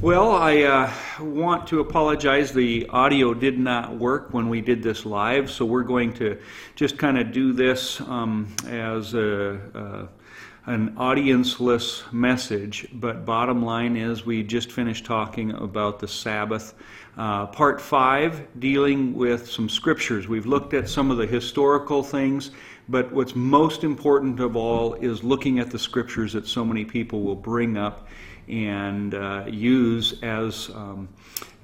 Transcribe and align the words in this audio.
Well, 0.00 0.30
I 0.30 0.62
uh, 0.62 0.90
want 1.20 1.66
to 1.66 1.80
apologize. 1.80 2.52
The 2.52 2.86
audio 2.88 3.34
did 3.34 3.58
not 3.58 3.94
work 3.94 4.32
when 4.32 4.48
we 4.48 4.62
did 4.62 4.82
this 4.82 5.04
live, 5.04 5.50
so 5.50 5.66
we're 5.66 5.82
going 5.82 6.14
to 6.14 6.40
just 6.74 6.96
kind 6.96 7.18
of 7.18 7.32
do 7.32 7.52
this 7.52 8.00
um, 8.00 8.54
as 8.66 9.12
a, 9.12 9.60
a, 9.74 10.70
an 10.70 10.94
audienceless 10.96 12.10
message. 12.14 12.88
But 12.94 13.26
bottom 13.26 13.62
line 13.62 13.94
is, 13.98 14.24
we 14.24 14.42
just 14.42 14.72
finished 14.72 15.04
talking 15.04 15.50
about 15.50 15.98
the 15.98 16.08
Sabbath. 16.08 16.72
Uh, 17.18 17.46
part 17.48 17.78
five, 17.78 18.48
dealing 18.58 19.12
with 19.12 19.50
some 19.50 19.68
scriptures. 19.68 20.26
We've 20.26 20.46
looked 20.46 20.72
at 20.72 20.88
some 20.88 21.10
of 21.10 21.18
the 21.18 21.26
historical 21.26 22.02
things, 22.02 22.52
but 22.88 23.12
what's 23.12 23.36
most 23.36 23.84
important 23.84 24.40
of 24.40 24.56
all 24.56 24.94
is 24.94 25.22
looking 25.22 25.58
at 25.58 25.70
the 25.70 25.78
scriptures 25.78 26.32
that 26.32 26.46
so 26.46 26.64
many 26.64 26.86
people 26.86 27.20
will 27.20 27.36
bring 27.36 27.76
up 27.76 28.08
and 28.48 29.14
uh, 29.14 29.44
use 29.46 30.22
as 30.22 30.70
um, 30.70 31.08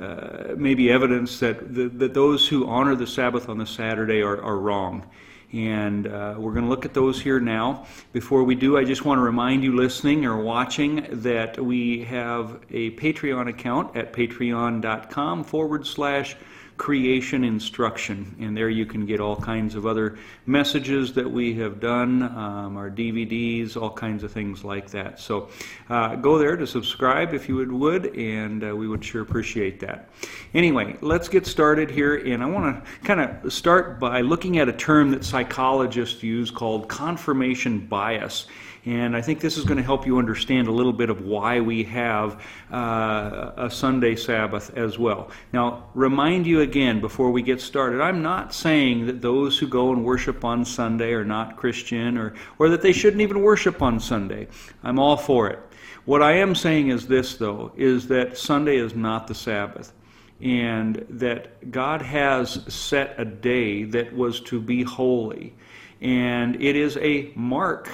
uh, 0.00 0.54
maybe 0.56 0.90
evidence 0.90 1.38
that, 1.40 1.74
the, 1.74 1.88
that 1.88 2.14
those 2.14 2.48
who 2.48 2.66
honor 2.66 2.94
the 2.94 3.06
Sabbath 3.06 3.48
on 3.48 3.58
the 3.58 3.66
Saturday 3.66 4.22
are, 4.22 4.42
are 4.42 4.58
wrong. 4.58 5.04
And 5.52 6.06
uh, 6.06 6.36
we're 6.38 6.52
going 6.52 6.64
to 6.64 6.70
look 6.70 6.84
at 6.84 6.94
those 6.94 7.20
here 7.20 7.40
now. 7.40 7.86
Before 8.12 8.44
we 8.44 8.54
do, 8.54 8.78
I 8.78 8.84
just 8.84 9.04
want 9.04 9.18
to 9.18 9.22
remind 9.22 9.64
you 9.64 9.74
listening 9.74 10.24
or 10.24 10.36
watching 10.36 11.06
that 11.10 11.58
we 11.58 12.04
have 12.04 12.60
a 12.70 12.92
Patreon 12.92 13.48
account 13.48 13.96
at 13.96 14.12
patreon.com 14.12 15.44
forward 15.44 15.86
slash 15.86 16.36
creation 16.80 17.44
instruction. 17.44 18.34
And 18.40 18.56
there 18.56 18.70
you 18.70 18.86
can 18.86 19.04
get 19.04 19.20
all 19.20 19.36
kinds 19.36 19.74
of 19.74 19.84
other 19.84 20.16
messages 20.46 21.12
that 21.12 21.30
we 21.30 21.52
have 21.56 21.78
done, 21.78 22.22
um, 22.22 22.78
our 22.78 22.88
DVDs, 22.88 23.76
all 23.76 23.90
kinds 23.90 24.24
of 24.24 24.32
things 24.32 24.64
like 24.64 24.88
that. 24.92 25.20
So 25.20 25.50
uh, 25.90 26.16
go 26.16 26.38
there 26.38 26.56
to 26.56 26.66
subscribe 26.66 27.34
if 27.34 27.50
you 27.50 27.56
would, 27.56 27.70
would 27.70 28.16
and 28.16 28.64
uh, 28.64 28.74
we 28.74 28.88
would 28.88 29.04
sure 29.04 29.20
appreciate 29.20 29.78
that. 29.80 30.08
Anyway, 30.54 30.96
let's 31.02 31.28
get 31.28 31.46
started 31.46 31.90
here. 31.90 32.16
And 32.16 32.42
I 32.42 32.46
want 32.46 32.82
to 32.82 32.90
kind 33.02 33.20
of 33.20 33.52
start 33.52 34.00
by 34.00 34.22
looking 34.22 34.56
at 34.56 34.66
a 34.70 34.72
term 34.72 35.10
that 35.10 35.22
psychologists 35.22 36.22
use 36.22 36.50
called 36.50 36.88
confirmation 36.88 37.80
bias. 37.80 38.46
And 38.86 39.14
I 39.14 39.20
think 39.20 39.40
this 39.40 39.58
is 39.58 39.64
going 39.64 39.76
to 39.76 39.82
help 39.82 40.06
you 40.06 40.18
understand 40.18 40.66
a 40.66 40.70
little 40.72 40.92
bit 40.92 41.10
of 41.10 41.20
why 41.20 41.60
we 41.60 41.84
have 41.84 42.42
uh, 42.72 43.52
a 43.56 43.70
Sunday 43.70 44.16
Sabbath 44.16 44.74
as 44.74 44.98
well. 44.98 45.30
Now, 45.52 45.90
remind 45.94 46.46
you 46.46 46.62
again 46.62 47.00
before 47.00 47.30
we 47.30 47.42
get 47.42 47.60
started, 47.60 48.00
I'm 48.00 48.22
not 48.22 48.54
saying 48.54 49.06
that 49.06 49.20
those 49.20 49.58
who 49.58 49.68
go 49.68 49.92
and 49.92 50.02
worship 50.02 50.46
on 50.46 50.64
Sunday 50.64 51.12
are 51.12 51.26
not 51.26 51.58
Christian 51.58 52.16
or, 52.16 52.32
or 52.58 52.70
that 52.70 52.80
they 52.80 52.92
shouldn't 52.92 53.20
even 53.20 53.42
worship 53.42 53.82
on 53.82 54.00
Sunday. 54.00 54.48
I'm 54.82 54.98
all 54.98 55.18
for 55.18 55.50
it. 55.50 55.58
What 56.06 56.22
I 56.22 56.32
am 56.32 56.54
saying 56.54 56.88
is 56.88 57.06
this, 57.06 57.36
though, 57.36 57.72
is 57.76 58.08
that 58.08 58.38
Sunday 58.38 58.76
is 58.78 58.94
not 58.94 59.26
the 59.26 59.34
Sabbath 59.34 59.92
and 60.40 61.04
that 61.10 61.70
God 61.70 62.00
has 62.00 62.64
set 62.72 63.14
a 63.18 63.24
day 63.26 63.84
that 63.84 64.14
was 64.14 64.40
to 64.40 64.58
be 64.58 64.82
holy. 64.82 65.54
And 66.00 66.56
it 66.62 66.76
is 66.76 66.96
a 66.96 67.30
mark 67.34 67.90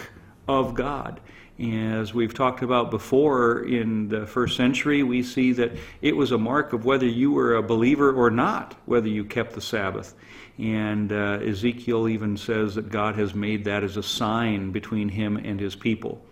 of 0.49 0.75
God. 0.75 1.21
As 1.59 2.13
we've 2.13 2.35
talked 2.35 2.63
about 2.63 2.91
before 2.91 3.65
in 3.65 4.09
the 4.09 4.27
first 4.27 4.57
century, 4.57 5.03
we 5.03 5.23
see 5.23 5.53
that 5.53 5.73
it 6.03 6.15
was 6.15 6.33
a 6.33 6.39
mark 6.39 6.75
of 6.75 6.85
whether 6.85 7.07
you 7.07 7.33
were 7.33 7.57
a 7.57 7.63
believer 7.63 8.13
or 8.13 8.31
not, 8.31 8.75
whether 8.85 9.09
you 9.09 9.25
kept 9.25 9.55
the 9.55 9.61
Sabbath. 9.63 10.15
And 10.59 11.13
uh, 11.13 11.39
Ezekiel 11.43 12.09
even 12.09 12.37
says 12.37 12.75
that 12.75 12.91
God 12.91 13.15
has 13.17 13.35
made 13.35 13.65
that 13.65 13.85
as 13.85 13.97
a 13.97 14.03
sign 14.03 14.71
between 14.71 15.09
him 15.09 15.39
and 15.39 15.59
his 15.59 15.75
people. 15.75 16.23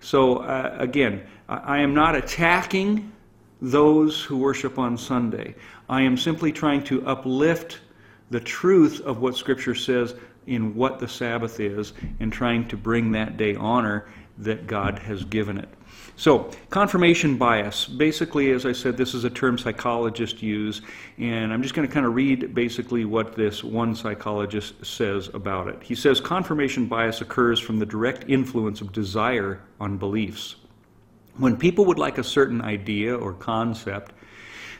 So, 0.00 0.38
uh, 0.38 0.76
again, 0.78 1.26
I 1.48 1.80
am 1.80 1.92
not 1.92 2.14
attacking 2.14 3.10
those 3.60 4.22
who 4.22 4.36
worship 4.36 4.78
on 4.78 4.96
Sunday. 4.96 5.56
I 5.88 6.02
am 6.02 6.16
simply 6.16 6.52
trying 6.52 6.84
to 6.84 7.04
uplift 7.06 7.80
the 8.30 8.40
truth 8.40 9.00
of 9.00 9.20
what 9.20 9.36
Scripture 9.36 9.74
says 9.74 10.14
in 10.48 10.74
what 10.74 10.98
the 10.98 11.08
Sabbath 11.08 11.60
is 11.60 11.92
and 12.20 12.32
trying 12.32 12.66
to 12.68 12.76
bring 12.76 13.12
that 13.12 13.36
day 13.36 13.54
honor 13.54 14.06
that 14.38 14.66
God 14.66 14.98
has 15.00 15.24
given 15.24 15.58
it. 15.58 15.68
So, 16.16 16.50
confirmation 16.70 17.36
bias. 17.36 17.86
Basically, 17.86 18.50
as 18.50 18.66
I 18.66 18.72
said, 18.72 18.96
this 18.96 19.14
is 19.14 19.22
a 19.22 19.30
term 19.30 19.56
psychologists 19.56 20.42
use, 20.42 20.82
and 21.16 21.52
I'm 21.52 21.62
just 21.62 21.74
going 21.74 21.86
to 21.86 21.94
kind 21.94 22.06
of 22.06 22.14
read 22.14 22.54
basically 22.54 23.04
what 23.04 23.36
this 23.36 23.62
one 23.62 23.94
psychologist 23.94 24.84
says 24.84 25.28
about 25.32 25.68
it. 25.68 25.80
He 25.80 25.94
says 25.94 26.20
confirmation 26.20 26.86
bias 26.86 27.20
occurs 27.20 27.60
from 27.60 27.78
the 27.78 27.86
direct 27.86 28.28
influence 28.28 28.80
of 28.80 28.92
desire 28.92 29.60
on 29.78 29.96
beliefs. 29.96 30.56
When 31.36 31.56
people 31.56 31.84
would 31.84 32.00
like 32.00 32.18
a 32.18 32.24
certain 32.24 32.62
idea 32.62 33.14
or 33.14 33.32
concept 33.32 34.12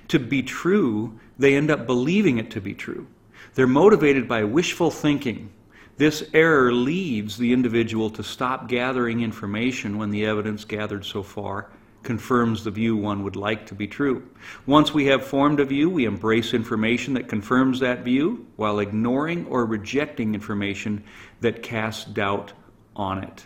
to 0.08 0.18
be 0.18 0.42
true, 0.42 1.20
they 1.38 1.54
end 1.54 1.70
up 1.70 1.86
believing 1.86 2.38
it 2.38 2.50
to 2.50 2.60
be 2.60 2.74
true. 2.74 3.06
They're 3.54 3.68
motivated 3.68 4.26
by 4.26 4.42
wishful 4.42 4.90
thinking 4.90 5.50
this 5.98 6.22
error 6.32 6.72
leads 6.72 7.36
the 7.36 7.52
individual 7.52 8.08
to 8.10 8.22
stop 8.22 8.68
gathering 8.68 9.20
information 9.20 9.98
when 9.98 10.10
the 10.10 10.24
evidence 10.24 10.64
gathered 10.64 11.04
so 11.04 11.22
far 11.22 11.68
confirms 12.04 12.64
the 12.64 12.70
view 12.70 12.96
one 12.96 13.22
would 13.24 13.36
like 13.36 13.66
to 13.66 13.74
be 13.74 13.86
true. 13.86 14.26
Once 14.64 14.94
we 14.94 15.06
have 15.06 15.24
formed 15.24 15.60
a 15.60 15.64
view, 15.64 15.90
we 15.90 16.04
embrace 16.04 16.54
information 16.54 17.14
that 17.14 17.28
confirms 17.28 17.80
that 17.80 18.04
view 18.04 18.46
while 18.56 18.78
ignoring 18.78 19.44
or 19.46 19.66
rejecting 19.66 20.34
information 20.34 21.02
that 21.40 21.62
casts 21.62 22.04
doubt 22.04 22.52
on 22.94 23.22
it. 23.24 23.44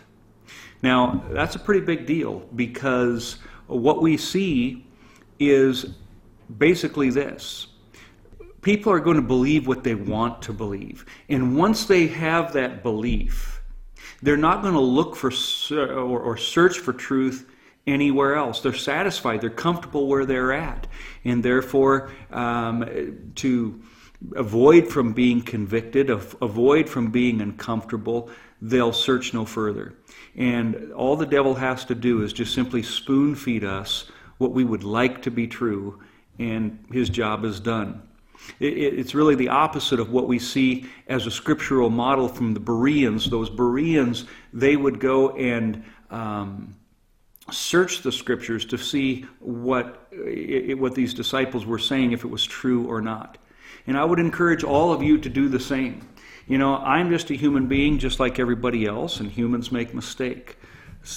Now, 0.81 1.25
that's 1.31 1.55
a 1.55 1.59
pretty 1.59 1.81
big 1.81 2.05
deal 2.05 2.47
because 2.55 3.37
what 3.67 4.01
we 4.01 4.15
see 4.15 4.85
is 5.39 5.87
basically 6.57 7.09
this 7.09 7.67
people 8.63 8.91
are 8.91 8.99
going 8.99 9.17
to 9.17 9.21
believe 9.21 9.67
what 9.67 9.83
they 9.83 9.95
want 9.95 10.41
to 10.43 10.53
believe. 10.53 11.05
And 11.29 11.55
once 11.55 11.85
they 11.85 12.07
have 12.07 12.53
that 12.53 12.81
belief, 12.81 13.61
they're 14.21 14.37
not 14.37 14.61
going 14.61 14.73
to 14.73 14.79
look 14.79 15.15
for 15.15 15.31
or, 15.71 16.37
search 16.37 16.79
for 16.79 16.93
truth 16.93 17.49
anywhere 17.85 18.35
else. 18.35 18.61
They're 18.61 18.73
satisfied, 18.73 19.41
they're 19.41 19.49
comfortable 19.49 20.07
where 20.07 20.25
they're 20.25 20.53
at. 20.53 20.87
And 21.25 21.43
therefore, 21.43 22.11
um, 22.31 23.31
to 23.35 23.81
avoid 24.35 24.87
from 24.87 25.11
being 25.11 25.41
convicted, 25.41 26.09
avoid 26.09 26.87
from 26.87 27.11
being 27.11 27.41
uncomfortable, 27.41 28.29
they'll 28.61 28.93
search 28.93 29.33
no 29.33 29.43
further. 29.43 29.93
And 30.35 30.93
all 30.93 31.17
the 31.17 31.25
devil 31.25 31.53
has 31.55 31.83
to 31.85 31.95
do 31.95 32.23
is 32.23 32.31
just 32.31 32.53
simply 32.55 32.81
spoon 32.81 33.35
feed 33.35 33.65
us 33.65 34.09
what 34.37 34.51
we 34.51 34.63
would 34.63 34.83
like 34.83 35.21
to 35.23 35.31
be 35.31 35.47
true, 35.47 36.01
and 36.39 36.83
his 36.91 37.09
job 37.09 37.43
is 37.43 37.59
done. 37.59 38.01
It's 38.59 39.15
really 39.15 39.35
the 39.35 39.49
opposite 39.49 39.99
of 39.99 40.11
what 40.11 40.27
we 40.27 40.39
see 40.39 40.85
as 41.07 41.25
a 41.25 41.31
scriptural 41.31 41.89
model 41.89 42.27
from 42.27 42.53
the 42.53 42.59
Bereans. 42.59 43.29
Those 43.29 43.49
Bereans, 43.49 44.25
they 44.53 44.75
would 44.75 44.99
go 44.99 45.31
and 45.31 45.83
um, 46.09 46.75
search 47.51 48.01
the 48.01 48.11
scriptures 48.11 48.65
to 48.65 48.77
see 48.77 49.25
what, 49.39 50.07
what 50.77 50.95
these 50.95 51.13
disciples 51.13 51.65
were 51.65 51.79
saying, 51.79 52.11
if 52.11 52.23
it 52.23 52.29
was 52.29 52.43
true 52.43 52.87
or 52.87 53.01
not. 53.01 53.37
And 53.87 53.97
I 53.97 54.05
would 54.05 54.19
encourage 54.19 54.63
all 54.63 54.93
of 54.93 55.03
you 55.03 55.17
to 55.17 55.29
do 55.29 55.49
the 55.49 55.59
same. 55.59 56.07
You 56.47 56.57
know, 56.57 56.77
I'm 56.77 57.09
just 57.09 57.29
a 57.31 57.35
human 57.35 57.67
being 57.67 57.99
just 57.99 58.19
like 58.19 58.39
everybody 58.39 58.85
else, 58.85 59.19
and 59.19 59.29
humans 59.29 59.71
make 59.71 59.93
mistakes, 59.93 60.55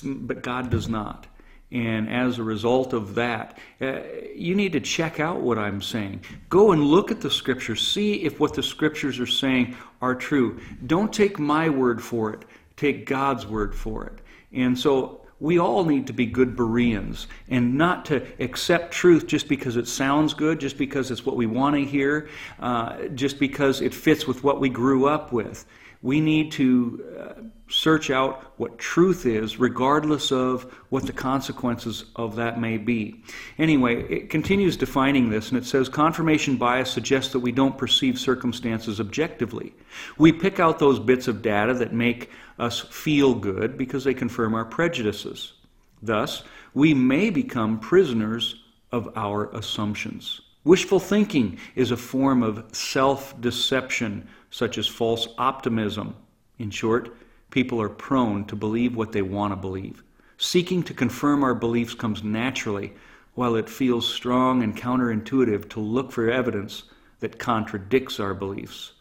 but 0.04 0.42
God 0.42 0.70
does 0.70 0.88
not. 0.88 1.26
And 1.72 2.08
as 2.08 2.38
a 2.38 2.44
result 2.44 2.92
of 2.92 3.16
that, 3.16 3.58
uh, 3.80 4.00
you 4.34 4.54
need 4.54 4.72
to 4.72 4.80
check 4.80 5.18
out 5.18 5.40
what 5.40 5.58
I'm 5.58 5.82
saying. 5.82 6.20
Go 6.48 6.72
and 6.72 6.84
look 6.84 7.10
at 7.10 7.20
the 7.20 7.30
scriptures. 7.30 7.86
See 7.86 8.22
if 8.22 8.38
what 8.38 8.54
the 8.54 8.62
scriptures 8.62 9.18
are 9.18 9.26
saying 9.26 9.76
are 10.00 10.14
true. 10.14 10.60
Don't 10.86 11.12
take 11.12 11.38
my 11.38 11.68
word 11.68 12.02
for 12.02 12.32
it, 12.32 12.44
take 12.76 13.06
God's 13.06 13.46
word 13.46 13.74
for 13.74 14.06
it. 14.06 14.20
And 14.52 14.78
so 14.78 15.22
we 15.40 15.58
all 15.58 15.84
need 15.84 16.06
to 16.06 16.12
be 16.12 16.24
good 16.24 16.56
Bereans 16.56 17.26
and 17.48 17.76
not 17.76 18.04
to 18.06 18.24
accept 18.40 18.92
truth 18.92 19.26
just 19.26 19.48
because 19.48 19.76
it 19.76 19.88
sounds 19.88 20.34
good, 20.34 20.60
just 20.60 20.78
because 20.78 21.10
it's 21.10 21.26
what 21.26 21.36
we 21.36 21.46
want 21.46 21.74
to 21.74 21.84
hear, 21.84 22.28
uh, 22.60 23.08
just 23.08 23.38
because 23.38 23.80
it 23.80 23.92
fits 23.92 24.26
with 24.26 24.44
what 24.44 24.60
we 24.60 24.68
grew 24.68 25.06
up 25.06 25.32
with. 25.32 25.66
We 26.00 26.20
need 26.20 26.52
to 26.52 27.04
uh, 27.18 27.42
search 27.68 28.10
out 28.10 28.52
what 28.58 28.78
truth 28.78 29.26
is, 29.26 29.58
regardless 29.58 30.30
of 30.30 30.72
what 30.90 31.06
the 31.06 31.12
consequences 31.12 32.04
of 32.14 32.36
that 32.36 32.60
may 32.60 32.78
be. 32.78 33.22
Anyway, 33.58 34.02
it 34.08 34.30
continues 34.30 34.76
defining 34.76 35.30
this, 35.30 35.48
and 35.48 35.58
it 35.58 35.64
says 35.64 35.88
confirmation 35.88 36.56
bias 36.56 36.90
suggests 36.90 37.32
that 37.32 37.40
we 37.40 37.52
don't 37.52 37.76
perceive 37.76 38.18
circumstances 38.18 39.00
objectively. 39.00 39.74
We 40.16 40.32
pick 40.32 40.60
out 40.60 40.78
those 40.78 41.00
bits 41.00 41.26
of 41.28 41.42
data 41.42 41.74
that 41.74 41.92
make 41.92 42.30
us 42.58 42.80
feel 42.80 43.34
good 43.34 43.76
because 43.76 44.04
they 44.04 44.14
confirm 44.14 44.54
our 44.54 44.64
prejudices. 44.64 45.54
Thus, 46.02 46.44
we 46.72 46.94
may 46.94 47.30
become 47.30 47.80
prisoners 47.80 48.62
of 48.92 49.12
our 49.16 49.50
assumptions. 49.50 50.40
Wishful 50.64 51.00
thinking 51.00 51.58
is 51.74 51.90
a 51.90 51.96
form 51.96 52.42
of 52.42 52.64
self 52.72 53.40
deception, 53.40 54.28
such 54.50 54.78
as 54.78 54.86
false 54.86 55.28
optimism. 55.38 56.14
In 56.58 56.70
short, 56.70 57.14
people 57.56 57.80
are 57.80 57.88
prone 57.88 58.44
to 58.44 58.54
believe 58.54 58.94
what 58.94 59.12
they 59.12 59.22
want 59.22 59.50
to 59.50 59.56
believe. 59.56 60.02
Seeking 60.36 60.82
to 60.82 60.92
confirm 60.92 61.42
our 61.42 61.54
beliefs 61.54 61.94
comes 61.94 62.22
naturally 62.22 62.92
while 63.32 63.56
it 63.56 63.70
feels 63.70 64.06
strong 64.06 64.62
and 64.62 64.76
counterintuitive 64.76 65.66
to 65.70 65.80
look 65.80 66.12
for 66.12 66.30
evidence 66.30 66.82
that 67.20 67.38
contradicts 67.38 68.20
our 68.20 68.34
beliefs. 68.34 68.92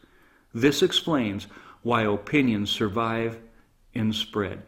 This 0.54 0.82
explains 0.82 1.48
why 1.82 2.04
opinions 2.04 2.70
survive 2.70 3.38
and 3.94 4.16
spread. 4.16 4.64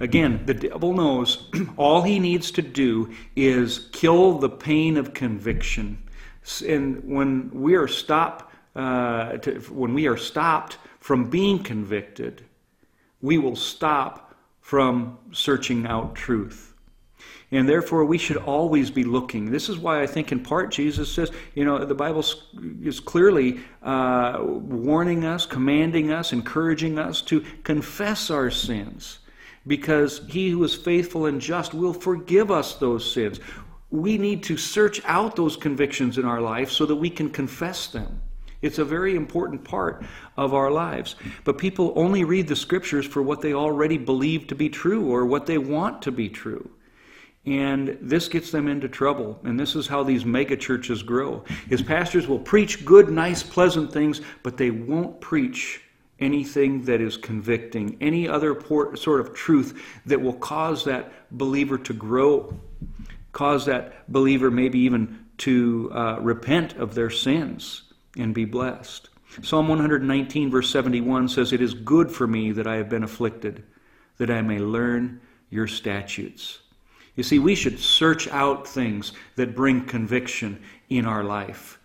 Again, 0.00 0.42
the 0.44 0.54
devil 0.54 0.92
knows 0.92 1.48
all 1.76 2.02
he 2.02 2.18
needs 2.18 2.50
to 2.50 2.62
do 2.62 3.14
is 3.36 3.90
kill 3.92 4.38
the 4.40 4.50
pain 4.50 4.96
of 4.96 5.14
conviction. 5.14 6.02
And 6.66 7.04
when 7.04 7.48
we 7.52 7.76
are 7.76 7.86
stopped, 7.86 8.52
uh, 8.74 9.36
to, 9.36 9.60
when 9.70 9.94
we 9.94 10.08
are 10.08 10.16
stopped 10.16 10.78
from 10.98 11.30
being 11.30 11.62
convicted, 11.62 12.42
we 13.20 13.38
will 13.38 13.56
stop 13.56 14.34
from 14.60 15.18
searching 15.32 15.86
out 15.86 16.14
truth. 16.14 16.74
And 17.50 17.66
therefore, 17.66 18.04
we 18.04 18.18
should 18.18 18.36
always 18.36 18.90
be 18.90 19.04
looking. 19.04 19.50
This 19.50 19.70
is 19.70 19.78
why 19.78 20.02
I 20.02 20.06
think, 20.06 20.32
in 20.32 20.40
part, 20.40 20.70
Jesus 20.70 21.10
says, 21.10 21.32
you 21.54 21.64
know, 21.64 21.82
the 21.82 21.94
Bible 21.94 22.22
is 22.82 23.00
clearly 23.00 23.60
uh, 23.82 24.38
warning 24.42 25.24
us, 25.24 25.46
commanding 25.46 26.12
us, 26.12 26.32
encouraging 26.32 26.98
us 26.98 27.22
to 27.22 27.40
confess 27.64 28.30
our 28.30 28.50
sins 28.50 29.20
because 29.66 30.22
he 30.28 30.50
who 30.50 30.62
is 30.62 30.74
faithful 30.74 31.26
and 31.26 31.40
just 31.40 31.72
will 31.72 31.94
forgive 31.94 32.50
us 32.50 32.74
those 32.74 33.10
sins. 33.10 33.40
We 33.90 34.18
need 34.18 34.42
to 34.44 34.58
search 34.58 35.00
out 35.06 35.34
those 35.34 35.56
convictions 35.56 36.18
in 36.18 36.26
our 36.26 36.42
life 36.42 36.70
so 36.70 36.84
that 36.84 36.96
we 36.96 37.08
can 37.08 37.30
confess 37.30 37.86
them. 37.86 38.20
It's 38.60 38.78
a 38.78 38.84
very 38.84 39.14
important 39.14 39.62
part 39.62 40.04
of 40.36 40.52
our 40.52 40.70
lives. 40.70 41.14
But 41.44 41.58
people 41.58 41.92
only 41.94 42.24
read 42.24 42.48
the 42.48 42.56
scriptures 42.56 43.06
for 43.06 43.22
what 43.22 43.40
they 43.40 43.54
already 43.54 43.98
believe 43.98 44.48
to 44.48 44.54
be 44.54 44.68
true 44.68 45.08
or 45.10 45.26
what 45.26 45.46
they 45.46 45.58
want 45.58 46.02
to 46.02 46.12
be 46.12 46.28
true. 46.28 46.70
And 47.46 47.96
this 48.00 48.28
gets 48.28 48.50
them 48.50 48.66
into 48.66 48.88
trouble. 48.88 49.38
And 49.44 49.58
this 49.58 49.76
is 49.76 49.86
how 49.86 50.02
these 50.02 50.24
mega 50.24 50.56
churches 50.56 51.02
grow. 51.02 51.44
His 51.68 51.82
pastors 51.82 52.26
will 52.26 52.40
preach 52.40 52.84
good, 52.84 53.08
nice, 53.10 53.42
pleasant 53.42 53.92
things, 53.92 54.20
but 54.42 54.56
they 54.56 54.70
won't 54.70 55.20
preach 55.20 55.82
anything 56.18 56.82
that 56.84 57.00
is 57.00 57.16
convicting, 57.16 57.96
any 58.00 58.26
other 58.28 58.60
sort 58.96 59.20
of 59.20 59.34
truth 59.34 59.80
that 60.04 60.20
will 60.20 60.32
cause 60.34 60.84
that 60.84 61.12
believer 61.30 61.78
to 61.78 61.92
grow, 61.92 62.58
cause 63.30 63.64
that 63.66 64.10
believer 64.12 64.50
maybe 64.50 64.80
even 64.80 65.24
to 65.38 65.92
uh, 65.94 66.18
repent 66.20 66.74
of 66.76 66.96
their 66.96 67.08
sins 67.08 67.87
and 68.18 68.34
be 68.34 68.44
blessed. 68.44 69.08
Psalm 69.42 69.68
119, 69.68 70.50
verse 70.50 70.70
71 70.70 71.28
says, 71.28 71.52
It 71.52 71.60
is 71.60 71.74
good 71.74 72.10
for 72.10 72.26
me 72.26 72.52
that 72.52 72.66
I 72.66 72.76
have 72.76 72.88
been 72.88 73.04
afflicted, 73.04 73.62
that 74.16 74.30
I 74.30 74.42
may 74.42 74.58
learn 74.58 75.20
your 75.50 75.66
statutes. 75.66 76.60
You 77.14 77.22
see, 77.22 77.38
we 77.38 77.54
should 77.54 77.78
search 77.78 78.28
out 78.28 78.66
things 78.66 79.12
that 79.36 79.54
bring 79.54 79.84
conviction 79.84 80.62
in 80.88 81.04
our 81.04 81.24
life. 81.24 81.78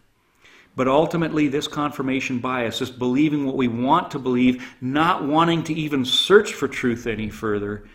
But 0.75 0.87
ultimately, 0.87 1.47
this 1.47 1.67
confirmation 1.67 2.39
bias, 2.39 2.79
this 2.79 2.89
believing 2.89 3.45
what 3.45 3.57
we 3.57 3.67
want 3.67 4.11
to 4.11 4.19
believe, 4.19 4.75
not 4.81 5.25
wanting 5.25 5.63
to 5.65 5.73
even 5.73 6.05
search 6.05 6.53
for 6.53 6.67
truth 6.67 7.05
any 7.05 7.29
further, 7.29 7.87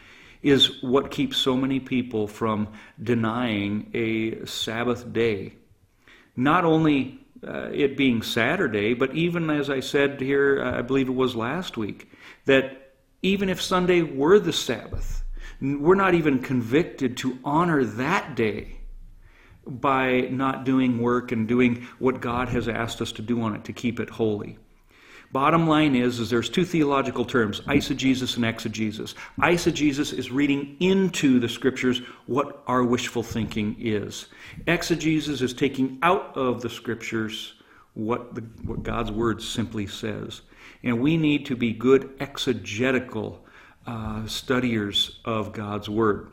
is 0.43 0.83
what 0.83 1.11
keeps 1.11 1.37
so 1.37 1.57
many 1.57 1.81
people 1.81 2.29
from 2.29 2.69
denying 3.03 3.91
a 3.95 4.45
Sabbath 4.47 5.13
day. 5.13 5.55
Not 6.37 6.65
only 6.65 7.21
uh, 7.47 7.71
it 7.73 7.97
being 7.97 8.23
Saturday, 8.23 8.95
but 8.95 9.15
even 9.15 9.51
as 9.51 9.71
I 9.71 9.81
said 9.81 10.21
here, 10.21 10.63
uh, 10.63 10.79
I 10.79 10.83
believe 10.83 11.09
it 11.09 11.13
was 11.13 11.37
last 11.37 11.77
week, 11.77 12.11
that 12.47 12.95
even 13.23 13.49
if 13.49 13.61
Sunday 13.61 14.03
were 14.03 14.39
the 14.39 14.53
Sabbath, 14.53 15.25
we're 15.61 15.95
not 15.95 16.15
even 16.15 16.41
convicted 16.41 17.17
to 17.19 17.39
honor 17.45 17.85
that 17.85 18.35
day 18.35 18.79
by 19.67 20.21
not 20.31 20.65
doing 20.65 20.99
work 20.99 21.31
and 21.33 21.47
doing 21.47 21.87
what 21.99 22.21
God 22.21 22.49
has 22.49 22.69
asked 22.69 23.03
us 23.03 23.13
to 23.13 23.23
do 23.23 23.43
on 23.43 23.55
it 23.55 23.65
to 23.65 23.73
keep 23.73 24.01
it 24.01 24.09
holy. 24.09 24.59
Bottom 25.31 25.67
line 25.67 25.95
is, 25.95 26.21
is 26.21 26.31
there's 26.31 26.49
two 26.49 26.65
theological 26.65 27.25
terms, 27.25 27.61
eisegesis 27.63 28.37
and 28.37 28.47
exegesis. 28.47 29.15
Eisegesis 29.39 30.17
is 30.17 30.31
reading 30.31 30.77
into 30.81 31.39
the 31.39 31.49
scriptures 31.49 32.01
what 32.27 32.63
our 32.67 32.83
wishful 32.83 33.23
thinking 33.23 33.77
is. 33.79 34.27
Exegesis 34.67 35.43
is 35.43 35.53
taking 35.53 35.99
out 36.03 36.35
of 36.35 36.63
the 36.63 36.71
scriptures 36.71 37.55
what, 37.93 38.35
the, 38.35 38.41
what 38.65 38.83
God's 38.83 39.11
word 39.11 39.43
simply 39.43 39.87
says. 39.87 40.41
And 40.83 41.01
we 41.01 41.17
need 41.17 41.45
to 41.47 41.57
be 41.57 41.73
good 41.73 42.11
exegetical 42.21 43.45
uh, 43.87 44.27
studiers 44.27 45.19
of 45.25 45.53
God's 45.53 45.89
word 45.91 46.31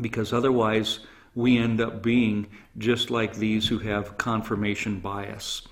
because 0.00 0.32
otherwise 0.32 1.00
we 1.34 1.58
end 1.58 1.80
up 1.80 2.02
being 2.02 2.46
just 2.76 3.10
like 3.10 3.34
these 3.34 3.68
who 3.68 3.78
have 3.78 4.18
confirmation 4.18 5.00
bias. 5.00 5.62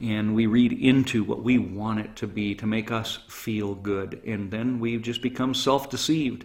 And 0.00 0.34
we 0.34 0.46
read 0.46 0.72
into 0.72 1.24
what 1.24 1.42
we 1.42 1.58
want 1.58 2.00
it 2.00 2.16
to 2.16 2.26
be 2.26 2.54
to 2.56 2.66
make 2.66 2.90
us 2.90 3.18
feel 3.28 3.74
good. 3.74 4.20
And 4.24 4.50
then 4.50 4.78
we 4.78 4.96
just 4.98 5.22
become 5.22 5.54
self 5.54 5.90
deceived. 5.90 6.44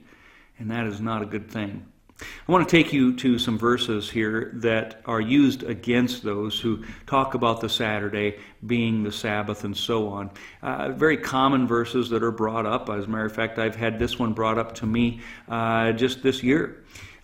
And 0.59 0.71
that 0.71 0.85
is 0.85 1.01
not 1.01 1.21
a 1.21 1.25
good 1.25 1.49
thing. 1.49 1.85
I 2.21 2.51
want 2.51 2.67
to 2.67 2.71
take 2.71 2.93
you 2.93 3.15
to 3.17 3.39
some 3.39 3.57
verses 3.57 4.09
here 4.09 4.51
that 4.55 5.01
are 5.05 5.19
used 5.19 5.63
against 5.63 6.23
those 6.23 6.59
who 6.59 6.83
talk 7.07 7.33
about 7.33 7.61
the 7.61 7.69
Saturday 7.69 8.37
being 8.65 9.03
the 9.03 9.11
Sabbath 9.11 9.63
and 9.63 9.75
so 9.75 10.07
on. 10.09 10.29
Uh, 10.61 10.91
very 10.91 11.17
common 11.17 11.67
verses 11.67 12.09
that 12.09 12.23
are 12.23 12.31
brought 12.31 12.65
up. 12.65 12.89
As 12.89 13.05
a 13.05 13.07
matter 13.07 13.25
of 13.25 13.33
fact, 13.33 13.59
I've 13.59 13.75
had 13.75 13.99
this 13.99 14.19
one 14.19 14.33
brought 14.33 14.57
up 14.57 14.75
to 14.75 14.85
me 14.85 15.21
uh, 15.47 15.91
just 15.93 16.21
this 16.23 16.43
year. 16.43 16.83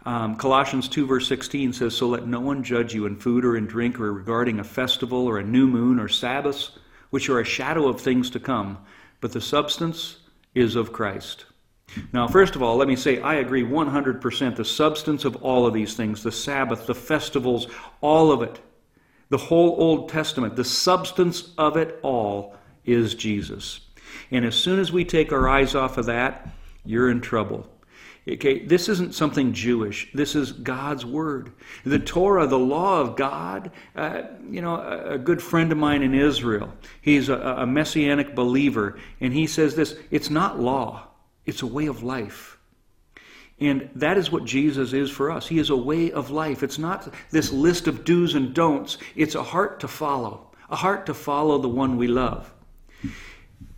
Um, 0.09 0.38
Colossians 0.38 0.89
2, 0.89 1.06
verse 1.06 1.27
16 1.27 1.71
says, 1.71 1.95
So 1.95 2.07
let 2.07 2.25
no 2.25 2.39
one 2.39 2.63
judge 2.63 2.95
you 2.95 3.06
in 3.06 3.15
food 3.15 3.45
or 3.45 3.56
in 3.56 3.67
drink 3.67 4.00
or 4.00 4.11
regarding 4.11 4.59
a 4.59 4.63
festival 4.63 5.27
or 5.27 5.38
a 5.38 5.44
new 5.44 5.67
moon 5.67 6.00
or 6.00 6.07
Sabbaths, 6.07 6.71
which 7.11 7.29
are 7.29 7.39
a 7.39 7.45
shadow 7.45 7.88
of 7.88 8.01
things 8.01 8.31
to 8.31 8.39
come, 8.39 8.79
but 9.21 9.33
the 9.33 9.39
substance 9.39 10.17
is 10.56 10.75
of 10.75 10.91
Christ. 10.91 11.45
Now, 12.11 12.27
first 12.27 12.56
of 12.56 12.63
all, 12.63 12.75
let 12.75 12.88
me 12.88 12.95
say 12.95 13.21
I 13.21 13.35
agree 13.35 13.61
100%. 13.63 14.56
The 14.56 14.65
substance 14.65 15.25
of 15.25 15.35
all 15.44 15.67
of 15.67 15.75
these 15.75 15.94
things, 15.94 16.23
the 16.23 16.31
Sabbath, 16.31 16.88
the 16.88 16.95
festivals, 16.95 17.67
all 18.01 18.31
of 18.31 18.41
it, 18.41 18.59
the 19.29 19.38
whole 19.38 19.75
Old 19.77 20.09
Testament, 20.09 20.55
the 20.55 20.65
substance 20.65 21.51
of 21.55 21.77
it 21.77 22.00
all 22.01 22.55
is 22.83 23.13
Jesus. 23.13 23.81
And 24.31 24.44
as 24.44 24.55
soon 24.55 24.79
as 24.79 24.91
we 24.91 25.05
take 25.05 25.31
our 25.31 25.47
eyes 25.47 25.75
off 25.75 26.00
of 26.00 26.07
that, 26.07 26.50
you're 26.83 27.12
in 27.12 27.21
trouble. 27.21 27.69
Okay, 28.33 28.59
this 28.59 28.89
isn't 28.89 29.15
something 29.15 29.53
Jewish. 29.53 30.11
This 30.13 30.35
is 30.35 30.51
God's 30.51 31.03
word. 31.05 31.51
The 31.83 31.97
Torah, 31.97 32.45
the 32.45 32.59
law 32.59 33.01
of 33.01 33.15
God. 33.15 33.71
Uh, 33.95 34.24
you 34.50 34.62
know, 34.62 34.75
a, 34.75 35.13
a, 35.13 35.17
good 35.17 35.41
friend 35.41 35.71
of 35.71 35.77
mine 35.77 36.03
in 36.03 36.13
Israel, 36.13 36.71
he's 37.01 37.29
a, 37.29 37.38
a 37.38 37.65
messianic 37.65 38.36
believer, 38.36 39.00
and 39.19 39.33
he 39.33 39.48
says 39.48 39.75
this 39.75 39.98
it's 40.12 40.29
not 40.29 40.59
law, 40.59 41.07
it's 41.45 41.63
a 41.63 41.67
way 41.67 41.88
of 41.88 42.03
life. 42.03 42.57
And 43.59 43.89
that 43.95 44.17
is 44.17 44.31
what 44.31 44.45
Jesus 44.45 44.93
is 44.93 45.09
for 45.09 45.31
us. 45.31 45.48
He 45.48 45.59
is 45.59 45.69
a 45.69 45.75
way 45.75 46.12
of 46.12 46.29
life. 46.29 46.63
It's 46.63 46.79
not 46.79 47.13
this 47.31 47.51
list 47.51 47.88
of 47.88 48.05
do's 48.05 48.36
and 48.36 48.53
don'ts, 48.53 48.98
it's 49.15 49.36
a 49.36 49.43
heart 49.43 49.79
to 49.79 49.88
follow, 49.88 50.51
a 50.69 50.75
heart 50.75 51.07
to 51.07 51.13
follow 51.13 51.57
the 51.57 51.67
one 51.67 51.98
we 51.98 52.07
love. 52.07 52.53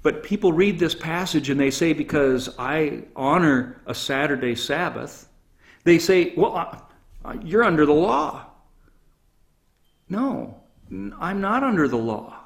But 0.03 0.23
people 0.23 0.51
read 0.51 0.79
this 0.79 0.95
passage 0.95 1.49
and 1.49 1.59
they 1.59 1.71
say, 1.71 1.93
because 1.93 2.49
I 2.57 3.03
honor 3.15 3.81
a 3.85 3.93
Saturday 3.93 4.55
Sabbath, 4.55 5.29
they 5.83 5.99
say, 5.99 6.33
well, 6.35 6.89
you're 7.43 7.63
under 7.63 7.85
the 7.85 7.93
law. 7.93 8.47
No, 10.09 10.61
I'm 10.89 11.39
not 11.39 11.63
under 11.63 11.87
the 11.87 11.97
law. 11.97 12.37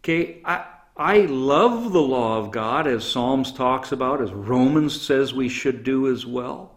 Okay, 0.00 0.42
I, 0.44 0.66
I 0.96 1.20
love 1.20 1.92
the 1.92 2.02
law 2.02 2.38
of 2.38 2.50
God, 2.50 2.86
as 2.86 3.04
Psalms 3.04 3.52
talks 3.52 3.92
about, 3.92 4.20
as 4.20 4.32
Romans 4.32 5.00
says 5.00 5.32
we 5.32 5.48
should 5.48 5.82
do 5.82 6.12
as 6.12 6.26
well. 6.26 6.73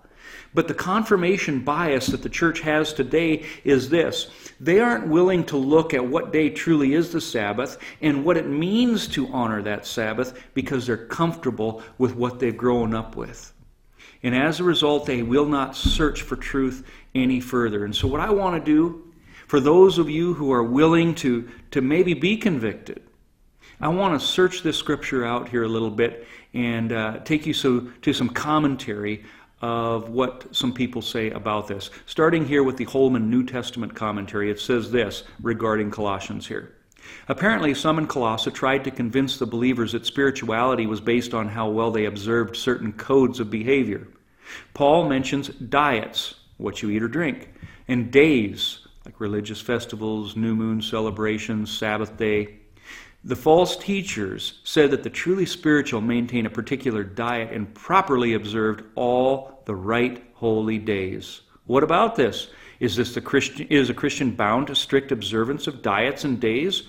But 0.58 0.68
the 0.68 0.74
confirmation 0.74 1.60
bias 1.60 2.08
that 2.08 2.24
the 2.24 2.30
church 2.30 2.62
has 2.62 2.92
today 2.92 3.46
is 3.64 3.92
this 3.92 4.32
they 4.60 4.80
aren't 4.80 5.08
willing 5.08 5.44
to 5.46 5.56
look 5.56 5.94
at 5.94 6.04
what 6.04 6.34
day 6.34 6.50
truly 6.50 6.96
is 6.96 7.12
the 7.12 7.22
Sabbath 7.22 7.78
and 8.02 8.26
what 8.26 8.38
it 8.38 8.48
means 8.48 9.08
to 9.10 9.28
honor 9.28 9.62
that 9.62 9.86
Sabbath 9.86 10.34
because 10.56 10.88
they're 10.88 10.98
comfortable 10.98 11.84
with 12.00 12.16
what 12.16 12.40
they've 12.40 12.58
grown 12.58 12.96
up 12.96 13.16
with. 13.16 13.54
And 14.24 14.34
as 14.34 14.60
a 14.60 14.64
result, 14.64 15.06
they 15.06 15.22
will 15.22 15.46
not 15.46 15.76
search 15.76 16.24
for 16.24 16.36
truth 16.36 16.84
any 17.14 17.40
further. 17.40 17.86
And 17.86 17.96
so, 17.96 18.08
what 18.08 18.20
I 18.20 18.32
want 18.32 18.56
to 18.56 18.72
do 18.72 19.14
for 19.46 19.60
those 19.60 20.00
of 20.00 20.10
you 20.10 20.34
who 20.34 20.52
are 20.52 20.64
willing 20.64 21.14
to, 21.16 21.48
to 21.70 21.82
maybe 21.82 22.16
be 22.16 22.36
convicted, 22.36 23.04
I 23.80 23.90
want 23.90 24.20
to 24.20 24.26
search 24.26 24.64
this 24.64 24.76
scripture 24.76 25.24
out 25.24 25.50
here 25.50 25.66
a 25.66 25.68
little 25.68 25.92
bit 25.92 26.26
and 26.56 26.92
uh, 26.92 27.20
take 27.20 27.46
you 27.46 27.54
so, 27.54 27.82
to 28.02 28.12
some 28.12 28.30
commentary 28.30 29.24
of 29.62 30.10
what 30.10 30.56
some 30.56 30.74
people 30.74 31.02
say 31.02 31.32
about 31.32 31.68
this. 31.68 31.90
Starting 32.06 32.46
here 32.46 32.64
with 32.64 32.78
the 32.78 32.86
Holman 32.86 33.30
New 33.30 33.44
Testament 33.44 33.96
commentary, 33.96 34.52
it 34.52 34.60
says 34.60 34.92
this 34.92 35.24
regarding 35.42 35.92
Colossians 35.92 36.48
here. 36.48 36.74
Apparently, 37.28 37.74
some 37.74 37.98
in 37.98 38.08
Colossae 38.08 38.52
tried 38.52 38.84
to 38.84 38.92
convince 38.92 39.38
the 39.38 39.46
believers 39.46 39.94
that 39.94 40.06
spirituality 40.06 40.86
was 40.86 41.02
based 41.02 41.34
on 41.34 41.48
how 41.48 41.70
well 41.70 41.92
they 41.92 42.06
observed 42.06 42.56
certain 42.56 42.94
codes 42.94 43.40
of 43.40 43.50
behavior. 43.50 44.08
Paul 44.74 45.08
mentions 45.08 45.48
diets 45.48 46.36
what 46.58 46.82
you 46.82 46.90
eat 46.90 47.04
or 47.04 47.08
drink, 47.08 47.54
and 47.88 48.12
days, 48.12 48.80
like 49.06 49.20
religious 49.20 49.62
festivals, 49.62 50.36
new 50.36 50.56
moon 50.56 50.82
celebrations, 50.82 51.76
Sabbath 51.76 52.18
day. 52.18 52.60
The 53.28 53.36
false 53.36 53.76
teachers 53.76 54.54
said 54.64 54.92
that 54.92 55.04
the 55.04 55.10
truly 55.10 55.46
spiritual 55.46 56.00
maintain 56.00 56.46
a 56.46 56.50
particular 56.50 57.04
diet 57.04 57.52
and 57.52 57.74
properly 57.74 58.34
observed 58.34 58.86
all 58.96 59.62
the 59.66 59.76
right 59.76 60.24
holy 60.36 60.78
days. 60.78 61.42
What 61.66 61.84
about 61.84 62.16
this? 62.16 62.48
Is 62.80 62.96
this 62.96 63.14
the 63.14 63.20
Christian 63.20 63.68
is 63.68 63.90
a 63.90 63.94
Christian 63.94 64.32
bound 64.32 64.68
to 64.68 64.76
strict 64.76 65.12
observance 65.12 65.68
of 65.68 65.82
diets 65.82 66.24
and 66.24 66.40
days? 66.40 66.84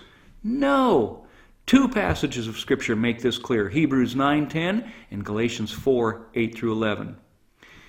No. 0.44 1.26
Two 1.66 1.88
passages 1.88 2.46
of 2.46 2.56
scripture 2.56 2.94
make 2.94 3.20
this 3.20 3.36
clear. 3.36 3.68
Hebrews 3.68 4.14
9:10 4.14 4.88
and 5.10 5.24
Galatians 5.24 5.72
4:8 5.72 6.54
through 6.54 6.70
11. 6.70 7.16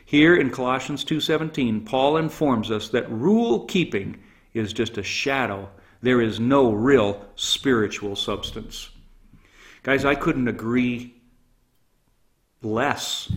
Here 0.04 0.36
in 0.36 0.50
Colossians 0.50 1.04
2:17, 1.04 1.82
Paul 1.86 2.18
informs 2.18 2.72
us 2.72 2.90
that 2.90 3.12
rule 3.12 3.66
keeping 3.66 4.18
is 4.56 4.74
just 4.74 4.98
a 4.98 5.04
shadow. 5.04 5.70
There 6.02 6.22
is 6.22 6.40
no 6.40 6.72
real 6.72 7.26
spiritual 7.36 8.16
substance. 8.16 8.90
Guys, 9.84 10.06
I 10.06 10.16
couldn't 10.16 10.48
agree 10.48 11.16
less. 12.62 13.32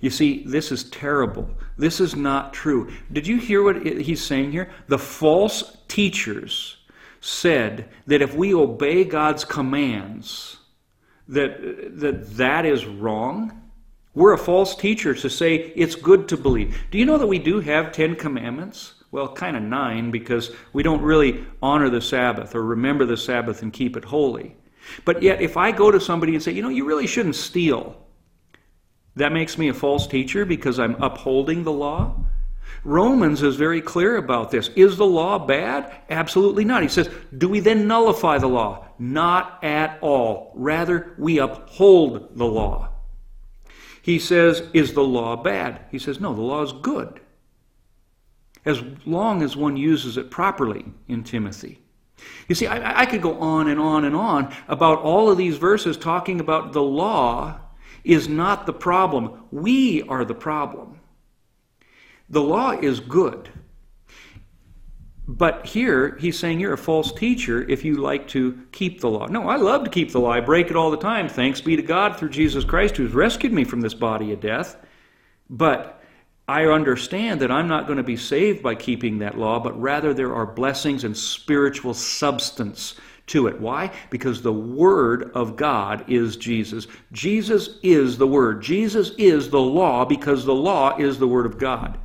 You 0.00 0.10
see, 0.10 0.44
this 0.44 0.72
is 0.72 0.84
terrible. 0.90 1.48
This 1.78 2.00
is 2.00 2.14
not 2.14 2.52
true. 2.52 2.90
Did 3.12 3.26
you 3.26 3.38
hear 3.38 3.62
what 3.62 3.84
he's 3.84 4.24
saying 4.24 4.52
here? 4.52 4.70
The 4.88 4.98
false 4.98 5.78
teachers 5.88 6.76
said 7.20 7.88
that 8.06 8.22
if 8.22 8.34
we 8.34 8.54
obey 8.54 9.04
God's 9.04 9.44
commands, 9.44 10.58
that 11.28 11.98
that, 11.98 12.36
that 12.36 12.66
is 12.66 12.86
wrong. 12.86 13.62
We're 14.14 14.32
a 14.32 14.38
false 14.38 14.74
teacher 14.74 15.14
to 15.14 15.28
say 15.28 15.56
it's 15.76 15.94
good 15.94 16.28
to 16.28 16.36
believe. 16.36 16.76
Do 16.90 16.98
you 16.98 17.04
know 17.04 17.18
that 17.18 17.26
we 17.26 17.38
do 17.38 17.60
have 17.60 17.92
Ten 17.92 18.16
Commandments? 18.16 18.94
Well, 19.16 19.32
kind 19.32 19.56
of 19.56 19.62
nine 19.62 20.10
because 20.10 20.50
we 20.74 20.82
don't 20.82 21.00
really 21.00 21.42
honor 21.62 21.88
the 21.88 22.02
Sabbath 22.02 22.54
or 22.54 22.62
remember 22.62 23.06
the 23.06 23.16
Sabbath 23.16 23.62
and 23.62 23.72
keep 23.72 23.96
it 23.96 24.04
holy. 24.04 24.54
But 25.06 25.22
yet, 25.22 25.40
if 25.40 25.56
I 25.56 25.72
go 25.72 25.90
to 25.90 25.98
somebody 25.98 26.34
and 26.34 26.42
say, 26.42 26.52
you 26.52 26.60
know, 26.60 26.68
you 26.68 26.84
really 26.84 27.06
shouldn't 27.06 27.34
steal, 27.34 27.96
that 29.14 29.32
makes 29.32 29.56
me 29.56 29.70
a 29.70 29.72
false 29.72 30.06
teacher 30.06 30.44
because 30.44 30.78
I'm 30.78 31.02
upholding 31.02 31.64
the 31.64 31.72
law? 31.72 32.14
Romans 32.84 33.42
is 33.42 33.56
very 33.56 33.80
clear 33.80 34.18
about 34.18 34.50
this. 34.50 34.68
Is 34.76 34.98
the 34.98 35.06
law 35.06 35.38
bad? 35.38 35.90
Absolutely 36.10 36.66
not. 36.66 36.82
He 36.82 36.88
says, 36.90 37.08
do 37.38 37.48
we 37.48 37.60
then 37.60 37.88
nullify 37.88 38.36
the 38.36 38.48
law? 38.48 38.86
Not 38.98 39.64
at 39.64 39.96
all. 40.02 40.52
Rather, 40.54 41.14
we 41.16 41.38
uphold 41.38 42.36
the 42.36 42.44
law. 42.44 42.90
He 44.02 44.18
says, 44.18 44.62
Is 44.74 44.92
the 44.92 45.02
law 45.02 45.36
bad? 45.36 45.86
He 45.90 45.98
says, 45.98 46.20
No, 46.20 46.34
the 46.34 46.42
law 46.42 46.62
is 46.62 46.72
good. 46.72 47.18
As 48.66 48.82
long 49.06 49.42
as 49.42 49.56
one 49.56 49.76
uses 49.76 50.18
it 50.18 50.30
properly 50.30 50.84
in 51.08 51.24
Timothy. 51.24 51.80
You 52.48 52.54
see, 52.54 52.66
I, 52.66 53.02
I, 53.02 53.06
could 53.06 53.22
go 53.22 53.38
on 53.38 53.68
and 53.68 53.78
on 53.78 54.04
and 54.04 54.16
on 54.16 54.52
about 54.68 54.98
all 55.00 55.30
of 55.30 55.38
these 55.38 55.56
verses 55.56 55.96
talking 55.96 56.40
about 56.40 56.72
the 56.72 56.82
law 56.82 57.60
is 58.04 58.28
not 58.28 58.66
the 58.66 58.72
problem. 58.72 59.44
We 59.50 60.02
are 60.02 60.24
the 60.24 60.34
problem. 60.34 61.00
The 62.28 62.42
law 62.42 62.72
is 62.72 63.00
good. 63.00 63.50
But 65.28 65.66
here, 65.66 66.16
he's 66.20 66.38
saying 66.38 66.60
you're 66.60 66.72
a 66.72 66.78
false 66.78 67.12
teacher 67.12 67.68
if 67.68 67.84
you 67.84 67.96
like 67.96 68.28
to 68.28 68.60
keep 68.70 69.00
the 69.00 69.10
law. 69.10 69.26
No, 69.26 69.48
I 69.48 69.56
love 69.56 69.82
to 69.84 69.90
keep 69.90 70.12
the 70.12 70.20
law. 70.20 70.30
I 70.30 70.40
break 70.40 70.70
it 70.70 70.76
all 70.76 70.90
the 70.90 70.96
time. 70.96 71.28
Thanks 71.28 71.60
be 71.60 71.74
to 71.74 71.82
God 71.82 72.16
through 72.16 72.28
Jesus 72.28 72.64
Christ 72.64 72.96
who's 72.96 73.12
rescued 73.12 73.52
me 73.52 73.64
from 73.64 73.80
this 73.80 73.94
body 73.94 74.32
of 74.32 74.40
death. 74.40 74.76
But 75.50 75.95
I 76.48 76.66
understand 76.66 77.40
that 77.40 77.50
I'm 77.50 77.66
not 77.66 77.86
going 77.86 77.96
to 77.96 78.04
be 78.04 78.16
saved 78.16 78.62
by 78.62 78.76
keeping 78.76 79.18
that 79.18 79.36
law, 79.36 79.58
but 79.58 79.80
rather 79.80 80.14
there 80.14 80.34
are 80.34 80.46
blessings 80.46 81.02
and 81.02 81.16
spiritual 81.16 81.92
substance 81.92 82.94
to 83.28 83.48
it. 83.48 83.60
Why? 83.60 83.90
Because 84.10 84.42
the 84.42 84.52
Word 84.52 85.32
of 85.34 85.56
God 85.56 86.08
is 86.08 86.36
Jesus. 86.36 86.86
Jesus 87.10 87.78
is 87.82 88.18
the 88.18 88.28
Word. 88.28 88.62
Jesus 88.62 89.10
is 89.18 89.50
the 89.50 89.60
law 89.60 90.04
because 90.04 90.44
the 90.44 90.54
law 90.54 90.96
is 90.96 91.18
the 91.18 91.26
Word 91.26 91.46
of 91.46 91.58
God. 91.58 91.98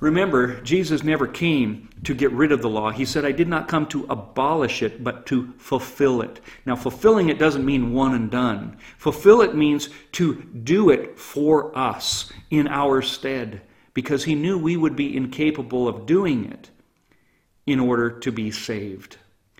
Remember, 0.00 0.60
Jesus 0.60 1.02
never 1.02 1.26
came 1.26 1.88
to 2.04 2.14
get 2.14 2.30
rid 2.30 2.52
of 2.52 2.62
the 2.62 2.68
law. 2.68 2.90
He 2.90 3.04
said, 3.04 3.24
I 3.24 3.32
did 3.32 3.48
not 3.48 3.66
come 3.66 3.86
to 3.88 4.06
abolish 4.08 4.82
it, 4.82 5.02
but 5.02 5.26
to 5.26 5.52
fulfill 5.58 6.22
it. 6.22 6.40
Now, 6.64 6.76
fulfilling 6.76 7.28
it 7.28 7.38
doesn't 7.38 7.64
mean 7.64 7.92
one 7.92 8.14
and 8.14 8.30
done. 8.30 8.76
Fulfill 8.96 9.42
it 9.42 9.56
means 9.56 9.88
to 10.12 10.42
do 10.42 10.90
it 10.90 11.18
for 11.18 11.76
us 11.76 12.32
in 12.50 12.68
our 12.68 13.02
stead, 13.02 13.62
because 13.92 14.22
he 14.22 14.36
knew 14.36 14.56
we 14.56 14.76
would 14.76 14.94
be 14.94 15.16
incapable 15.16 15.88
of 15.88 16.06
doing 16.06 16.44
it 16.44 16.70
in 17.66 17.80
order 17.80 18.08
to 18.20 18.30
be 18.30 18.52
saved, 18.52 19.16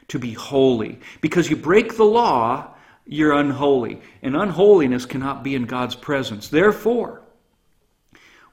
to 0.06 0.20
be 0.20 0.32
holy. 0.34 1.00
Because 1.20 1.50
you 1.50 1.56
break 1.56 1.96
the 1.96 2.04
law, 2.04 2.74
you're 3.04 3.32
unholy. 3.32 4.00
And 4.22 4.36
unholiness 4.36 5.04
cannot 5.04 5.42
be 5.42 5.56
in 5.56 5.64
God's 5.64 5.96
presence. 5.96 6.46
Therefore, 6.46 7.22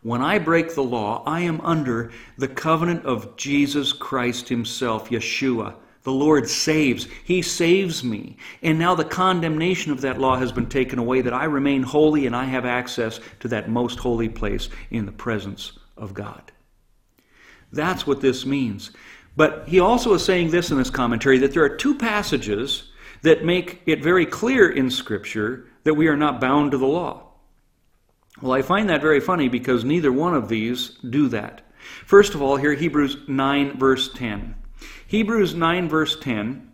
when 0.06 0.22
I 0.22 0.38
break 0.38 0.76
the 0.76 0.84
law, 0.84 1.24
I 1.26 1.40
am 1.40 1.60
under 1.62 2.12
the 2.38 2.48
covenant 2.48 3.06
of 3.06 3.36
Jesus 3.38 3.92
Christ 3.92 4.48
Himself, 4.48 5.10
Yeshua. 5.10 5.74
The 6.04 6.12
Lord 6.12 6.48
saves. 6.48 7.08
He 7.24 7.42
saves 7.42 8.04
me. 8.04 8.38
And 8.62 8.78
now 8.78 8.94
the 8.94 9.04
condemnation 9.04 9.92
of 9.92 10.02
that 10.02 10.20
law 10.20 10.38
has 10.38 10.52
been 10.52 10.70
taken 10.70 11.00
away, 11.00 11.22
that 11.22 11.34
I 11.34 11.46
remain 11.46 11.82
holy 11.82 12.28
and 12.28 12.36
I 12.36 12.44
have 12.44 12.66
access 12.66 13.20
to 13.40 13.48
that 13.48 13.68
most 13.68 13.98
holy 13.98 14.30
place 14.30 14.70
in 14.92 15.08
the 15.08 15.12
presence 15.12 15.72
of 15.98 16.14
God. 16.14 16.52
That's 17.72 18.06
what 18.06 18.22
this 18.22 18.46
means. 18.46 18.92
But 19.36 19.68
he 19.68 19.80
also 19.80 20.14
is 20.14 20.24
saying 20.24 20.52
this 20.52 20.70
in 20.70 20.78
this 20.78 20.92
commentary 20.92 21.40
that 21.40 21.52
there 21.52 21.64
are 21.64 21.78
two 21.78 21.98
passages 21.98 22.92
that 23.24 23.44
make 23.44 23.82
it 23.88 24.04
very 24.04 24.28
clear 24.28 24.70
in 24.70 24.92
Scripture 24.92 25.66
that 25.84 25.96
we 25.96 26.08
are 26.08 26.16
not 26.16 26.40
bound 26.40 26.74
to 26.74 26.78
the 26.78 26.86
law. 26.86 27.25
Well, 28.46 28.54
I 28.54 28.62
find 28.62 28.88
that 28.90 29.02
very 29.02 29.20
funny 29.22 29.50
because 29.50 29.84
neither 29.84 30.12
one 30.12 30.36
of 30.36 30.50
these 30.50 30.90
do 31.10 31.30
that. 31.30 31.64
First 32.06 32.36
of 32.36 32.44
all, 32.44 32.58
here 32.58 32.76
Hebrews 32.76 33.18
9, 33.28 33.80
verse 33.80 34.14
10. 34.14 34.54
Hebrews 35.08 35.56
9, 35.56 35.90
verse 35.90 36.20
10. 36.20 36.72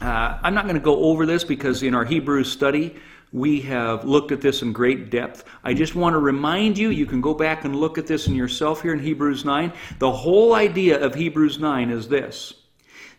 Uh, 0.00 0.38
I'm 0.42 0.52
not 0.52 0.64
going 0.64 0.74
to 0.74 0.80
go 0.80 1.04
over 1.04 1.26
this 1.26 1.44
because 1.44 1.84
in 1.84 1.94
our 1.94 2.04
Hebrews 2.04 2.50
study, 2.50 2.96
we 3.30 3.60
have 3.60 4.04
looked 4.04 4.32
at 4.32 4.40
this 4.40 4.62
in 4.62 4.72
great 4.72 5.10
depth. 5.10 5.44
I 5.62 5.74
just 5.74 5.94
want 5.94 6.14
to 6.14 6.18
remind 6.18 6.76
you, 6.76 6.90
you 6.90 7.06
can 7.06 7.20
go 7.20 7.34
back 7.34 7.64
and 7.64 7.76
look 7.76 7.96
at 7.96 8.08
this 8.08 8.26
in 8.26 8.34
yourself 8.34 8.82
here 8.82 8.92
in 8.92 8.98
Hebrews 8.98 9.44
9. 9.44 9.72
The 10.00 10.10
whole 10.10 10.54
idea 10.54 11.00
of 11.00 11.14
Hebrews 11.14 11.60
9 11.60 11.90
is 11.90 12.08
this 12.08 12.54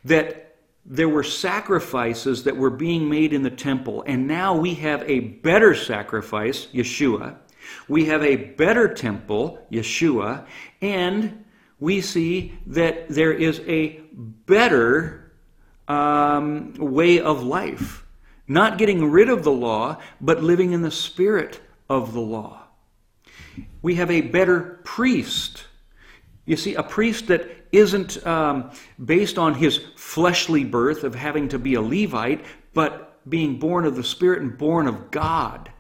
that 0.04 0.58
there 0.86 1.08
were 1.08 1.24
sacrifices 1.24 2.44
that 2.44 2.58
were 2.58 2.70
being 2.70 3.08
made 3.08 3.32
in 3.32 3.44
the 3.44 3.50
temple, 3.50 4.04
and 4.08 4.28
now 4.28 4.58
we 4.58 4.74
have 4.74 5.04
a 5.10 5.20
better 5.20 5.74
sacrifice, 5.74 6.66
Yeshua, 6.74 7.38
we 7.88 8.06
have 8.06 8.24
a 8.24 8.36
better 8.36 8.94
temple, 8.94 9.66
Yeshua, 9.72 10.46
and 10.82 11.46
we 11.80 12.02
see 12.02 12.58
that 12.68 13.10
there 13.10 13.34
is 13.34 13.60
a 13.62 14.02
better 14.46 15.34
um, 15.88 16.74
way 16.76 17.20
of 17.20 17.44
life. 17.44 18.06
Not 18.48 18.78
getting 18.78 19.10
rid 19.10 19.30
of 19.30 19.44
the 19.44 19.52
law, 19.52 19.98
but 20.20 20.44
living 20.44 20.72
in 20.72 20.82
the 20.82 20.92
spirit 20.92 21.60
of 21.90 22.14
the 22.14 22.22
law. 22.22 22.64
We 23.82 23.96
have 23.96 24.12
a 24.12 24.22
better 24.22 24.80
priest. 24.84 25.66
You 26.46 26.56
see, 26.56 26.76
a 26.76 26.84
priest 26.84 27.28
that 27.28 27.50
isn't 27.72 28.26
um, 28.28 28.72
based 29.04 29.38
on 29.38 29.54
his 29.54 29.80
fleshly 29.96 30.64
birth 30.64 31.04
of 31.04 31.16
having 31.16 31.50
to 31.50 31.60
be 31.60 31.76
a 31.76 31.82
Levite, 31.82 32.46
but 32.74 33.20
being 33.30 33.58
born 33.58 33.86
of 33.86 33.96
the 33.96 34.04
Spirit 34.04 34.42
and 34.42 34.58
born 34.58 34.88
of 34.88 35.12
God. 35.12 35.72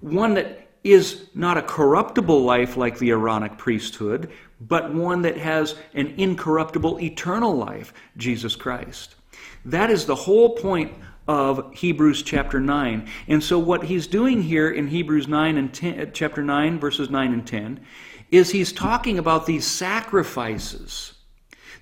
One 0.00 0.34
that 0.34 0.63
is 0.84 1.24
not 1.34 1.56
a 1.56 1.62
corruptible 1.62 2.44
life 2.44 2.76
like 2.76 2.98
the 2.98 3.10
Aaronic 3.10 3.56
priesthood, 3.56 4.30
but 4.60 4.94
one 4.94 5.22
that 5.22 5.38
has 5.38 5.74
an 5.94 6.14
incorruptible 6.18 7.00
eternal 7.00 7.56
life, 7.56 7.92
Jesus 8.18 8.54
Christ. 8.54 9.14
That 9.64 9.90
is 9.90 10.04
the 10.04 10.14
whole 10.14 10.50
point 10.50 10.92
of 11.26 11.72
Hebrews 11.74 12.22
chapter 12.22 12.60
9. 12.60 13.08
And 13.28 13.42
so 13.42 13.58
what 13.58 13.84
he's 13.84 14.06
doing 14.06 14.42
here 14.42 14.70
in 14.70 14.88
Hebrews 14.88 15.26
9 15.26 15.56
and 15.56 15.72
10, 15.72 16.00
uh, 16.00 16.04
chapter 16.12 16.42
9 16.42 16.78
verses 16.78 17.08
9 17.08 17.32
and 17.32 17.46
10 17.46 17.80
is 18.30 18.50
he's 18.50 18.72
talking 18.72 19.18
about 19.18 19.46
these 19.46 19.66
sacrifices 19.66 21.13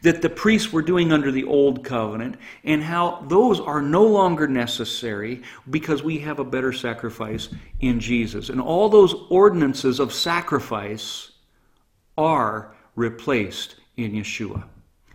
that 0.02 0.20
the 0.20 0.28
priests 0.28 0.72
were 0.72 0.82
doing 0.82 1.12
under 1.12 1.30
the 1.30 1.44
old 1.44 1.84
covenant 1.84 2.36
and 2.64 2.82
how 2.82 3.24
those 3.28 3.60
are 3.60 3.80
no 3.80 4.04
longer 4.04 4.46
necessary 4.46 5.42
because 5.70 6.02
we 6.02 6.18
have 6.18 6.38
a 6.38 6.44
better 6.44 6.72
sacrifice 6.72 7.48
in 7.80 8.00
Jesus. 8.00 8.48
And 8.48 8.60
all 8.60 8.88
those 8.88 9.14
ordinances 9.30 10.00
of 10.00 10.12
sacrifice 10.12 11.30
are 12.18 12.74
replaced 12.94 13.76
in 13.96 14.12
Yeshua. 14.12 14.64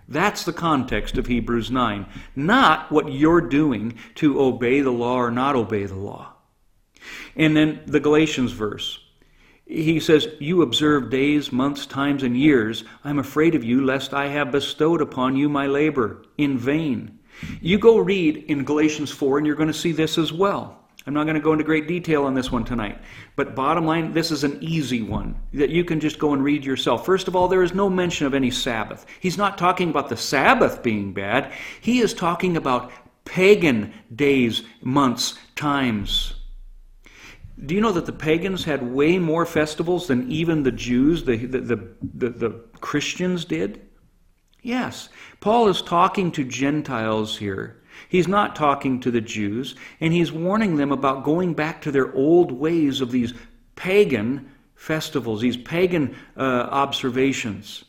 That's 0.07 0.45
the 0.45 0.53
context 0.53 1.17
of 1.17 1.27
Hebrews 1.27 1.69
9, 1.69 2.05
not 2.35 2.89
what 2.91 3.11
you're 3.11 3.41
doing 3.41 3.97
to 4.15 4.39
obey 4.39 4.79
the 4.79 4.91
law 4.91 5.17
or 5.17 5.31
not 5.31 5.55
obey 5.55 5.85
the 5.85 5.95
law. 5.95 6.33
And 7.35 7.55
then 7.55 7.81
the 7.85 7.99
Galatians 7.99 8.53
verse. 8.53 8.99
He 9.67 9.99
says, 9.99 10.27
You 10.39 10.61
observe 10.61 11.09
days, 11.09 11.51
months, 11.51 11.85
times, 11.85 12.23
and 12.23 12.37
years. 12.37 12.83
I'm 13.03 13.19
afraid 13.19 13.55
of 13.55 13.63
you, 13.63 13.83
lest 13.83 14.13
I 14.13 14.27
have 14.27 14.51
bestowed 14.51 15.01
upon 15.01 15.35
you 15.35 15.49
my 15.49 15.67
labor 15.67 16.23
in 16.37 16.57
vain. 16.57 17.19
You 17.61 17.77
go 17.77 17.99
read 17.99 18.37
in 18.47 18.63
Galatians 18.63 19.11
4, 19.11 19.37
and 19.37 19.47
you're 19.47 19.55
going 19.55 19.67
to 19.67 19.73
see 19.73 19.91
this 19.91 20.17
as 20.17 20.33
well. 20.33 20.83
I'm 21.05 21.13
not 21.13 21.23
going 21.23 21.35
to 21.35 21.41
go 21.41 21.53
into 21.53 21.63
great 21.63 21.87
detail 21.87 22.25
on 22.25 22.33
this 22.33 22.51
one 22.51 22.65
tonight. 22.65 22.99
But 23.37 23.55
bottom 23.55 23.85
line, 23.85 24.11
this 24.11 24.29
is 24.29 24.43
an 24.43 24.57
easy 24.61 25.01
one 25.01 25.37
that 25.53 25.69
you 25.69 25.85
can 25.85 26.01
just 26.01 26.19
go 26.19 26.33
and 26.33 26.43
read 26.43 26.65
yourself. 26.65 27.05
First 27.05 27.29
of 27.29 27.35
all, 27.35 27.47
there 27.47 27.63
is 27.63 27.73
no 27.73 27.89
mention 27.89 28.27
of 28.27 28.33
any 28.33 28.51
Sabbath. 28.51 29.05
He's 29.21 29.37
not 29.37 29.57
talking 29.57 29.89
about 29.89 30.09
the 30.09 30.17
Sabbath 30.17 30.83
being 30.83 31.13
bad, 31.13 31.53
he 31.79 31.99
is 31.99 32.13
talking 32.13 32.57
about 32.57 32.91
pagan 33.23 33.93
days, 34.13 34.63
months, 34.81 35.37
times. 35.55 36.33
Do 37.65 37.73
you 37.73 37.81
know 37.81 37.91
that 37.91 38.05
the 38.05 38.13
pagans 38.13 38.63
had 38.63 38.93
way 38.93 39.17
more 39.17 39.45
festivals 39.45 40.07
than 40.07 40.31
even 40.31 40.63
the 40.63 40.71
Jews, 40.71 41.23
the, 41.23 41.37
the, 41.37 41.59
the, 41.59 42.29
the, 42.29 42.49
Christians 42.81 43.45
did? 43.45 43.81
Yes. 44.61 45.09
Paul 45.39 45.67
is 45.67 45.81
talking 45.81 46.31
to 46.33 46.43
Gentiles 46.43 47.37
here. 47.37 47.81
He's 48.09 48.27
not 48.27 48.55
talking 48.55 48.99
to 48.99 49.09
the 49.09 49.21
Jews, 49.21 49.75
and 49.99 50.13
he's 50.13 50.31
warning 50.31 50.75
them 50.75 50.91
about 50.91 51.23
going 51.23 51.55
back 51.55 51.81
to 51.81 51.91
their 51.91 52.13
old 52.13 52.51
ways 52.51 53.01
of 53.01 53.11
these 53.11 53.33
pagan 53.75 54.51
festivals, 54.75 55.41
these 55.41 55.57
pagan 55.57 56.15
uh, 56.37 56.41
observations. 56.41 57.85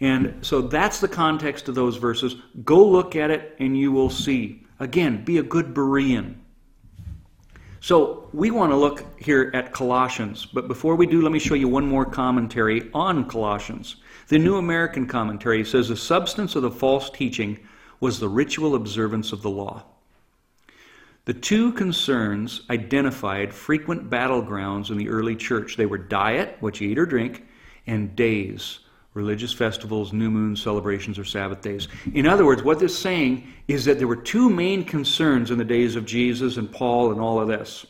And 0.00 0.44
so 0.44 0.62
that's 0.62 1.00
the 1.00 1.08
context 1.08 1.68
of 1.68 1.74
those 1.74 1.96
verses. 1.96 2.34
Go 2.64 2.84
look 2.84 3.14
at 3.14 3.30
it 3.30 3.54
and 3.60 3.78
you 3.78 3.92
will 3.92 4.10
see. 4.10 4.64
Again, 4.80 5.24
be 5.24 5.38
a 5.38 5.42
good 5.42 5.74
Berean. 5.74 6.39
So 7.82 8.28
we 8.34 8.50
want 8.50 8.72
to 8.72 8.76
look 8.76 9.04
here 9.18 9.50
at 9.54 9.72
Colossians, 9.72 10.44
but 10.44 10.68
before 10.68 10.96
we 10.96 11.06
do, 11.06 11.22
let 11.22 11.32
me 11.32 11.38
show 11.38 11.54
you 11.54 11.66
one 11.66 11.86
more 11.86 12.04
commentary 12.04 12.90
on 12.92 13.26
Colossians. 13.26 13.96
The 14.28 14.38
New 14.38 14.56
American 14.56 15.06
Commentary 15.06 15.64
says 15.64 15.88
the 15.88 15.96
substance 15.96 16.54
of 16.54 16.62
the 16.62 16.70
false 16.70 17.08
teaching 17.08 17.58
was 17.98 18.20
the 18.20 18.28
ritual 18.28 18.74
observance 18.74 19.32
of 19.32 19.40
the 19.40 19.48
law. 19.48 19.84
The 21.24 21.32
two 21.32 21.72
concerns 21.72 22.62
identified 22.68 23.54
frequent 23.54 24.10
battlegrounds 24.10 24.90
in 24.90 24.98
the 24.98 25.08
early 25.08 25.34
church. 25.34 25.76
They 25.76 25.86
were 25.86 25.98
diet, 25.98 26.58
what 26.60 26.80
you 26.82 26.90
eat 26.90 26.98
or 26.98 27.06
drink, 27.06 27.46
and 27.86 28.14
days, 28.14 28.80
religious 29.14 29.52
festivals, 29.52 30.12
new 30.12 30.30
moon 30.30 30.54
celebrations, 30.54 31.18
or 31.18 31.24
Sabbath 31.24 31.62
days. 31.62 31.88
In 32.14 32.26
other 32.26 32.44
words, 32.44 32.62
what 32.62 32.78
this 32.78 32.92
is 32.92 32.98
saying 32.98 33.52
is 33.66 33.84
that 33.84 33.98
there 33.98 34.06
were 34.06 34.16
two 34.16 34.48
main 34.48 34.84
concerns 34.84 35.50
in 35.50 35.58
the 35.58 35.64
days 35.64 35.96
of 35.96 36.06
Jesus 36.06 36.56
and 36.56 36.70
Paul 36.70 37.10
and 37.10 37.20
all 37.20 37.40
of 37.40 37.48
this. 37.48 37.86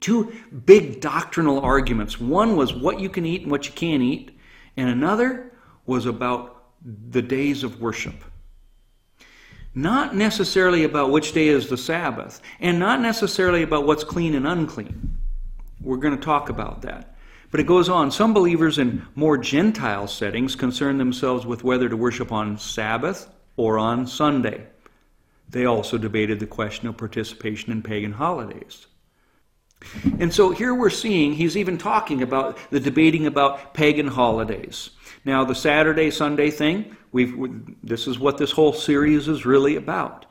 Two 0.00 0.32
big 0.64 1.00
doctrinal 1.00 1.60
arguments. 1.60 2.20
One 2.20 2.56
was 2.56 2.72
what 2.72 3.00
you 3.00 3.08
can 3.08 3.26
eat 3.26 3.42
and 3.42 3.50
what 3.50 3.66
you 3.66 3.72
can't 3.72 4.02
eat, 4.02 4.38
and 4.76 4.88
another 4.88 5.52
was 5.86 6.06
about 6.06 6.64
the 7.10 7.22
days 7.22 7.64
of 7.64 7.80
worship. 7.80 8.14
Not 9.74 10.14
necessarily 10.14 10.84
about 10.84 11.10
which 11.10 11.32
day 11.32 11.48
is 11.48 11.68
the 11.68 11.78
Sabbath, 11.78 12.40
and 12.60 12.78
not 12.78 13.00
necessarily 13.00 13.62
about 13.62 13.86
what's 13.86 14.04
clean 14.04 14.34
and 14.34 14.46
unclean. 14.46 15.16
We're 15.80 15.96
going 15.96 16.16
to 16.16 16.22
talk 16.22 16.48
about 16.48 16.82
that. 16.82 17.11
But 17.52 17.60
it 17.60 17.66
goes 17.66 17.90
on. 17.90 18.10
Some 18.10 18.32
believers 18.32 18.78
in 18.78 19.06
more 19.14 19.36
Gentile 19.36 20.08
settings 20.08 20.56
concern 20.56 20.96
themselves 20.96 21.44
with 21.44 21.62
whether 21.62 21.86
to 21.88 21.96
worship 21.96 22.32
on 22.32 22.56
Sabbath 22.58 23.28
or 23.56 23.78
on 23.78 24.06
Sunday. 24.06 24.66
They 25.50 25.66
also 25.66 25.98
debated 25.98 26.40
the 26.40 26.46
question 26.46 26.88
of 26.88 26.96
participation 26.96 27.70
in 27.70 27.82
pagan 27.82 28.12
holidays. 28.12 28.86
And 30.18 30.32
so 30.32 30.50
here 30.50 30.74
we're 30.74 30.88
seeing 30.88 31.34
he's 31.34 31.56
even 31.58 31.76
talking 31.76 32.22
about 32.22 32.56
the 32.70 32.80
debating 32.80 33.26
about 33.26 33.74
pagan 33.74 34.06
holidays. 34.06 34.90
Now, 35.26 35.44
the 35.44 35.54
Saturday 35.54 36.10
Sunday 36.10 36.50
thing, 36.50 36.96
we've, 37.12 37.34
this 37.82 38.06
is 38.06 38.18
what 38.18 38.38
this 38.38 38.50
whole 38.50 38.72
series 38.72 39.28
is 39.28 39.44
really 39.44 39.76
about. 39.76 40.24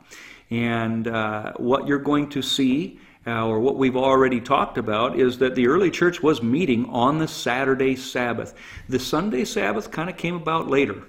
And 0.49 1.07
uh, 1.07 1.53
what 1.57 1.88
you're 1.88 1.99
going 1.99 2.29
to 2.29 2.41
see 2.41 2.99
or 3.25 3.60
what 3.60 3.77
we've 3.77 3.97
already 3.97 4.41
talked 4.41 4.77
about, 4.77 5.19
is 5.19 5.38
that 5.39 5.55
the 5.55 5.67
early 5.67 5.91
church 5.91 6.23
was 6.23 6.41
meeting 6.41 6.86
on 6.89 7.19
the 7.19 7.27
Saturday 7.27 7.95
Sabbath. 7.95 8.53
The 8.89 8.99
Sunday 8.99 9.45
Sabbath 9.45 9.91
kind 9.91 10.10
of 10.10 10.17
came 10.17 10.36
about 10.36 10.67
later. 10.67 11.03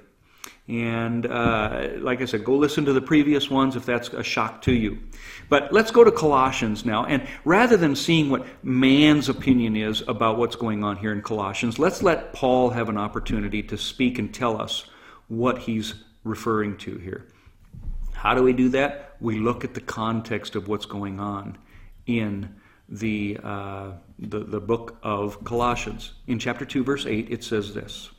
And 0.68 1.26
uh, 1.26 1.88
like 1.98 2.22
I 2.22 2.24
said, 2.24 2.44
go 2.44 2.56
listen 2.56 2.84
to 2.84 2.92
the 2.92 3.00
previous 3.00 3.50
ones 3.50 3.74
if 3.74 3.84
that's 3.84 4.08
a 4.08 4.22
shock 4.22 4.62
to 4.62 4.72
you. 4.72 4.98
But 5.48 5.72
let's 5.72 5.90
go 5.90 6.04
to 6.04 6.12
Colossians 6.12 6.84
now. 6.84 7.04
And 7.04 7.26
rather 7.44 7.76
than 7.76 7.96
seeing 7.96 8.30
what 8.30 8.46
man's 8.62 9.28
opinion 9.28 9.74
is 9.76 10.02
about 10.06 10.38
what's 10.38 10.54
going 10.54 10.84
on 10.84 10.96
here 10.98 11.12
in 11.12 11.20
Colossians, 11.20 11.78
let's 11.78 12.02
let 12.02 12.32
Paul 12.32 12.70
have 12.70 12.88
an 12.88 12.96
opportunity 12.96 13.62
to 13.64 13.76
speak 13.76 14.18
and 14.18 14.32
tell 14.32 14.60
us 14.60 14.84
what 15.28 15.58
he's 15.58 15.94
referring 16.24 16.76
to 16.78 16.96
here. 16.98 17.26
How 18.12 18.34
do 18.34 18.42
we 18.42 18.52
do 18.52 18.68
that? 18.70 19.16
We 19.20 19.40
look 19.40 19.64
at 19.64 19.74
the 19.74 19.80
context 19.80 20.54
of 20.54 20.68
what's 20.68 20.86
going 20.86 21.18
on 21.18 21.58
in 22.06 22.54
the, 22.88 23.38
uh, 23.42 23.92
the, 24.18 24.40
the 24.40 24.60
book 24.60 24.98
of 25.02 25.42
Colossians. 25.44 26.12
In 26.26 26.38
chapter 26.38 26.64
2, 26.64 26.84
verse 26.84 27.06
8, 27.06 27.28
it 27.30 27.42
says 27.42 27.74
this 27.74 28.10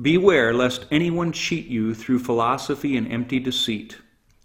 Beware 0.00 0.52
lest 0.52 0.86
anyone 0.90 1.32
cheat 1.32 1.66
you 1.66 1.94
through 1.94 2.18
philosophy 2.18 2.96
and 2.96 3.10
empty 3.10 3.38
deceit, 3.38 3.98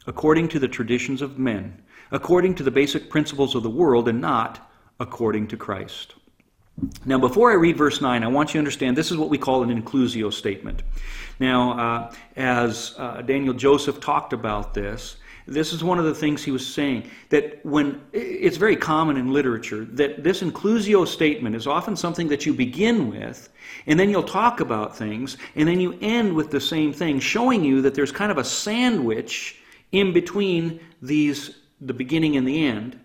according 0.08 0.48
to 0.50 0.60
the 0.60 0.68
traditions 0.68 1.22
of 1.22 1.40
men, 1.40 1.82
according 2.12 2.56
to 2.56 2.64
the 2.64 2.72
basic 2.72 3.10
principles 3.10 3.56
of 3.56 3.64
the 3.64 3.70
world, 3.70 4.08
and 4.08 4.22
not 4.22 4.72
according 5.00 5.48
to 5.48 5.58
Christ. 5.58 6.16
Now, 7.06 7.18
before 7.18 7.52
I 7.52 7.56
read 7.56 7.78
verse 7.78 8.00
9, 8.00 8.24
I 8.24 8.28
want 8.28 8.50
you 8.50 8.54
to 8.54 8.60
understand 8.60 8.96
this 8.96 9.12
is 9.12 9.18
what 9.18 9.30
we 9.30 9.38
call 9.38 9.64
an 9.64 9.82
inclusio 9.82 10.32
statement. 10.32 10.84
Now, 11.40 11.72
uh, 11.72 12.14
as 12.36 12.96
uh, 12.98 13.22
Daniel 13.22 13.54
Joseph 13.54 14.00
talked 14.00 14.34
about 14.34 14.74
this, 14.74 15.18
this 15.54 15.74
is 15.74 15.84
one 15.84 16.00
of 16.00 16.06
the 16.06 16.14
things 16.14 16.44
he 16.44 16.52
was 16.52 16.66
saying 16.66 17.10
that 17.30 17.64
when 17.66 18.02
it's 18.14 18.58
very 18.58 18.76
common 18.76 19.18
in 19.18 19.34
literature 19.34 19.86
that 19.86 20.24
this 20.24 20.42
inclusio 20.42 21.08
statement 21.08 21.56
is 21.56 21.68
often 21.68 21.96
something 21.96 22.28
that 22.28 22.46
you 22.46 22.54
begin 22.54 23.10
with 23.10 23.50
and 23.88 24.00
then 24.00 24.10
you'll 24.10 24.24
talk 24.24 24.60
about 24.60 24.96
things 24.96 25.38
and 25.56 25.68
then 25.68 25.80
you 25.80 25.98
end 26.02 26.34
with 26.34 26.52
the 26.52 26.62
same 26.62 26.94
thing 26.94 27.20
showing 27.20 27.64
you 27.64 27.82
that 27.82 27.96
there's 27.96 28.12
kind 28.12 28.32
of 28.32 28.38
a 28.38 28.44
sandwich 28.44 29.60
in 29.92 30.14
between 30.14 30.80
these 31.02 31.58
the 31.82 31.94
beginning 31.94 32.36
and 32.36 32.48
the 32.48 32.66
end 32.66 33.00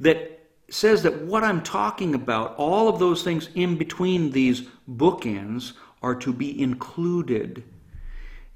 that 0.00 0.36
says 0.68 1.02
that 1.02 1.22
what 1.22 1.44
I'm 1.44 1.62
talking 1.62 2.14
about 2.14 2.56
all 2.56 2.88
of 2.88 2.98
those 2.98 3.22
things 3.22 3.48
in 3.54 3.76
between 3.76 4.30
these 4.30 4.62
bookends 4.88 5.72
are 6.02 6.14
to 6.16 6.32
be 6.32 6.60
included. 6.60 7.62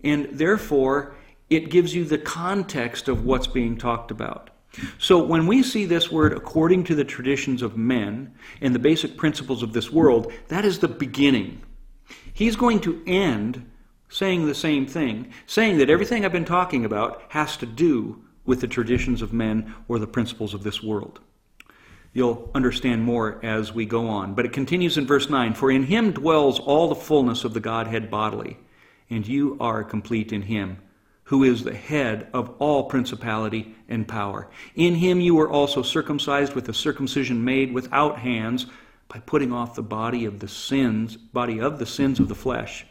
And 0.03 0.27
therefore 0.33 1.15
it 1.51 1.69
gives 1.69 1.95
you 1.95 2.05
the 2.05 2.19
context 2.19 3.09
of 3.09 3.25
what's 3.25 3.49
being 3.49 3.77
talked 3.77 4.13
about. 4.13 4.51
So 4.99 5.23
when 5.23 5.49
we 5.49 5.65
see 5.65 5.85
this 5.85 6.13
word 6.13 6.33
according 6.33 6.85
to 6.85 6.95
the 6.95 7.05
traditions 7.05 7.61
of 7.61 7.77
men 7.77 8.33
and 8.61 8.73
the 8.73 8.79
basic 8.79 9.17
principles 9.17 9.65
of 9.65 9.73
this 9.73 9.91
world, 9.91 10.33
that 10.47 10.65
is 10.65 10.79
the 10.79 10.89
beginning. 10.89 11.61
He's 12.33 12.55
going 12.55 12.79
to 12.81 13.03
end 13.05 13.69
saying 14.09 14.47
the 14.47 14.55
same 14.55 14.87
thing, 14.87 15.33
saying 15.47 15.79
that 15.79 15.91
everything 15.91 16.25
I've 16.25 16.33
been 16.33 16.45
talking 16.45 16.85
about 16.85 17.23
has 17.31 17.57
to 17.59 17.67
do 17.67 18.25
with 18.45 18.61
the 18.61 18.69
traditions 18.69 19.21
of 19.21 19.33
men 19.33 19.75
or 19.89 19.99
the 19.99 20.07
principles 20.07 20.55
of 20.55 20.63
this 20.63 20.83
world. 20.83 21.21
You'll 22.13 22.51
understand 22.55 23.03
more 23.03 23.45
as 23.45 23.73
we 23.73 23.87
go 23.87 24.09
on. 24.09 24.35
But 24.35 24.47
it 24.47 24.53
continues 24.53 24.99
in 24.99 25.07
verse 25.07 25.29
9 25.29 25.55
For 25.55 25.71
in 25.71 25.85
him 25.85 26.13
dwells 26.13 26.59
all 26.59 26.89
the 26.89 26.95
fullness 26.95 27.45
of 27.45 27.55
the 27.55 27.61
Godhead 27.61 28.11
bodily, 28.11 28.59
and 29.09 29.27
you 29.27 29.57
are 29.61 29.85
complete 29.85 30.33
in 30.33 30.43
him 30.43 30.79
who 31.31 31.45
is 31.45 31.63
the 31.63 31.73
head 31.73 32.27
of 32.35 32.53
all 32.59 32.83
principality 32.83 33.73
and 33.89 34.09
power. 34.09 34.49
In 34.75 34.97
him 34.97 35.21
you 35.21 35.37
were 35.37 35.49
also 35.49 35.81
circumcised 35.81 36.55
with 36.55 36.69
a 36.69 36.75
circumcision 36.75 37.45
made 37.45 37.73
without 37.73 38.19
hands 38.19 38.67
by 39.07 39.21
putting 39.21 39.53
off 39.53 39.77
the 39.77 39.83
body 39.83 40.25
of 40.25 40.41
the 40.41 40.49
sins, 40.49 41.17
body 41.17 41.61
of 41.61 41.79
the 41.79 41.87
sins 41.87 42.19
of 42.19 42.27
the 42.27 42.35
flesh 42.35 42.85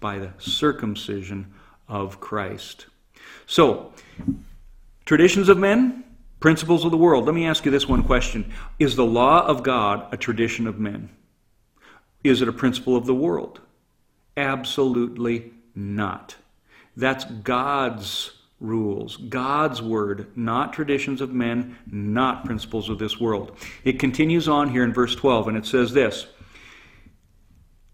by 0.00 0.18
the 0.18 0.32
circumcision 0.38 1.52
of 1.88 2.20
Christ. 2.20 2.86
So, 3.44 3.92
traditions 5.04 5.50
of 5.50 5.58
men, 5.58 6.04
principles 6.40 6.86
of 6.86 6.90
the 6.90 6.96
world. 6.96 7.26
Let 7.26 7.34
me 7.34 7.46
ask 7.46 7.66
you 7.66 7.70
this 7.70 7.86
one 7.86 8.02
question. 8.02 8.50
Is 8.78 8.96
the 8.96 9.04
law 9.04 9.46
of 9.46 9.62
God 9.62 10.06
a 10.10 10.16
tradition 10.16 10.66
of 10.66 10.80
men? 10.80 11.10
Is 12.24 12.40
it 12.40 12.48
a 12.48 12.52
principle 12.52 12.96
of 12.96 13.04
the 13.04 13.14
world? 13.14 13.60
Absolutely 14.38 15.52
not. 15.74 16.36
That's 16.96 17.24
God's 17.24 18.32
rules, 18.60 19.16
God's 19.16 19.82
word, 19.82 20.36
not 20.36 20.72
traditions 20.72 21.20
of 21.20 21.32
men, 21.32 21.76
not 21.86 22.44
principles 22.44 22.88
of 22.88 22.98
this 22.98 23.20
world. 23.20 23.56
It 23.84 23.98
continues 23.98 24.48
on 24.48 24.70
here 24.70 24.84
in 24.84 24.92
verse 24.92 25.14
12, 25.14 25.48
and 25.48 25.56
it 25.56 25.66
says 25.66 25.92
this 25.92 26.26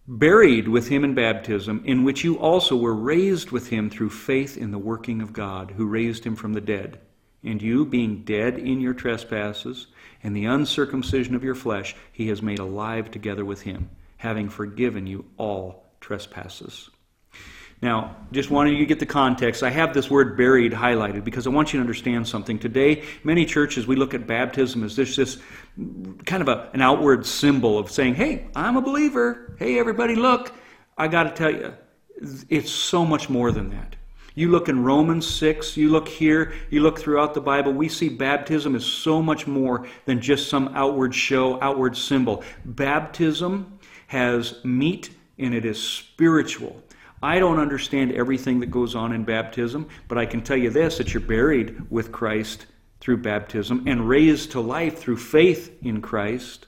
Buried 0.06 0.68
with 0.68 0.88
him 0.88 1.04
in 1.04 1.14
baptism, 1.14 1.82
in 1.84 2.04
which 2.04 2.24
you 2.24 2.38
also 2.38 2.76
were 2.76 2.94
raised 2.94 3.50
with 3.50 3.68
him 3.68 3.90
through 3.90 4.10
faith 4.10 4.56
in 4.56 4.70
the 4.70 4.78
working 4.78 5.20
of 5.20 5.32
God, 5.32 5.72
who 5.72 5.86
raised 5.86 6.24
him 6.24 6.36
from 6.36 6.52
the 6.52 6.60
dead. 6.60 7.00
And 7.44 7.62
you, 7.62 7.84
being 7.84 8.24
dead 8.24 8.58
in 8.58 8.80
your 8.80 8.94
trespasses 8.94 9.86
and 10.22 10.34
the 10.34 10.46
uncircumcision 10.46 11.34
of 11.34 11.44
your 11.44 11.54
flesh, 11.54 11.94
he 12.10 12.28
has 12.28 12.42
made 12.42 12.58
alive 12.58 13.10
together 13.10 13.44
with 13.44 13.62
him, 13.62 13.90
having 14.16 14.48
forgiven 14.48 15.06
you 15.06 15.24
all 15.36 15.84
trespasses. 16.00 16.90
Now, 17.80 18.16
just 18.32 18.50
wanting 18.50 18.72
you 18.72 18.80
to 18.80 18.86
get 18.86 18.98
the 18.98 19.06
context, 19.06 19.62
I 19.62 19.70
have 19.70 19.94
this 19.94 20.10
word 20.10 20.36
buried 20.36 20.72
highlighted 20.72 21.22
because 21.22 21.46
I 21.46 21.50
want 21.50 21.72
you 21.72 21.78
to 21.78 21.80
understand 21.80 22.26
something. 22.26 22.58
Today, 22.58 23.04
many 23.22 23.44
churches, 23.44 23.86
we 23.86 23.94
look 23.94 24.14
at 24.14 24.26
baptism 24.26 24.82
as 24.82 24.96
this, 24.96 25.14
this 25.14 25.38
kind 26.26 26.42
of 26.42 26.48
a, 26.48 26.70
an 26.72 26.82
outward 26.82 27.24
symbol 27.24 27.78
of 27.78 27.88
saying, 27.90 28.16
hey, 28.16 28.48
I'm 28.56 28.76
a 28.76 28.82
believer. 28.82 29.54
Hey, 29.58 29.78
everybody, 29.78 30.16
look. 30.16 30.52
I 30.96 31.06
got 31.06 31.24
to 31.24 31.30
tell 31.30 31.52
you, 31.52 31.74
it's 32.48 32.70
so 32.70 33.04
much 33.04 33.30
more 33.30 33.52
than 33.52 33.70
that. 33.70 33.94
You 34.34 34.50
look 34.50 34.68
in 34.68 34.82
Romans 34.82 35.26
6, 35.26 35.76
you 35.76 35.88
look 35.88 36.08
here, 36.08 36.52
you 36.70 36.80
look 36.80 36.98
throughout 36.98 37.34
the 37.34 37.40
Bible, 37.40 37.72
we 37.72 37.88
see 37.88 38.08
baptism 38.08 38.74
is 38.74 38.84
so 38.84 39.22
much 39.22 39.46
more 39.46 39.86
than 40.04 40.20
just 40.20 40.48
some 40.48 40.68
outward 40.74 41.14
show, 41.14 41.60
outward 41.60 41.96
symbol. 41.96 42.42
Baptism 42.64 43.78
has 44.08 44.64
meat 44.64 45.10
and 45.38 45.54
it 45.54 45.64
is 45.64 45.80
spiritual. 45.80 46.82
I 47.22 47.38
don't 47.38 47.58
understand 47.58 48.12
everything 48.12 48.60
that 48.60 48.70
goes 48.70 48.94
on 48.94 49.12
in 49.12 49.24
baptism, 49.24 49.88
but 50.06 50.18
I 50.18 50.26
can 50.26 50.42
tell 50.42 50.56
you 50.56 50.70
this 50.70 50.98
that 50.98 51.12
you're 51.12 51.20
buried 51.20 51.90
with 51.90 52.12
Christ 52.12 52.66
through 53.00 53.18
baptism 53.18 53.84
and 53.86 54.08
raised 54.08 54.52
to 54.52 54.60
life 54.60 54.98
through 54.98 55.18
faith 55.18 55.76
in 55.82 56.00
Christ 56.00 56.66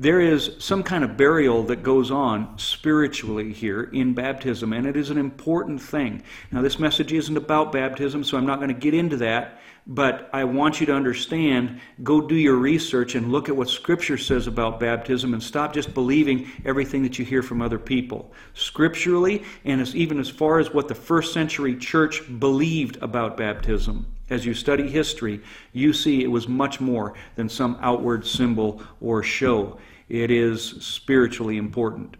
there 0.00 0.22
is 0.22 0.52
some 0.58 0.82
kind 0.82 1.04
of 1.04 1.18
burial 1.18 1.62
that 1.64 1.82
goes 1.82 2.10
on 2.10 2.58
spiritually 2.58 3.52
here 3.52 3.82
in 3.92 4.14
baptism, 4.14 4.72
and 4.72 4.86
it 4.86 4.96
is 4.96 5.10
an 5.10 5.18
important 5.18 5.82
thing. 5.82 6.22
Now, 6.50 6.62
this 6.62 6.78
message 6.78 7.12
isn't 7.12 7.36
about 7.36 7.70
baptism, 7.70 8.24
so 8.24 8.38
I'm 8.38 8.46
not 8.46 8.60
going 8.60 8.74
to 8.74 8.80
get 8.80 8.94
into 8.94 9.18
that, 9.18 9.60
but 9.86 10.30
I 10.32 10.44
want 10.44 10.80
you 10.80 10.86
to 10.86 10.94
understand 10.94 11.80
go 12.02 12.20
do 12.20 12.34
your 12.34 12.56
research 12.56 13.14
and 13.14 13.32
look 13.32 13.48
at 13.48 13.56
what 13.56 13.68
Scripture 13.68 14.18
says 14.18 14.46
about 14.46 14.80
baptism 14.80 15.34
and 15.34 15.42
stop 15.42 15.72
just 15.72 15.94
believing 15.94 16.50
everything 16.64 17.02
that 17.02 17.18
you 17.18 17.24
hear 17.24 17.42
from 17.42 17.62
other 17.62 17.78
people. 17.78 18.32
Scripturally, 18.54 19.42
and 19.64 19.80
as, 19.80 19.96
even 19.96 20.18
as 20.20 20.28
far 20.28 20.58
as 20.58 20.72
what 20.72 20.88
the 20.88 20.94
first 20.94 21.32
century 21.32 21.76
church 21.76 22.22
believed 22.38 22.98
about 23.02 23.36
baptism. 23.36 24.06
As 24.28 24.46
you 24.46 24.54
study 24.54 24.88
history, 24.88 25.40
you 25.72 25.92
see 25.92 26.22
it 26.22 26.30
was 26.30 26.46
much 26.46 26.80
more 26.80 27.14
than 27.34 27.48
some 27.48 27.76
outward 27.80 28.24
symbol 28.24 28.80
or 29.00 29.24
show. 29.24 29.78
It 30.08 30.30
is 30.30 30.62
spiritually 30.80 31.56
important. 31.56 32.16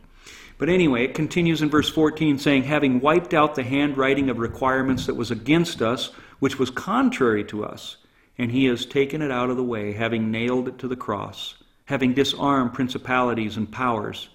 But 0.59 0.69
anyway, 0.69 1.05
it 1.05 1.15
continues 1.15 1.63
in 1.63 1.71
verse 1.71 1.89
14 1.89 2.39
saying, 2.39 2.65
Having 2.65 3.01
wiped 3.01 3.33
out 3.33 3.55
the 3.55 3.63
handwriting 3.63 4.29
of 4.29 4.39
requirements 4.39 5.07
that 5.07 5.17
was 5.17 5.31
against 5.31 5.81
us, 5.81 6.11
which 6.41 6.59
was 6.59 6.71
contrary 6.71 7.45
to 7.45 7.65
us, 7.65 7.97
and 8.37 8.51
he 8.51 8.65
has 8.65 8.85
taken 8.85 9.23
it 9.23 9.31
out 9.31 9.51
of 9.51 9.57
the 9.57 9.63
way, 9.63 9.93
having 9.93 10.31
nailed 10.31 10.67
it 10.67 10.79
to 10.79 10.89
the 10.89 10.97
cross, 10.97 11.55
having 11.85 12.15
disarmed 12.15 12.75
principalities 12.75 13.57
and 13.57 13.71
powers, 13.71 14.29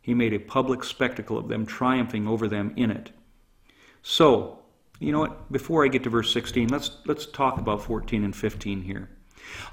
he 0.00 0.14
made 0.14 0.32
a 0.32 0.38
public 0.38 0.82
spectacle 0.82 1.36
of 1.36 1.48
them, 1.48 1.66
triumphing 1.66 2.26
over 2.26 2.48
them 2.48 2.72
in 2.76 2.90
it. 2.90 3.10
So, 4.02 4.60
you 4.98 5.12
know 5.12 5.20
what? 5.20 5.52
Before 5.52 5.84
I 5.84 5.88
get 5.88 6.04
to 6.04 6.10
verse 6.10 6.32
16, 6.32 6.68
let's, 6.68 6.98
let's 7.06 7.26
talk 7.26 7.58
about 7.58 7.82
14 7.82 8.24
and 8.24 8.34
15 8.34 8.82
here. 8.82 9.08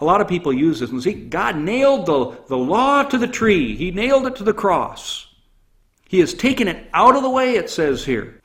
A 0.01 0.05
lot 0.05 0.21
of 0.21 0.27
people 0.27 0.51
use 0.51 0.79
this 0.79 0.91
and 0.91 1.01
see, 1.01 1.13
God 1.13 1.57
nailed 1.57 2.05
the, 2.05 2.37
the 2.47 2.57
law 2.57 3.03
to 3.03 3.17
the 3.17 3.27
tree, 3.27 3.75
He 3.75 3.91
nailed 3.91 4.25
it 4.27 4.35
to 4.37 4.43
the 4.43 4.53
cross. 4.53 5.27
He 6.09 6.19
has 6.19 6.33
taken 6.33 6.67
it 6.67 6.87
out 6.93 7.15
of 7.15 7.23
the 7.23 7.29
way, 7.29 7.55
it 7.55 7.69
says 7.69 8.05
here. 8.05 8.36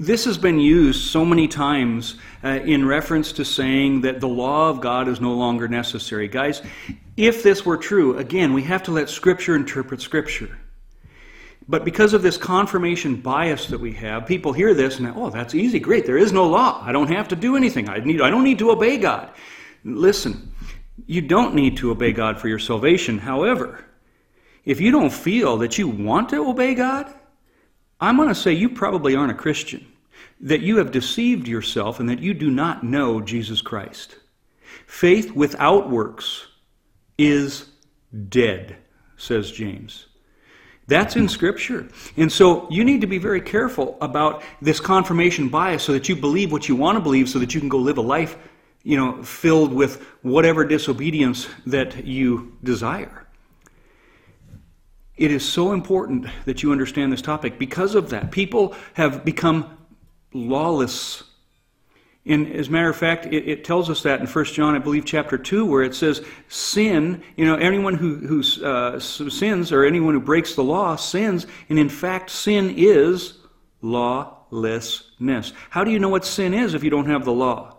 This 0.00 0.24
has 0.24 0.38
been 0.38 0.58
used 0.58 1.10
so 1.10 1.26
many 1.26 1.46
times 1.46 2.14
uh, 2.42 2.48
in 2.48 2.86
reference 2.86 3.32
to 3.32 3.44
saying 3.44 4.00
that 4.00 4.18
the 4.18 4.28
law 4.28 4.70
of 4.70 4.80
God 4.80 5.08
is 5.08 5.20
no 5.20 5.34
longer 5.34 5.68
necessary. 5.68 6.26
Guys, 6.26 6.62
if 7.18 7.42
this 7.42 7.66
were 7.66 7.76
true, 7.76 8.16
again, 8.16 8.54
we 8.54 8.62
have 8.62 8.82
to 8.84 8.92
let 8.92 9.10
Scripture 9.10 9.54
interpret 9.54 10.00
Scripture. 10.00 10.56
But 11.68 11.84
because 11.84 12.14
of 12.14 12.22
this 12.22 12.38
confirmation 12.38 13.16
bias 13.16 13.66
that 13.66 13.78
we 13.78 13.92
have, 13.92 14.26
people 14.26 14.54
hear 14.54 14.72
this 14.72 14.98
and, 14.98 15.12
oh, 15.14 15.28
that's 15.28 15.54
easy, 15.54 15.78
great. 15.78 16.06
There 16.06 16.16
is 16.16 16.32
no 16.32 16.48
law. 16.48 16.82
I 16.82 16.92
don't 16.92 17.10
have 17.10 17.28
to 17.28 17.36
do 17.36 17.54
anything. 17.54 17.90
I, 17.90 17.98
need, 17.98 18.22
I 18.22 18.30
don't 18.30 18.42
need 18.42 18.58
to 18.60 18.70
obey 18.70 18.96
God. 18.96 19.30
Listen, 19.84 20.50
you 21.06 21.20
don't 21.20 21.54
need 21.54 21.76
to 21.76 21.90
obey 21.90 22.12
God 22.12 22.40
for 22.40 22.48
your 22.48 22.58
salvation. 22.58 23.18
However, 23.18 23.84
if 24.64 24.80
you 24.80 24.92
don't 24.92 25.12
feel 25.12 25.58
that 25.58 25.76
you 25.76 25.88
want 25.88 26.30
to 26.30 26.48
obey 26.48 26.74
God, 26.74 27.14
I'm 28.00 28.16
going 28.16 28.28
to 28.28 28.34
say 28.34 28.52
you 28.52 28.70
probably 28.70 29.14
aren't 29.14 29.32
a 29.32 29.34
Christian, 29.34 29.86
that 30.40 30.60
you 30.60 30.78
have 30.78 30.90
deceived 30.90 31.46
yourself 31.46 32.00
and 32.00 32.08
that 32.08 32.20
you 32.20 32.32
do 32.34 32.50
not 32.50 32.82
know 32.82 33.20
Jesus 33.20 33.60
Christ. 33.60 34.16
Faith 34.86 35.32
without 35.32 35.90
works 35.90 36.46
is 37.18 37.66
dead, 38.28 38.76
says 39.16 39.50
James. 39.50 40.06
That's 40.86 41.14
in 41.14 41.28
Scripture. 41.28 41.88
And 42.16 42.32
so 42.32 42.68
you 42.68 42.84
need 42.84 43.02
to 43.02 43.06
be 43.06 43.18
very 43.18 43.40
careful 43.40 43.96
about 44.00 44.42
this 44.60 44.80
confirmation 44.80 45.48
bias 45.48 45.84
so 45.84 45.92
that 45.92 46.08
you 46.08 46.16
believe 46.16 46.50
what 46.50 46.68
you 46.68 46.74
want 46.74 46.96
to 46.96 47.00
believe 47.00 47.28
so 47.28 47.38
that 47.38 47.54
you 47.54 47.60
can 47.60 47.68
go 47.68 47.78
live 47.78 47.98
a 47.98 48.02
life, 48.02 48.36
you 48.82 48.96
know, 48.96 49.22
filled 49.22 49.72
with 49.72 50.02
whatever 50.22 50.64
disobedience 50.64 51.46
that 51.66 52.04
you 52.04 52.56
desire. 52.64 53.28
It 55.20 55.30
is 55.30 55.48
so 55.48 55.72
important 55.72 56.26
that 56.46 56.64
you 56.64 56.72
understand 56.72 57.12
this 57.12 57.22
topic. 57.22 57.58
Because 57.58 57.94
of 57.94 58.10
that, 58.10 58.32
people 58.32 58.74
have 58.94 59.24
become 59.24 59.78
lawless 60.32 61.22
and 62.26 62.52
as 62.54 62.68
a 62.68 62.70
matter 62.70 62.90
of 62.90 62.96
fact, 62.96 63.26
it, 63.26 63.48
it, 63.48 63.64
tells 63.64 63.88
us 63.88 64.02
that 64.02 64.20
in 64.20 64.26
1 64.26 64.44
John, 64.46 64.74
I 64.74 64.78
believe, 64.78 65.06
chapter 65.06 65.38
2, 65.38 65.64
where 65.64 65.82
it 65.82 65.94
says, 65.94 66.22
sin, 66.48 67.22
you 67.36 67.46
know, 67.46 67.56
anyone 67.56 67.94
who, 67.94 68.16
who 68.16 68.64
uh, 68.64 69.00
sins 69.00 69.72
or 69.72 69.84
anyone 69.84 70.12
who 70.12 70.20
breaks 70.20 70.54
the 70.54 70.62
law 70.62 70.96
sins. 70.96 71.46
And 71.70 71.78
in 71.78 71.88
fact, 71.88 72.28
sin 72.30 72.74
is 72.76 73.38
lawlessness. 73.80 75.54
How 75.70 75.82
do 75.82 75.90
you 75.90 75.98
know 75.98 76.10
what 76.10 76.26
sin 76.26 76.52
is 76.52 76.74
if 76.74 76.84
you 76.84 76.90
don't 76.90 77.08
have 77.08 77.24
the 77.24 77.32
law? 77.32 77.76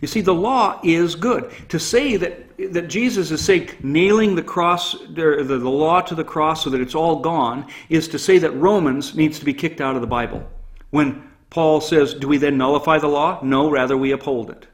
You 0.00 0.08
see, 0.08 0.20
the 0.20 0.34
law 0.34 0.80
is 0.82 1.14
good. 1.14 1.52
To 1.68 1.78
say 1.78 2.16
that, 2.16 2.72
that 2.72 2.88
Jesus 2.88 3.30
is 3.30 3.44
saying 3.44 3.70
nailing 3.82 4.34
the 4.34 4.42
cross, 4.42 4.92
the, 4.92 5.44
the 5.44 5.58
law 5.58 6.00
to 6.00 6.14
the 6.14 6.24
cross 6.24 6.64
so 6.64 6.70
that 6.70 6.80
it's 6.80 6.94
all 6.94 7.20
gone, 7.20 7.66
is 7.88 8.08
to 8.08 8.18
say 8.18 8.38
that 8.38 8.52
Romans 8.52 9.14
needs 9.14 9.38
to 9.38 9.44
be 9.44 9.52
kicked 9.52 9.80
out 9.80 9.94
of 9.94 10.00
the 10.00 10.06
Bible. 10.06 10.48
When 10.90 11.30
Paul 11.50 11.80
says, 11.80 12.14
do 12.14 12.28
we 12.28 12.38
then 12.38 12.56
nullify 12.56 12.98
the 12.98 13.08
law? 13.08 13.40
No, 13.42 13.70
rather 13.70 13.96
we 13.96 14.12
uphold 14.12 14.50
it. 14.50 14.66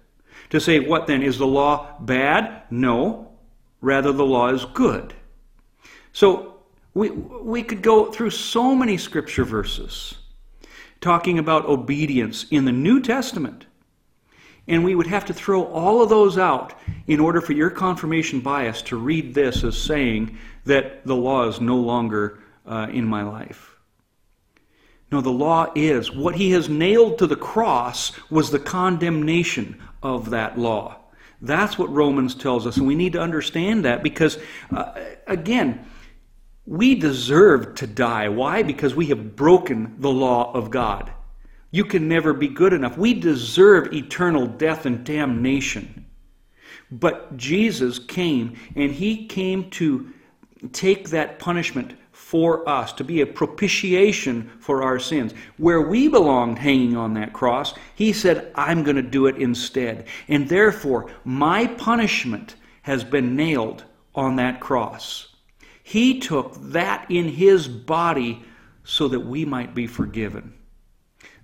To 0.51 0.61
say, 0.61 0.79
what 0.79 1.07
then? 1.07 1.23
Is 1.23 1.39
the 1.39 1.47
law 1.47 1.99
bad? 2.01 2.63
No, 2.71 3.33
rather 3.81 4.13
the 4.13 4.25
law 4.25 4.49
is 4.49 4.65
good. 4.67 5.13
So 6.13 6.61
we, 6.95 7.11
we 7.11 7.63
could 7.63 7.83
go 7.83 8.13
through 8.13 8.31
so 8.31 8.75
many 8.75 8.97
scripture 8.97 9.45
verses 9.45 10.15
talking 11.01 11.39
about 11.39 11.67
obedience 11.67 12.47
in 12.51 12.65
the 12.65 12.73
New 12.73 13.01
Testament. 13.01 13.67
And 14.69 14.85
we 14.85 14.95
would 14.95 15.07
have 15.07 15.25
to 15.27 15.35
throw 15.35 15.65
all 15.65 16.03
of 16.03 16.09
those 16.09 16.39
out 16.39 16.75
in 17.07 17.21
order 17.21 17.41
for 17.41 17.53
your 17.53 17.71
confirmation 17.71 18.41
bias 18.41 18.83
to 18.83 18.97
read 18.97 19.35
this 19.35 19.63
as 19.63 19.79
saying 19.81 20.39
that 20.65 21.07
the 21.07 21.15
law 21.15 21.47
is 21.47 21.61
no 21.61 21.77
longer 21.77 22.41
uh, 22.67 22.89
in 22.91 23.07
my 23.07 23.23
life. 23.23 23.77
No, 25.13 25.21
the 25.21 25.31
law 25.31 25.71
is. 25.75 26.11
What 26.11 26.35
he 26.35 26.51
has 26.51 26.69
nailed 26.69 27.19
to 27.19 27.27
the 27.27 27.37
cross 27.37 28.13
was 28.29 28.51
the 28.51 28.59
condemnation 28.59 29.81
of 30.03 30.31
that 30.31 30.59
law. 30.59 30.97
That's 31.41 31.79
what 31.79 31.93
Romans 31.93 32.35
tells 32.35 32.67
us, 32.67 32.77
and 32.77 32.87
we 32.87 32.95
need 32.95 33.13
to 33.13 33.21
understand 33.21 33.85
that 33.85 34.03
because, 34.03 34.39
uh, 34.75 34.95
again, 35.27 35.87
we 36.65 36.97
deserve 36.97 37.77
to 37.77 37.87
die. 37.87 38.29
Why? 38.29 38.63
Because 38.63 38.95
we 38.95 39.07
have 39.07 39.37
broken 39.37 39.97
the 39.99 40.11
law 40.11 40.53
of 40.53 40.71
God. 40.71 41.13
You 41.71 41.85
can 41.85 42.09
never 42.09 42.33
be 42.33 42.49
good 42.49 42.73
enough. 42.73 42.97
We 42.97 43.15
deserve 43.15 43.93
eternal 43.93 44.47
death 44.47 44.87
and 44.87 45.05
damnation. 45.05 46.07
But 46.91 47.37
Jesus 47.37 47.99
came, 47.99 48.57
and 48.77 48.93
he 48.93 49.27
came 49.27 49.71
to 49.71 50.13
take 50.73 51.11
that 51.11 51.39
punishment 51.39 51.95
for 52.13 52.69
us, 52.69 52.93
to 52.95 53.05
be 53.05 53.21
a 53.21 53.27
propitiation 53.27 54.51
for 54.59 54.83
our 54.83 54.99
sins. 54.99 55.33
Where 55.59 55.83
we 55.83 56.09
belonged 56.09 56.59
hanging 56.59 56.97
on 56.97 57.15
that 57.15 57.33
cross, 57.33 57.75
he 57.95 58.13
said, 58.13 58.51
I'm 58.55 58.83
going 58.83 58.97
to 58.97 59.03
do 59.03 59.27
it 59.27 59.37
instead. 59.37 60.07
And 60.29 60.49
therefore, 60.49 61.11
my 61.25 61.67
punishment 61.67 62.57
has 62.83 63.05
been 63.05 63.37
nailed 63.37 63.85
on 64.15 64.37
that 64.37 64.61
cross. 64.61 65.35
He 65.83 66.19
took 66.19 66.55
that 66.73 67.07
in 67.11 67.29
his 67.29 67.69
body 67.69 68.43
so 68.83 69.09
that 69.09 69.21
we 69.21 69.45
might 69.45 69.75
be 69.75 69.87
forgiven. 69.87 70.56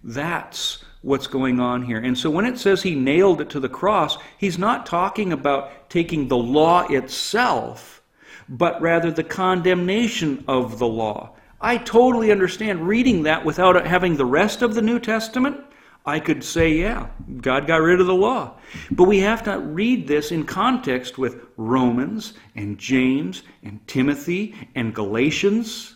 That's 0.03 0.85
what's 1.03 1.27
going 1.27 1.61
on 1.61 1.83
here. 1.83 1.99
And 1.99 2.17
so 2.17 2.31
when 2.31 2.45
it 2.45 2.59
says 2.59 2.83
he 2.83 2.95
nailed 2.95 3.41
it 3.41 3.51
to 3.51 3.61
the 3.61 3.69
cross, 3.69 4.19
he's 4.39 4.59
not 4.59 4.87
talking 4.87 5.33
about 5.33 5.91
taking 5.91 6.29
the 6.29 6.37
law 6.37 6.87
itself 6.89 8.03
but 8.49 8.81
rather 8.83 9.11
the 9.11 9.25
condemnation 9.25 10.45
of 10.47 10.79
the 10.79 10.87
law. 10.87 11.31
I 11.61 11.79
totally 11.79 12.31
understand 12.31 12.87
reading 12.87 13.23
that 13.23 13.45
without 13.45 13.87
having 13.87 14.17
the 14.17 14.27
rest 14.27 14.63
of 14.63 14.75
the 14.75 14.83
New 14.83 14.99
Testament. 14.99 15.59
I 16.05 16.19
could 16.19 16.43
say, 16.43 16.73
yeah, 16.73 17.11
God 17.41 17.69
got 17.69 17.81
rid 17.81 18.01
of 18.01 18.09
the 18.09 18.15
law. 18.15 18.59
But 18.91 19.05
we 19.05 19.21
have 19.21 19.45
to 19.45 19.59
read 19.61 20.09
this 20.09 20.33
in 20.33 20.45
context 20.45 21.17
with 21.17 21.47
Romans 21.57 22.35
and 22.57 22.77
James 22.77 23.45
and 23.63 23.87
Timothy 23.87 24.69
and 24.75 24.95
Galatians 24.95 25.95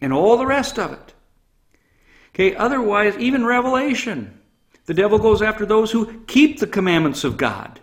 and 0.00 0.12
all 0.12 0.36
the 0.36 0.46
rest 0.46 0.78
of 0.78 0.92
it. 0.92 1.12
Okay, 2.38 2.54
otherwise, 2.54 3.16
even 3.18 3.44
Revelation, 3.44 4.38
the 4.86 4.94
devil 4.94 5.18
goes 5.18 5.42
after 5.42 5.66
those 5.66 5.90
who 5.90 6.20
keep 6.28 6.60
the 6.60 6.68
commandments 6.68 7.24
of 7.24 7.36
God. 7.36 7.80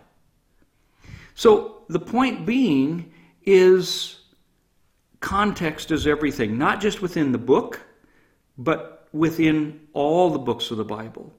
So 1.34 1.82
the 1.90 1.98
point 1.98 2.46
being 2.46 3.12
is 3.44 4.20
context 5.20 5.90
is 5.90 6.06
everything, 6.06 6.56
not 6.56 6.80
just 6.80 7.02
within 7.02 7.32
the 7.32 7.38
book, 7.38 7.80
but 8.56 9.08
within 9.12 9.88
all 9.92 10.30
the 10.30 10.38
books 10.38 10.70
of 10.70 10.78
the 10.78 10.84
Bible. 10.84 11.34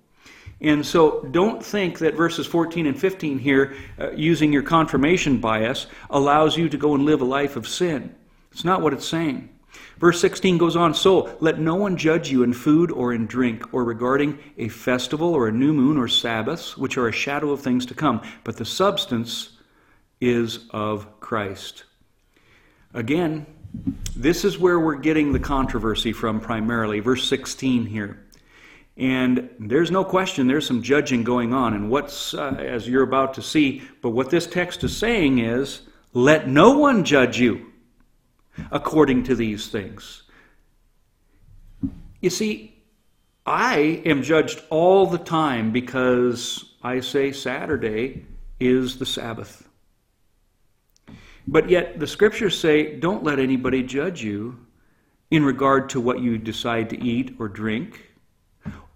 And 0.61 0.85
so 0.85 1.23
don't 1.31 1.63
think 1.63 1.97
that 1.99 2.13
verses 2.13 2.45
14 2.45 2.85
and 2.85 2.99
15 2.99 3.39
here, 3.39 3.75
uh, 3.99 4.11
using 4.11 4.53
your 4.53 4.61
confirmation 4.63 5.39
bias, 5.39 5.87
allows 6.11 6.55
you 6.55 6.69
to 6.69 6.77
go 6.77 6.93
and 6.93 7.03
live 7.03 7.21
a 7.21 7.25
life 7.25 7.55
of 7.55 7.67
sin. 7.67 8.13
It's 8.51 8.63
not 8.63 8.83
what 8.83 8.93
it's 8.93 9.07
saying. 9.07 9.49
Verse 9.99 10.21
16 10.21 10.57
goes 10.57 10.75
on 10.75 10.93
So 10.93 11.35
let 11.39 11.59
no 11.59 11.75
one 11.75 11.97
judge 11.97 12.29
you 12.29 12.43
in 12.43 12.53
food 12.53 12.91
or 12.91 13.13
in 13.13 13.25
drink, 13.25 13.73
or 13.73 13.83
regarding 13.83 14.39
a 14.57 14.67
festival 14.67 15.33
or 15.33 15.47
a 15.47 15.51
new 15.51 15.73
moon 15.73 15.97
or 15.97 16.07
Sabbaths, 16.07 16.77
which 16.77 16.97
are 16.97 17.07
a 17.07 17.11
shadow 17.13 17.51
of 17.51 17.61
things 17.61 17.85
to 17.87 17.93
come, 17.93 18.21
but 18.43 18.57
the 18.57 18.65
substance 18.65 19.57
is 20.21 20.59
of 20.71 21.19
Christ. 21.19 21.83
Again, 22.93 23.45
this 24.15 24.45
is 24.45 24.57
where 24.57 24.79
we're 24.79 24.95
getting 24.95 25.33
the 25.33 25.39
controversy 25.39 26.13
from 26.13 26.39
primarily. 26.39 26.99
Verse 26.99 27.27
16 27.27 27.85
here. 27.85 28.23
And 28.95 29.49
there's 29.59 29.91
no 29.91 30.03
question 30.03 30.47
there's 30.47 30.65
some 30.65 30.81
judging 30.81 31.23
going 31.23 31.53
on, 31.53 31.75
and 31.75 31.91
what's, 31.91 32.33
uh, 32.33 32.55
as 32.59 32.89
you're 32.89 33.03
about 33.03 33.35
to 33.35 33.43
see, 33.43 33.83
but 34.01 34.09
what 34.09 34.31
this 34.31 34.47
text 34.47 34.83
is 34.83 34.95
saying 34.97 35.37
is, 35.37 35.81
let 36.13 36.47
no 36.47 36.79
one 36.79 37.03
judge 37.03 37.39
you 37.39 37.71
according 38.71 39.23
to 39.23 39.35
these 39.35 39.67
things. 39.67 40.23
You 42.21 42.29
see, 42.29 42.75
I 43.45 44.01
am 44.05 44.23
judged 44.23 44.61
all 44.69 45.05
the 45.05 45.17
time 45.17 45.71
because 45.71 46.73
I 46.83 46.99
say 46.99 47.31
Saturday 47.31 48.25
is 48.59 48.97
the 48.97 49.05
Sabbath. 49.05 49.67
But 51.47 51.69
yet, 51.69 51.99
the 51.99 52.07
scriptures 52.07 52.59
say, 52.59 52.97
don't 52.97 53.23
let 53.23 53.39
anybody 53.39 53.83
judge 53.83 54.21
you 54.21 54.59
in 55.31 55.45
regard 55.45 55.89
to 55.91 56.01
what 56.01 56.19
you 56.19 56.37
decide 56.37 56.89
to 56.89 57.01
eat 57.01 57.35
or 57.39 57.47
drink, 57.47 58.11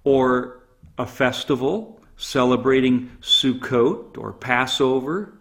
or 0.04 0.64
a 0.98 1.06
festival 1.06 2.02
celebrating 2.18 3.10
Sukkot 3.22 4.18
or 4.18 4.34
Passover, 4.34 5.34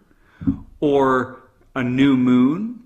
or 0.79 1.41
a 1.75 1.83
new 1.83 2.17
moon. 2.17 2.80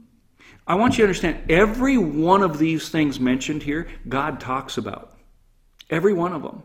I 0.67 0.75
want 0.75 0.93
you 0.93 1.03
to 1.03 1.03
understand 1.03 1.51
every 1.51 1.97
one 1.97 2.41
of 2.41 2.57
these 2.57 2.89
things 2.89 3.19
mentioned 3.19 3.63
here, 3.63 3.87
God 4.07 4.39
talks 4.39 4.77
about. 4.77 5.17
Every 5.89 6.13
one 6.13 6.33
of 6.33 6.41
them. 6.41 6.63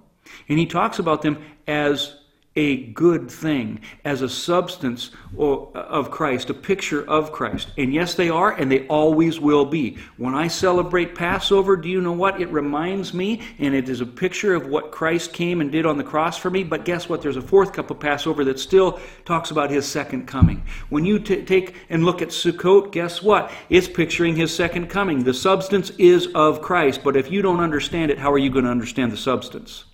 And 0.48 0.58
He 0.58 0.66
talks 0.66 0.98
about 0.98 1.22
them 1.22 1.42
as 1.66 2.16
a 2.56 2.86
good 2.88 3.30
thing, 3.30 3.80
as 4.04 4.22
a 4.22 4.28
substance 4.28 5.12
of 5.38 6.10
Christ, 6.10 6.50
a 6.50 6.54
picture 6.54 7.08
of 7.08 7.30
Christ. 7.30 7.68
And 7.78 7.94
yes, 7.94 8.14
they 8.14 8.28
are, 8.28 8.50
and 8.50 8.70
they 8.70 8.88
always 8.88 9.38
will 9.38 9.64
be. 9.64 9.98
When 10.16 10.34
I 10.34 10.48
celebrate 10.48 11.14
Passover, 11.14 11.76
do 11.76 11.88
you 11.88 12.00
know 12.00 12.12
what? 12.12 12.40
It 12.40 12.48
reminds 12.48 13.14
me, 13.14 13.40
and 13.60 13.72
it 13.72 13.88
is 13.88 14.00
a 14.00 14.06
picture 14.06 14.56
of 14.56 14.66
what 14.66 14.90
Christ 14.90 15.32
came 15.32 15.60
and 15.60 15.70
did 15.70 15.86
on 15.86 15.96
the 15.96 16.02
cross 16.02 16.38
for 16.38 16.50
me. 16.50 16.64
But 16.64 16.84
guess 16.84 17.08
what? 17.08 17.22
There's 17.22 17.36
a 17.36 17.42
fourth 17.42 17.72
cup 17.72 17.88
of 17.90 18.00
Passover 18.00 18.44
that 18.44 18.58
still 18.58 18.98
talks 19.24 19.52
about 19.52 19.70
his 19.70 19.86
second 19.86 20.26
coming. 20.26 20.64
When 20.88 21.04
you 21.04 21.20
t- 21.20 21.44
take 21.44 21.76
and 21.88 22.04
look 22.04 22.20
at 22.20 22.28
Sukkot, 22.30 22.90
guess 22.90 23.22
what? 23.22 23.52
It's 23.68 23.88
picturing 23.88 24.34
his 24.34 24.54
second 24.54 24.88
coming. 24.88 25.22
The 25.22 25.34
substance 25.34 25.90
is 25.98 26.26
of 26.34 26.62
Christ, 26.62 27.02
but 27.04 27.16
if 27.16 27.30
you 27.30 27.42
don't 27.42 27.60
understand 27.60 28.10
it, 28.10 28.18
how 28.18 28.32
are 28.32 28.38
you 28.38 28.50
going 28.50 28.64
to 28.64 28.70
understand 28.72 29.12
the 29.12 29.16
substance? 29.16 29.84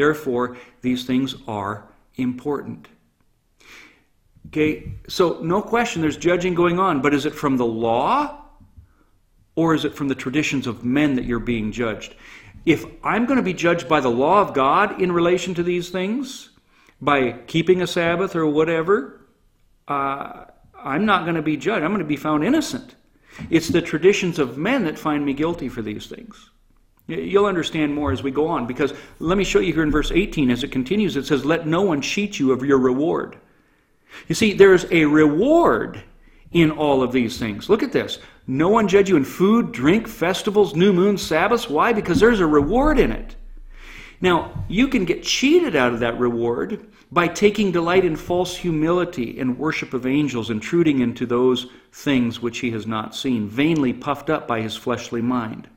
Therefore, 0.00 0.56
these 0.80 1.04
things 1.04 1.34
are 1.46 1.84
important. 2.14 2.88
Okay, 4.46 4.94
so 5.08 5.40
no 5.42 5.60
question 5.60 6.00
there's 6.00 6.16
judging 6.16 6.54
going 6.54 6.78
on, 6.78 7.02
but 7.02 7.12
is 7.12 7.26
it 7.26 7.34
from 7.34 7.58
the 7.58 7.66
law 7.66 8.46
or 9.56 9.74
is 9.74 9.84
it 9.84 9.94
from 9.94 10.08
the 10.08 10.14
traditions 10.14 10.66
of 10.66 10.86
men 10.86 11.16
that 11.16 11.26
you're 11.26 11.38
being 11.38 11.70
judged? 11.70 12.14
If 12.64 12.86
I'm 13.04 13.26
going 13.26 13.36
to 13.36 13.42
be 13.42 13.52
judged 13.52 13.90
by 13.90 14.00
the 14.00 14.08
law 14.08 14.40
of 14.40 14.54
God 14.54 15.02
in 15.02 15.12
relation 15.12 15.52
to 15.56 15.62
these 15.62 15.90
things, 15.90 16.48
by 16.98 17.32
keeping 17.46 17.82
a 17.82 17.86
Sabbath 17.86 18.34
or 18.34 18.46
whatever, 18.46 19.26
uh, 19.86 20.46
I'm 20.82 21.04
not 21.04 21.24
going 21.24 21.36
to 21.36 21.42
be 21.42 21.58
judged. 21.58 21.84
I'm 21.84 21.90
going 21.90 21.98
to 21.98 22.16
be 22.16 22.16
found 22.16 22.42
innocent. 22.42 22.94
It's 23.50 23.68
the 23.68 23.82
traditions 23.82 24.38
of 24.38 24.56
men 24.56 24.84
that 24.84 24.98
find 24.98 25.26
me 25.26 25.34
guilty 25.34 25.68
for 25.68 25.82
these 25.82 26.06
things. 26.06 26.48
You'll 27.10 27.46
understand 27.46 27.94
more 27.94 28.12
as 28.12 28.22
we 28.22 28.30
go 28.30 28.46
on 28.46 28.66
because 28.66 28.94
let 29.18 29.36
me 29.36 29.44
show 29.44 29.58
you 29.58 29.72
here 29.72 29.82
in 29.82 29.90
verse 29.90 30.12
18 30.12 30.50
as 30.50 30.62
it 30.62 30.70
continues. 30.72 31.16
It 31.16 31.26
says, 31.26 31.44
Let 31.44 31.66
no 31.66 31.82
one 31.82 32.00
cheat 32.00 32.38
you 32.38 32.52
of 32.52 32.64
your 32.64 32.78
reward. 32.78 33.36
You 34.28 34.34
see, 34.34 34.52
there's 34.52 34.86
a 34.90 35.04
reward 35.04 36.02
in 36.52 36.70
all 36.70 37.02
of 37.02 37.12
these 37.12 37.38
things. 37.38 37.68
Look 37.68 37.82
at 37.82 37.92
this. 37.92 38.18
No 38.46 38.68
one 38.68 38.88
judge 38.88 39.08
you 39.08 39.16
in 39.16 39.24
food, 39.24 39.72
drink, 39.72 40.08
festivals, 40.08 40.74
new 40.74 40.92
moons, 40.92 41.22
Sabbaths. 41.22 41.68
Why? 41.68 41.92
Because 41.92 42.18
there's 42.18 42.40
a 42.40 42.46
reward 42.46 42.98
in 42.98 43.12
it. 43.12 43.36
Now, 44.20 44.64
you 44.68 44.88
can 44.88 45.04
get 45.04 45.22
cheated 45.22 45.74
out 45.74 45.92
of 45.92 46.00
that 46.00 46.18
reward 46.18 46.86
by 47.12 47.26
taking 47.26 47.72
delight 47.72 48.04
in 48.04 48.16
false 48.16 48.56
humility 48.56 49.40
and 49.40 49.58
worship 49.58 49.94
of 49.94 50.06
angels, 50.06 50.50
intruding 50.50 51.00
into 51.00 51.26
those 51.26 51.66
things 51.92 52.40
which 52.40 52.58
he 52.58 52.70
has 52.72 52.86
not 52.86 53.14
seen, 53.14 53.48
vainly 53.48 53.92
puffed 53.92 54.28
up 54.28 54.46
by 54.46 54.60
his 54.60 54.76
fleshly 54.76 55.22
mind. 55.22 55.68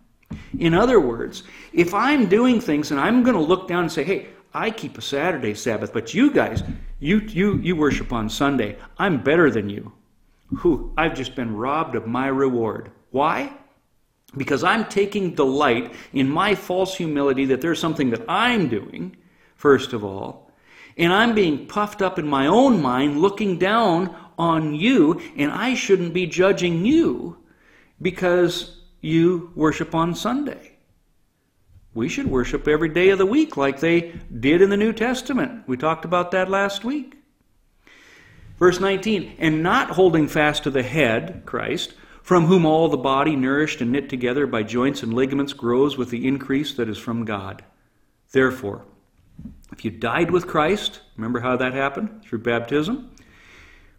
In 0.59 0.73
other 0.73 0.99
words, 0.99 1.43
if 1.71 1.93
I'm 1.93 2.27
doing 2.27 2.59
things 2.59 2.91
and 2.91 2.99
I'm 2.99 3.23
going 3.23 3.35
to 3.35 3.41
look 3.41 3.67
down 3.67 3.83
and 3.83 3.91
say, 3.91 4.03
hey, 4.03 4.27
I 4.53 4.69
keep 4.69 4.97
a 4.97 5.01
Saturday 5.01 5.55
Sabbath, 5.55 5.91
but 5.91 6.13
you 6.13 6.31
guys, 6.31 6.63
you, 6.99 7.19
you, 7.19 7.57
you 7.57 7.75
worship 7.75 8.13
on 8.13 8.29
Sunday. 8.29 8.77
I'm 8.97 9.23
better 9.23 9.49
than 9.49 9.69
you. 9.69 9.91
Whew, 10.61 10.93
I've 10.95 11.15
just 11.15 11.35
been 11.35 11.55
robbed 11.55 11.95
of 11.95 12.05
my 12.05 12.27
reward. 12.27 12.91
Why? 13.09 13.53
Because 14.37 14.63
I'm 14.63 14.85
taking 14.85 15.33
delight 15.33 15.93
in 16.13 16.29
my 16.29 16.55
false 16.55 16.95
humility 16.95 17.45
that 17.45 17.61
there's 17.61 17.79
something 17.79 18.11
that 18.11 18.25
I'm 18.27 18.67
doing, 18.67 19.15
first 19.55 19.93
of 19.93 20.03
all, 20.03 20.51
and 20.97 21.11
I'm 21.11 21.33
being 21.33 21.65
puffed 21.65 22.01
up 22.01 22.19
in 22.19 22.27
my 22.27 22.47
own 22.47 22.81
mind, 22.81 23.19
looking 23.19 23.57
down 23.57 24.15
on 24.37 24.75
you, 24.75 25.19
and 25.35 25.51
I 25.51 25.73
shouldn't 25.73 26.13
be 26.13 26.27
judging 26.27 26.85
you 26.85 27.37
because 28.01 28.82
you 29.03 29.51
worship 29.53 29.93
on 29.93 30.15
Sunday. 30.15 30.71
We 31.93 32.09
should 32.09 32.27
worship 32.27 32.67
every 32.67 32.89
day 32.89 33.09
of 33.09 33.19
the 33.19 33.25
week 33.25 33.55
like 33.57 33.79
they 33.79 34.13
did 34.39 34.61
in 34.61 34.69
the 34.69 34.77
New 34.77 34.93
Testament. 34.93 35.67
We 35.67 35.77
talked 35.77 36.05
about 36.05 36.31
that 36.31 36.49
last 36.49 36.83
week. 36.83 37.17
Verse 38.57 38.79
19, 38.79 39.35
and 39.39 39.61
not 39.61 39.91
holding 39.91 40.27
fast 40.27 40.63
to 40.63 40.71
the 40.71 40.83
head, 40.83 41.43
Christ, 41.45 41.93
from 42.21 42.45
whom 42.45 42.65
all 42.65 42.87
the 42.87 42.97
body, 42.97 43.35
nourished 43.35 43.81
and 43.81 43.91
knit 43.91 44.09
together 44.09 44.47
by 44.47 44.63
joints 44.63 45.03
and 45.03 45.13
ligaments, 45.13 45.53
grows 45.53 45.97
with 45.97 46.09
the 46.09 46.25
increase 46.25 46.73
that 46.75 46.87
is 46.87 46.97
from 46.97 47.25
God. 47.25 47.63
Therefore, 48.31 48.85
if 49.73 49.83
you 49.83 49.91
died 49.91 50.31
with 50.31 50.47
Christ, 50.47 51.01
remember 51.17 51.41
how 51.41 51.57
that 51.57 51.73
happened? 51.73 52.23
Through 52.23 52.39
baptism? 52.39 53.11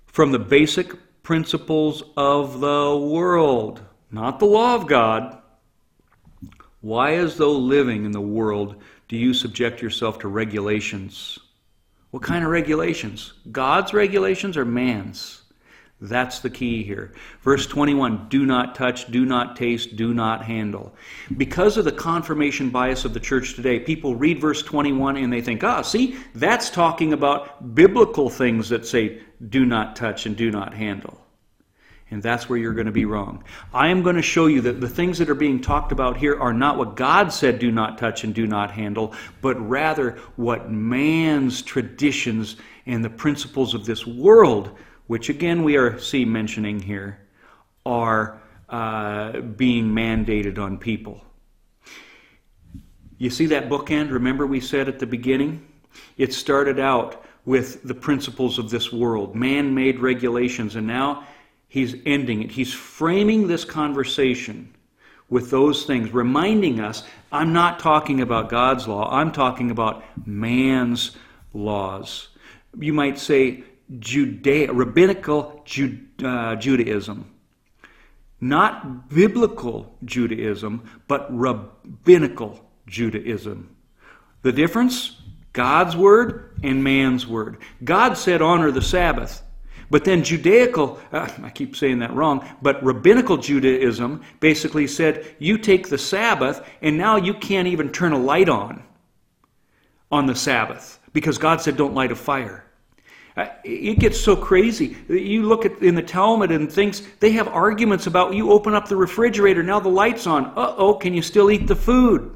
From 0.07 0.33
the 0.33 0.39
basic 0.39 1.23
principles 1.23 2.03
of 2.17 2.61
the 2.61 2.97
world 2.97 3.83
not 4.15 4.39
the 4.39 4.47
law 4.47 4.77
of 4.77 4.87
God. 4.87 5.39
Why, 6.81 7.15
as 7.15 7.37
though 7.37 7.53
living 7.53 8.05
in 8.05 8.13
the 8.13 8.21
world, 8.21 8.77
do 9.09 9.17
you 9.17 9.35
subject 9.35 9.83
yourself 9.83 10.21
to 10.21 10.29
regulations? 10.29 11.39
What 12.13 12.23
kind 12.23 12.45
of 12.45 12.51
regulations? 12.51 13.33
God's 13.51 13.93
regulations 13.93 14.57
or 14.57 14.65
man's? 14.65 15.43
That's 16.01 16.41
the 16.41 16.51
key 16.51 16.85
here. 16.85 17.13
Verse 17.43 17.67
21 17.67 18.29
do 18.29 18.47
not 18.47 18.77
touch, 18.77 19.11
do 19.11 19.25
not 19.25 19.57
taste, 19.57 19.97
do 19.97 20.15
not 20.15 20.45
handle. 20.45 20.95
Because 21.37 21.77
of 21.77 21.85
the 21.85 21.93
confirmation 21.93 22.71
bias 22.71 23.05
of 23.05 23.15
the 23.15 23.21
church 23.21 23.55
today, 23.55 23.81
people 23.81 24.15
read 24.15 24.41
verse 24.41 24.63
21 24.63 25.17
and 25.17 25.33
they 25.33 25.41
think, 25.41 25.65
ah, 25.65 25.83
see, 25.83 26.17
that's 26.35 26.71
talking 26.71 27.13
about 27.13 27.75
biblical 27.75 28.31
things 28.31 28.69
that 28.69 28.87
say 28.87 29.23
do 29.49 29.65
not 29.65 29.97
touch 29.97 30.27
and 30.27 30.37
do 30.37 30.51
not 30.51 30.73
handle. 30.75 31.24
And 32.11 32.23
that's 32.23 32.49
where 32.49 32.59
you're 32.59 32.75
going 32.75 32.87
to 32.87 32.93
be 32.93 33.07
wrong. 33.07 33.43
I 33.73 33.89
am 33.89 34.03
going 34.03 34.17
to 34.17 34.23
show 34.23 34.47
you 34.47 34.61
that 34.63 34.81
the 34.81 34.89
things 34.89 35.19
that 35.19 35.31
are 35.31 35.35
being 35.35 35.61
talked 35.61 35.91
about 35.91 36.17
here 36.17 36.39
are 36.39 36.53
not 36.53 36.77
what 36.77 36.97
God 36.97 37.33
said 37.33 37.59
do 37.59 37.73
not 37.73 37.99
touch 37.99 38.25
and 38.25 38.35
do 38.35 38.47
not 38.47 38.71
handle, 38.71 39.15
but 39.41 39.55
rather 39.69 40.19
what 40.37 40.71
man's 40.71 41.63
traditions 41.63 42.57
and 42.87 43.05
the 43.05 43.11
principles 43.11 43.75
of 43.75 43.87
this 43.87 44.07
world, 44.07 44.77
which 45.07 45.29
again 45.29 45.65
we 45.65 45.77
are 45.77 45.99
see 45.99 46.25
mentioning 46.25 46.79
here, 46.79 47.19
are 47.87 48.41
uh, 48.69 49.41
being 49.41 49.87
mandated 49.87 50.59
on 50.59 50.79
people. 50.79 51.23
You 53.19 53.31
see 53.31 53.47
that 53.47 53.69
bookend? 53.69 54.13
Remember, 54.13 54.47
we 54.47 54.61
said 54.61 54.89
at 54.89 54.99
the 54.99 55.07
beginning? 55.07 55.67
It 56.19 56.35
started 56.35 56.79
out 56.79 57.25
with 57.45 57.83
the 57.83 57.95
principles 57.95 58.59
of 58.59 58.71
this 58.71 58.93
world, 58.93 59.37
man 59.37 59.75
made 59.75 60.01
regulations, 60.01 60.77
and 60.77 60.87
now 60.87 61.27
he's 61.75 61.97
ending 62.07 62.41
it. 62.41 62.53
He's 62.53 62.73
framing 62.73 63.49
this 63.49 63.65
conversation 63.65 64.73
with 65.29 65.51
those 65.51 65.87
things, 65.87 66.15
reminding 66.15 66.79
us 66.79 67.03
I'm 67.33 67.53
not 67.53 67.81
talking 67.81 68.21
about 68.21 68.49
God's 68.49 68.87
law, 68.87 69.13
I'm 69.13 69.33
talking 69.33 69.73
about 69.73 70.05
man's 70.25 71.17
laws. 71.53 72.29
You 72.79 72.93
might 72.93 73.19
say 73.19 73.65
Judea, 73.99 74.73
rabbinical 74.73 75.65
uh, 76.23 76.55
Judaism. 76.55 77.29
Not 78.41 79.09
biblical 79.09 79.97
Judaism, 80.05 80.89
but 81.09 81.27
rabbinical 81.37 82.71
Judaism. 82.87 83.75
The 84.43 84.53
difference? 84.53 85.21
God's 85.53 85.97
word 85.97 86.57
and 86.63 86.85
man's 86.85 87.27
word. 87.27 87.57
God 87.83 88.15
said, 88.17 88.43
honor 88.43 88.71
the 88.71 88.83
Sabbath. 88.83 89.43
But 89.91 90.05
then 90.05 90.23
Judaical, 90.23 90.99
uh, 91.13 91.29
I 91.43 91.51
keep 91.51 91.77
saying 91.77 91.99
that 92.01 92.15
wrong, 92.15 92.49
but 92.63 92.83
rabbinical 92.85 93.37
Judaism 93.37 94.23
basically 94.41 94.87
said, 94.87 95.37
you 95.39 95.59
take 95.59 95.89
the 95.89 95.99
Sabbath 95.99 96.67
and 96.83 96.97
now 96.97 97.17
you 97.17 97.35
can't 97.35 97.69
even 97.69 97.91
turn 97.91 98.13
a 98.13 98.19
light 98.19 98.49
on 98.49 98.83
on 100.11 100.27
the 100.27 100.35
Sabbath 100.35 101.01
because 101.13 101.39
God 101.39 101.61
said, 101.61 101.77
don't 101.77 101.95
light 101.95 102.13
a 102.13 102.17
fire. 102.17 102.65
Uh, 103.37 103.47
it 103.65 103.99
gets 103.99 104.21
so 104.21 104.37
crazy. 104.37 104.97
You 105.09 105.43
look 105.43 105.67
at 105.67 105.83
in 105.83 105.97
the 105.97 106.03
Talmud 106.03 106.53
and 106.53 106.71
things, 106.71 107.03
they 107.19 107.33
have 107.33 107.49
arguments 107.49 108.07
about 108.07 108.35
you 108.35 108.53
open 108.53 108.75
up 108.75 108.89
the 108.89 108.97
refrigerator, 108.97 109.63
now 109.63 109.81
the 109.81 109.89
light's 109.89 110.27
on. 110.27 110.47
Uh 110.57 110.75
oh, 110.77 110.95
can 110.95 111.15
you 111.15 111.23
still 111.23 111.51
eat 111.51 111.67
the 111.67 111.75
food? 111.75 112.31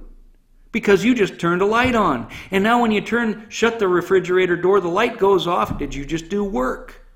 Because 0.72 1.04
you 1.04 1.14
just 1.14 1.38
turned 1.38 1.62
a 1.62 1.66
light 1.66 1.94
on. 1.94 2.28
And 2.50 2.64
now 2.64 2.82
when 2.82 2.90
you 2.90 3.00
turn, 3.00 3.46
shut 3.48 3.78
the 3.78 3.86
refrigerator 3.86 4.56
door, 4.56 4.80
the 4.80 4.88
light 4.88 5.18
goes 5.18 5.46
off. 5.46 5.78
Did 5.78 5.94
you 5.94 6.04
just 6.04 6.28
do 6.28 6.44
work? 6.44 7.07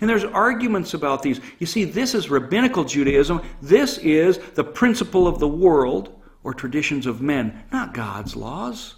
And 0.00 0.10
there's 0.10 0.24
arguments 0.24 0.94
about 0.94 1.22
these. 1.22 1.40
You 1.58 1.66
see, 1.66 1.84
this 1.84 2.14
is 2.14 2.30
rabbinical 2.30 2.84
Judaism. 2.84 3.40
This 3.62 3.98
is 3.98 4.38
the 4.54 4.64
principle 4.64 5.26
of 5.26 5.38
the 5.38 5.48
world 5.48 6.20
or 6.42 6.54
traditions 6.54 7.06
of 7.06 7.20
men, 7.20 7.64
not 7.72 7.94
God's 7.94 8.36
laws. 8.36 8.96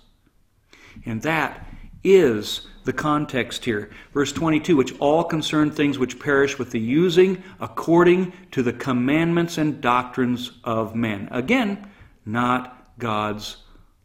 And 1.05 1.23
that 1.23 1.67
is 2.05 2.67
the 2.85 2.93
context 2.93 3.65
here. 3.65 3.91
Verse 4.13 4.33
22 4.33 4.77
which 4.77 4.99
all 4.99 5.25
concern 5.25 5.71
things 5.71 5.99
which 5.99 6.19
perish 6.19 6.59
with 6.59 6.71
the 6.71 6.81
using 6.81 7.43
according 7.61 8.33
to 8.51 8.63
the 8.63 8.73
commandments 8.73 9.59
and 9.59 9.81
doctrines 9.81 10.53
of 10.65 10.95
men. 10.95 11.29
Again, 11.31 11.87
not 12.25 12.93
God's 12.99 13.59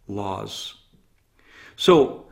laws. 0.08 0.76
So, 1.76 2.26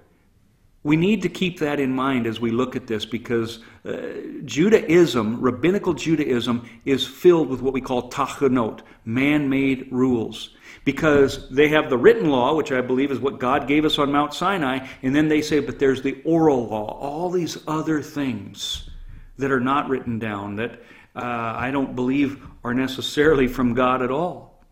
we 0.84 0.96
need 0.96 1.22
to 1.22 1.30
keep 1.30 1.60
that 1.60 1.80
in 1.80 1.94
mind 1.94 2.26
as 2.26 2.40
we 2.40 2.52
look 2.52 2.76
at 2.76 2.88
this 2.88 3.06
because 3.06 3.60
Judaism, 3.84 5.42
rabbinical 5.42 5.94
Judaism, 5.94 6.70
is 6.86 7.06
filled 7.06 7.50
with 7.50 7.62
what 7.62 7.74
we 7.74 7.82
call 7.82 8.12
tachanot, 8.12 8.82
man 9.06 9.50
made 9.50 9.88
rules. 9.92 10.56
Because 10.86 11.50
they 11.50 11.68
have 11.70 11.90
the 11.90 11.98
written 11.98 12.30
law, 12.30 12.56
which 12.56 12.72
I 12.72 12.82
believe 12.82 13.12
is 13.12 13.20
what 13.20 13.40
God 13.40 13.68
gave 13.68 13.86
us 13.86 13.98
on 13.98 14.12
Mount 14.12 14.34
Sinai, 14.34 14.88
and 15.02 15.16
then 15.16 15.28
they 15.28 15.42
say, 15.42 15.60
but 15.60 15.80
there's 15.80 16.02
the 16.02 16.22
oral 16.26 16.68
law, 16.68 16.98
all 17.00 17.30
these 17.30 17.58
other 17.68 18.02
things 18.02 18.90
that 19.38 19.52
are 19.52 19.60
not 19.60 19.90
written 19.90 20.20
down 20.20 20.56
that 20.58 20.82
uh, 21.16 21.54
I 21.58 21.72
don't 21.72 21.96
believe 21.96 22.46
are 22.64 22.74
necessarily 22.74 23.48
from 23.48 23.74
God 23.74 24.02
at 24.02 24.12
all. 24.12 24.64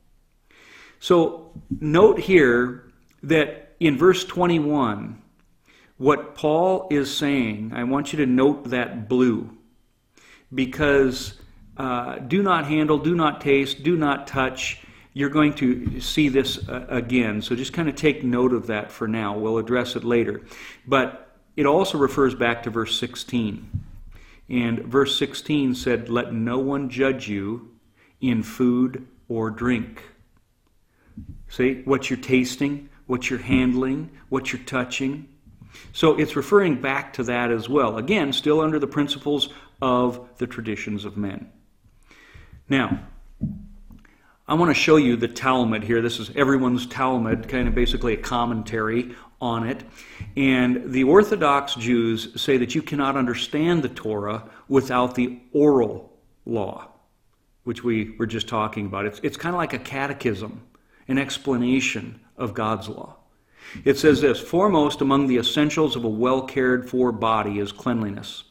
So, 1.00 1.52
note 1.80 2.20
here 2.20 2.92
that 3.24 3.76
in 3.80 3.98
verse 3.98 4.24
21, 4.26 5.22
what 6.00 6.34
Paul 6.34 6.88
is 6.90 7.16
saying, 7.16 7.74
I 7.76 7.84
want 7.84 8.14
you 8.14 8.18
to 8.20 8.26
note 8.26 8.70
that 8.70 9.10
blue 9.10 9.56
because 10.52 11.38
uh, 11.76 12.16
do 12.20 12.42
not 12.42 12.66
handle, 12.66 12.98
do 12.98 13.14
not 13.14 13.42
taste, 13.42 13.84
do 13.84 13.98
not 13.98 14.26
touch. 14.26 14.82
You're 15.14 15.30
going 15.30 15.54
to 15.56 16.00
see 16.00 16.30
this 16.30 16.70
uh, 16.70 16.86
again. 16.88 17.42
So 17.42 17.54
just 17.54 17.74
kind 17.74 17.90
of 17.90 17.96
take 17.96 18.24
note 18.24 18.54
of 18.54 18.68
that 18.68 18.92
for 18.92 19.10
now. 19.10 19.38
We'll 19.38 19.58
address 19.58 19.98
it 19.98 20.06
later. 20.06 20.42
But 20.88 21.36
it 21.58 21.66
also 21.66 21.98
refers 21.98 22.34
back 22.34 22.64
to 22.64 22.70
verse 22.70 22.98
16. 22.98 23.84
And 24.48 24.80
verse 24.80 25.18
16 25.18 25.76
said, 25.76 26.08
Let 26.08 26.34
no 26.34 26.60
one 26.60 26.90
judge 26.90 27.28
you 27.28 27.72
in 28.22 28.42
food 28.42 29.06
or 29.28 29.52
drink. 29.52 30.02
See, 31.50 31.82
what 31.84 32.10
you're 32.10 32.20
tasting, 32.20 32.90
what 33.06 33.30
you're 33.30 33.40
handling, 33.40 34.12
what 34.30 34.54
you're 34.54 34.64
touching. 34.64 35.28
So 35.94 36.20
it's 36.20 36.36
referring 36.36 36.82
back 36.82 37.14
to 37.14 37.24
that 37.24 37.52
as 37.52 37.70
well. 37.70 37.98
Again, 37.98 38.34
still 38.34 38.62
under 38.62 38.80
the 38.80 38.88
principles 38.88 39.50
of 39.82 40.28
the 40.38 40.48
traditions 40.48 41.06
of 41.06 41.18
men. 41.18 41.50
Now, 42.68 43.00
I 44.48 44.56
want 44.56 44.70
to 44.70 44.74
show 44.74 44.96
you 44.96 45.16
the 45.16 45.28
Talmud 45.28 45.84
here. 45.84 46.02
This 46.02 46.20
is 46.20 46.32
Everyman's 46.36 46.88
Talmud, 46.88 47.48
kind 47.48 47.68
of 47.68 47.76
basically 47.76 48.14
a 48.14 48.18
commentary 48.18 49.16
on 49.40 49.68
it. 49.68 49.84
And 50.36 50.92
the 50.92 51.04
Orthodox 51.04 51.76
Jews 51.76 52.42
say 52.42 52.58
that 52.58 52.74
you 52.74 52.82
cannot 52.82 53.16
understand 53.16 53.84
the 53.84 53.90
Torah 53.90 54.50
without 54.68 55.16
the 55.16 55.40
oral 55.54 56.18
law, 56.46 56.88
which 57.64 57.84
we 57.84 58.16
were 58.18 58.26
just 58.26 58.48
talking 58.48 58.88
about. 58.88 59.06
It's, 59.06 59.20
it's 59.22 59.38
kind 59.38 59.54
of 59.54 59.58
like 59.58 59.74
a 59.74 59.80
catechism, 59.80 60.64
an 61.08 61.18
explanation 61.18 62.20
of 62.36 62.54
God's 62.54 62.90
law. 62.90 63.19
It 63.86 63.98
says 63.98 64.22
this 64.22 64.40
Foremost 64.40 65.02
among 65.02 65.28
the 65.28 65.38
essentials 65.38 65.96
of 65.96 66.04
a 66.04 66.10
well 66.10 66.42
cared 66.42 66.90
for 66.90 67.12
body 67.12 67.60
is 67.60 67.72
cleanliness. 67.72 68.44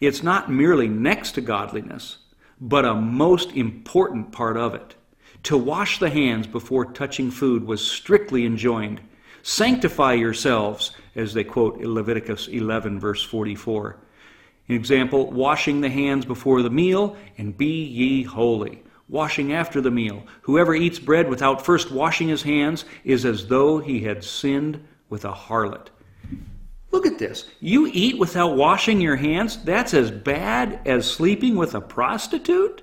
It's 0.00 0.22
not 0.22 0.50
merely 0.50 0.88
next 0.88 1.32
to 1.32 1.40
godliness, 1.40 2.18
but 2.60 2.84
a 2.84 2.94
most 2.94 3.52
important 3.52 4.32
part 4.32 4.56
of 4.56 4.74
it. 4.74 4.94
To 5.44 5.56
wash 5.56 5.98
the 5.98 6.10
hands 6.10 6.46
before 6.46 6.92
touching 6.92 7.30
food 7.30 7.64
was 7.64 7.86
strictly 7.86 8.44
enjoined. 8.44 9.00
Sanctify 9.42 10.14
yourselves, 10.14 10.92
as 11.16 11.34
they 11.34 11.42
quote 11.42 11.80
Leviticus 11.80 12.46
11, 12.46 13.00
verse 13.00 13.22
44. 13.22 13.96
An 14.68 14.76
example, 14.76 15.30
washing 15.32 15.80
the 15.80 15.90
hands 15.90 16.24
before 16.24 16.62
the 16.62 16.70
meal, 16.70 17.16
and 17.36 17.56
be 17.56 17.84
ye 17.84 18.22
holy 18.22 18.82
washing 19.12 19.52
after 19.52 19.80
the 19.80 19.90
meal. 19.90 20.24
Whoever 20.40 20.74
eats 20.74 20.98
bread 20.98 21.28
without 21.28 21.64
first 21.64 21.92
washing 21.92 22.28
his 22.28 22.42
hands 22.42 22.84
is 23.04 23.24
as 23.24 23.46
though 23.46 23.78
he 23.78 24.00
had 24.00 24.24
sinned 24.24 24.82
with 25.08 25.24
a 25.24 25.32
harlot. 25.32 25.88
Look 26.90 27.06
at 27.06 27.18
this. 27.18 27.48
You 27.60 27.88
eat 27.92 28.18
without 28.18 28.56
washing 28.56 29.00
your 29.00 29.16
hands? 29.16 29.62
That's 29.62 29.94
as 29.94 30.10
bad 30.10 30.80
as 30.86 31.10
sleeping 31.10 31.56
with 31.56 31.74
a 31.74 31.80
prostitute? 31.80 32.82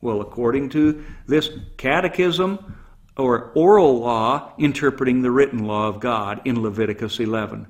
Well, 0.00 0.20
according 0.20 0.68
to 0.70 1.04
this 1.26 1.50
catechism 1.76 2.76
or 3.16 3.50
oral 3.56 3.98
law 3.98 4.52
interpreting 4.58 5.22
the 5.22 5.30
written 5.32 5.64
law 5.64 5.88
of 5.88 5.98
God 5.98 6.40
in 6.44 6.62
Leviticus 6.62 7.18
11. 7.18 7.66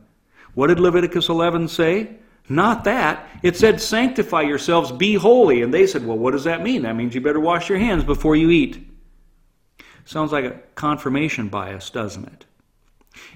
What 0.54 0.66
did 0.66 0.78
Leviticus 0.78 1.30
11 1.30 1.68
say? 1.68 2.16
Not 2.48 2.84
that. 2.84 3.28
It 3.42 3.56
said, 3.56 3.80
sanctify 3.80 4.42
yourselves, 4.42 4.90
be 4.90 5.14
holy. 5.14 5.62
And 5.62 5.72
they 5.72 5.86
said, 5.86 6.06
well, 6.06 6.18
what 6.18 6.30
does 6.32 6.44
that 6.44 6.62
mean? 6.62 6.82
That 6.82 6.96
means 6.96 7.14
you 7.14 7.20
better 7.20 7.40
wash 7.40 7.68
your 7.68 7.78
hands 7.78 8.04
before 8.04 8.36
you 8.36 8.50
eat. 8.50 8.88
Sounds 10.04 10.32
like 10.32 10.44
a 10.44 10.58
confirmation 10.74 11.48
bias, 11.48 11.90
doesn't 11.90 12.24
it? 12.24 12.46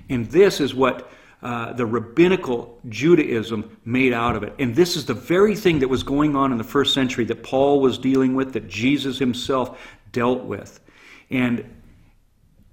And 0.08 0.30
this 0.30 0.60
is 0.60 0.74
what 0.74 1.10
uh, 1.42 1.72
the 1.72 1.84
rabbinical 1.84 2.78
Judaism 2.88 3.76
made 3.84 4.12
out 4.12 4.36
of 4.36 4.42
it. 4.42 4.54
And 4.58 4.74
this 4.74 4.96
is 4.96 5.04
the 5.04 5.14
very 5.14 5.56
thing 5.56 5.80
that 5.80 5.88
was 5.88 6.02
going 6.02 6.36
on 6.36 6.52
in 6.52 6.58
the 6.58 6.64
first 6.64 6.94
century 6.94 7.24
that 7.26 7.42
Paul 7.42 7.80
was 7.80 7.98
dealing 7.98 8.34
with, 8.34 8.52
that 8.54 8.68
Jesus 8.68 9.18
himself 9.18 9.78
dealt 10.12 10.44
with. 10.44 10.80
And 11.30 11.82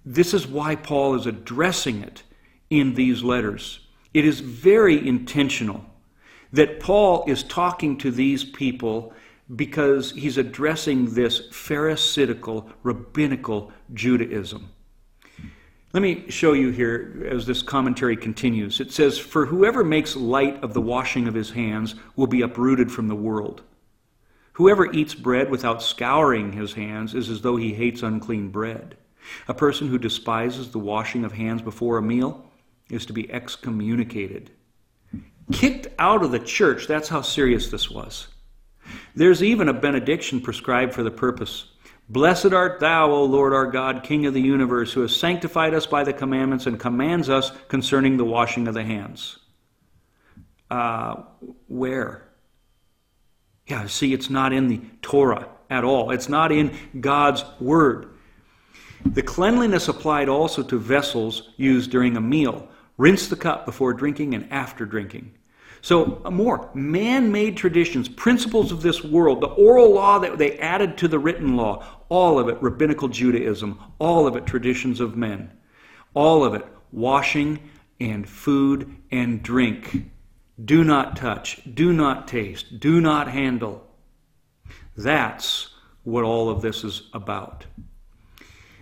this 0.06 0.34
is 0.34 0.48
why 0.48 0.76
Paul 0.76 1.16
is 1.16 1.26
addressing 1.26 2.02
it 2.04 2.24
in 2.70 2.94
these 2.94 3.24
letters. 3.24 3.80
It 4.14 4.24
is 4.24 4.40
very 4.40 5.06
intentional 5.08 5.86
that 6.52 6.80
Paul 6.80 7.24
is 7.28 7.44
talking 7.44 7.98
to 7.98 8.12
these 8.12 8.44
people 8.44 9.14
because 9.56 10.12
he's 10.12 10.38
addressing 10.38 11.14
this 11.14 11.48
Pharisaical, 11.52 12.70
rabbinical 12.84 13.72
Judaism. 13.94 14.70
Let 15.92 16.04
me 16.04 16.30
show 16.30 16.54
you 16.54 16.70
here 16.70 17.28
as 17.32 17.48
this 17.48 17.64
commentary 17.64 18.16
continues. 18.16 18.80
It 18.80 18.92
says, 18.92 19.18
For 19.18 19.48
whoever 19.48 19.84
makes 19.84 20.16
light 20.16 20.64
of 20.64 20.76
the 20.76 20.82
washing 20.82 21.28
of 21.28 21.34
his 21.34 21.50
hands 21.50 21.96
will 22.16 22.28
be 22.28 22.44
uprooted 22.44 22.92
from 22.92 23.08
the 23.08 23.16
world. 23.16 23.64
Whoever 24.54 24.92
eats 24.92 25.16
bread 25.16 25.50
without 25.50 25.82
scouring 25.82 26.54
his 26.54 26.74
hands 26.74 27.16
is 27.16 27.30
as 27.30 27.42
though 27.42 27.56
he 27.56 27.74
hates 27.74 28.04
unclean 28.04 28.50
bread. 28.50 28.98
A 29.48 29.54
person 29.54 29.88
who 29.88 29.98
despises 29.98 30.70
the 30.70 30.80
washing 30.80 31.26
of 31.26 31.32
hands 31.32 31.62
before 31.62 31.98
a 31.98 32.04
meal 32.04 32.46
is 32.92 33.06
to 33.08 33.14
be 33.14 33.32
excommunicated 33.32 34.52
kicked 35.52 35.88
out 35.98 36.24
of 36.24 36.32
the 36.32 36.40
church. 36.40 36.88
That's 36.88 37.10
how 37.10 37.22
serious 37.22 37.70
this 37.70 37.90
was. 37.90 38.28
There's 39.16 39.44
even 39.44 39.70
a 39.70 39.74
benediction 39.74 40.42
prescribed 40.42 40.94
for 40.94 41.04
the 41.04 41.12
purpose. 41.12 41.66
Blessed 42.10 42.54
art 42.54 42.80
thou, 42.80 43.12
O 43.12 43.24
Lord 43.24 43.54
our 43.54 43.68
God, 43.68 44.04
King 44.04 44.26
of 44.26 44.34
the 44.34 44.42
universe, 44.42 44.94
who 44.94 45.02
has 45.02 45.16
sanctified 45.16 45.74
us 45.74 45.86
by 45.86 46.04
the 46.04 46.14
commandments 46.14 46.66
and 46.66 46.80
commands 46.80 47.30
us 47.30 47.52
concerning 47.68 48.18
the 48.18 48.26
washing 48.26 48.68
of 48.68 48.74
the 48.74 48.84
hands. 48.84 49.38
Uh, 50.72 51.24
where? 51.68 52.28
Yeah, 53.68 53.86
see, 53.86 54.14
it's 54.14 54.30
not 54.30 54.54
in 54.54 54.68
the 54.68 54.82
Torah 55.04 55.48
at 55.70 55.84
all. 55.84 56.10
It's 56.10 56.30
not 56.30 56.52
in 56.52 56.76
God's 57.00 57.44
Word. 57.60 58.10
The 59.06 59.22
cleanliness 59.22 59.88
applied 59.88 60.30
also 60.30 60.64
to 60.64 60.80
vessels 60.80 61.50
used 61.58 61.92
during 61.92 62.18
a 62.18 62.22
meal. 62.22 62.68
Rinse 62.98 63.28
the 63.28 63.36
cup 63.36 63.66
before 63.66 63.94
drinking 63.94 64.34
and 64.34 64.52
after 64.52 64.86
drinking. 64.86 65.32
So, 65.82 66.22
more 66.30 66.70
man 66.74 67.32
made 67.32 67.56
traditions, 67.56 68.10
principles 68.10 68.72
of 68.72 68.82
this 68.82 69.04
world, 69.04 69.42
the 69.42 69.48
oral 69.48 69.94
law 69.94 70.20
that 70.20 70.38
they 70.38 70.58
added 70.60 70.98
to 70.98 71.08
the 71.08 71.20
written 71.20 71.56
law, 71.56 71.86
all 72.10 72.38
of 72.38 72.50
it 72.50 72.62
rabbinical 72.62 73.08
Judaism, 73.08 73.80
all 73.98 74.28
of 74.28 74.36
it 74.36 74.46
traditions 74.46 75.00
of 75.00 75.16
men, 75.16 75.52
all 76.14 76.44
of 76.44 76.54
it 76.54 76.66
washing 76.92 77.60
and 78.00 78.28
food 78.28 78.94
and 79.12 79.42
drink. 79.42 80.12
Do 80.64 80.84
not 80.84 81.16
touch, 81.16 81.62
do 81.74 81.94
not 81.94 82.28
taste, 82.28 82.80
do 82.80 83.00
not 83.00 83.30
handle. 83.30 83.88
That's 84.98 85.70
what 86.04 86.26
all 86.26 86.50
of 86.50 86.62
this 86.62 86.84
is 86.84 87.04
about. 87.14 87.66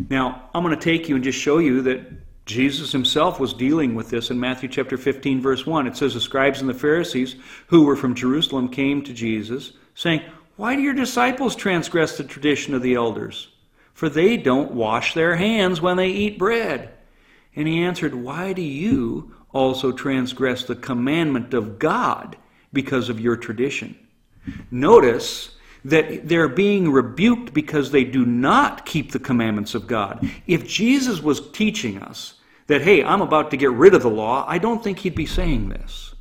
Now, 0.10 0.50
I'm 0.54 0.64
going 0.64 0.76
to 0.76 0.82
take 0.82 1.10
you 1.10 1.16
and 1.16 1.24
just 1.24 1.40
show 1.40 1.60
you 1.60 1.82
that 1.84 2.02
Jesus 2.48 2.94
himself 2.94 3.40
was 3.40 3.54
dealing 3.54 3.94
with 3.94 4.10
this 4.10 4.32
in 4.32 4.40
Matthew 4.40 4.70
chapter 4.70 4.98
15, 4.98 5.42
verse 5.42 5.66
1. 5.66 5.86
It 5.86 5.98
says, 5.98 6.14
The 6.14 6.22
scribes 6.22 6.62
and 6.62 6.70
the 6.70 6.74
Pharisees 6.74 7.36
who 7.68 7.84
were 7.84 7.98
from 7.98 8.16
Jerusalem 8.16 8.70
came 8.70 9.04
to 9.04 9.14
Jesus, 9.14 9.74
saying, 9.96 10.22
Why 10.56 10.76
do 10.76 10.82
your 10.82 10.94
disciples 10.94 11.56
transgress 11.56 12.18
the 12.18 12.24
tradition 12.24 12.74
of 12.74 12.82
the 12.82 12.96
elders? 12.96 13.50
For 13.94 14.08
they 14.08 14.38
don't 14.38 14.72
wash 14.72 15.14
their 15.14 15.36
hands 15.36 15.82
when 15.82 15.98
they 15.98 16.10
eat 16.10 16.40
bread. 16.40 16.94
And 17.56 17.68
he 17.68 17.84
answered, 17.84 18.16
Why 18.16 18.54
do 18.54 18.62
you 18.62 19.36
also 19.52 19.92
transgress 19.92 20.64
the 20.64 20.76
commandment 20.76 21.54
of 21.54 21.78
God 21.78 22.38
because 22.72 23.10
of 23.10 23.20
your 23.20 23.36
tradition? 23.36 23.98
Notice 24.72 25.52
that 25.84 26.28
they're 26.28 26.48
being 26.48 26.92
rebuked 26.92 27.54
because 27.54 27.92
they 27.92 28.06
do 28.06 28.26
not 28.26 28.86
keep 28.86 29.12
the 29.12 29.20
commandments 29.20 29.76
of 29.76 29.88
God. 29.88 30.30
If 30.48 30.66
Jesus 30.66 31.22
was 31.22 31.52
teaching 31.52 32.02
us 32.02 32.36
that, 32.68 32.82
hey, 32.82 33.04
I'm 33.04 33.22
about 33.22 33.52
to 33.52 33.58
get 33.58 33.72
rid 33.72 33.94
of 33.94 34.04
the 34.04 34.10
law, 34.10 34.46
I 34.48 34.58
don't 34.58 34.84
think 34.84 35.00
he'd 35.00 35.16
be 35.16 35.26
saying 35.26 35.70
this. 35.70 36.14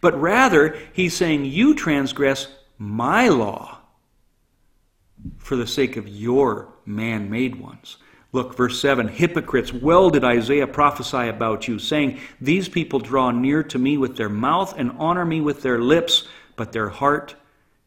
But 0.00 0.20
rather, 0.20 0.78
he's 0.92 1.14
saying, 1.14 1.44
you 1.44 1.74
transgress 1.74 2.48
my 2.78 3.28
law 3.28 3.78
for 5.38 5.56
the 5.56 5.66
sake 5.66 5.96
of 5.96 6.08
your 6.08 6.72
man 6.86 7.28
made 7.28 7.56
ones. 7.56 7.96
Look, 8.32 8.56
verse 8.56 8.80
7 8.80 9.08
Hypocrites, 9.08 9.72
well 9.72 10.10
did 10.10 10.22
Isaiah 10.22 10.66
prophesy 10.66 11.28
about 11.28 11.66
you, 11.66 11.78
saying, 11.78 12.20
These 12.40 12.68
people 12.68 13.00
draw 13.00 13.30
near 13.30 13.62
to 13.64 13.78
me 13.78 13.96
with 13.96 14.16
their 14.16 14.28
mouth 14.28 14.78
and 14.78 14.92
honor 14.98 15.24
me 15.24 15.40
with 15.40 15.62
their 15.62 15.80
lips, 15.80 16.28
but 16.54 16.72
their 16.72 16.88
heart 16.88 17.34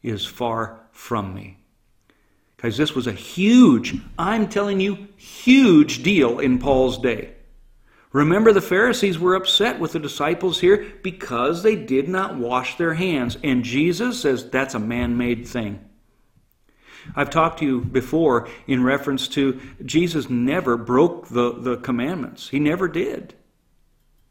is 0.02 0.26
far 0.26 0.80
from 0.92 1.34
me. 1.34 1.58
Because 2.58 2.76
this 2.76 2.94
was 2.94 3.08
a 3.08 3.12
huge, 3.12 3.96
I'm 4.18 4.50
telling 4.50 4.80
you, 4.80 5.08
huge 5.16 6.04
deal 6.04 6.40
in 6.40 6.60
Paul's 6.60 6.98
day. 6.98 7.34
Remember, 8.14 8.52
the 8.52 8.62
Pharisees 8.62 9.18
were 9.18 9.36
upset 9.36 9.80
with 9.80 9.94
the 9.94 10.00
disciples 10.00 10.60
here 10.60 10.94
because 11.02 11.64
they 11.64 11.78
did 11.78 12.10
not 12.10 12.36
wash 12.36 12.76
their 12.76 12.94
hands. 12.94 13.38
And 13.44 13.64
Jesus 13.64 14.22
says 14.22 14.50
that's 14.50 14.76
a 14.76 14.80
man 14.80 15.18
made 15.18 15.48
thing. 15.48 15.80
I've 17.16 17.30
talked 17.30 17.60
to 17.60 17.66
you 17.66 17.82
before 17.82 18.48
in 18.68 18.84
reference 18.84 19.28
to 19.30 19.60
Jesus 19.86 20.30
never 20.30 20.78
broke 20.78 21.30
the, 21.30 21.54
the 21.54 21.78
commandments. 21.78 22.50
He 22.50 22.60
never 22.60 22.88
did. 22.88 23.34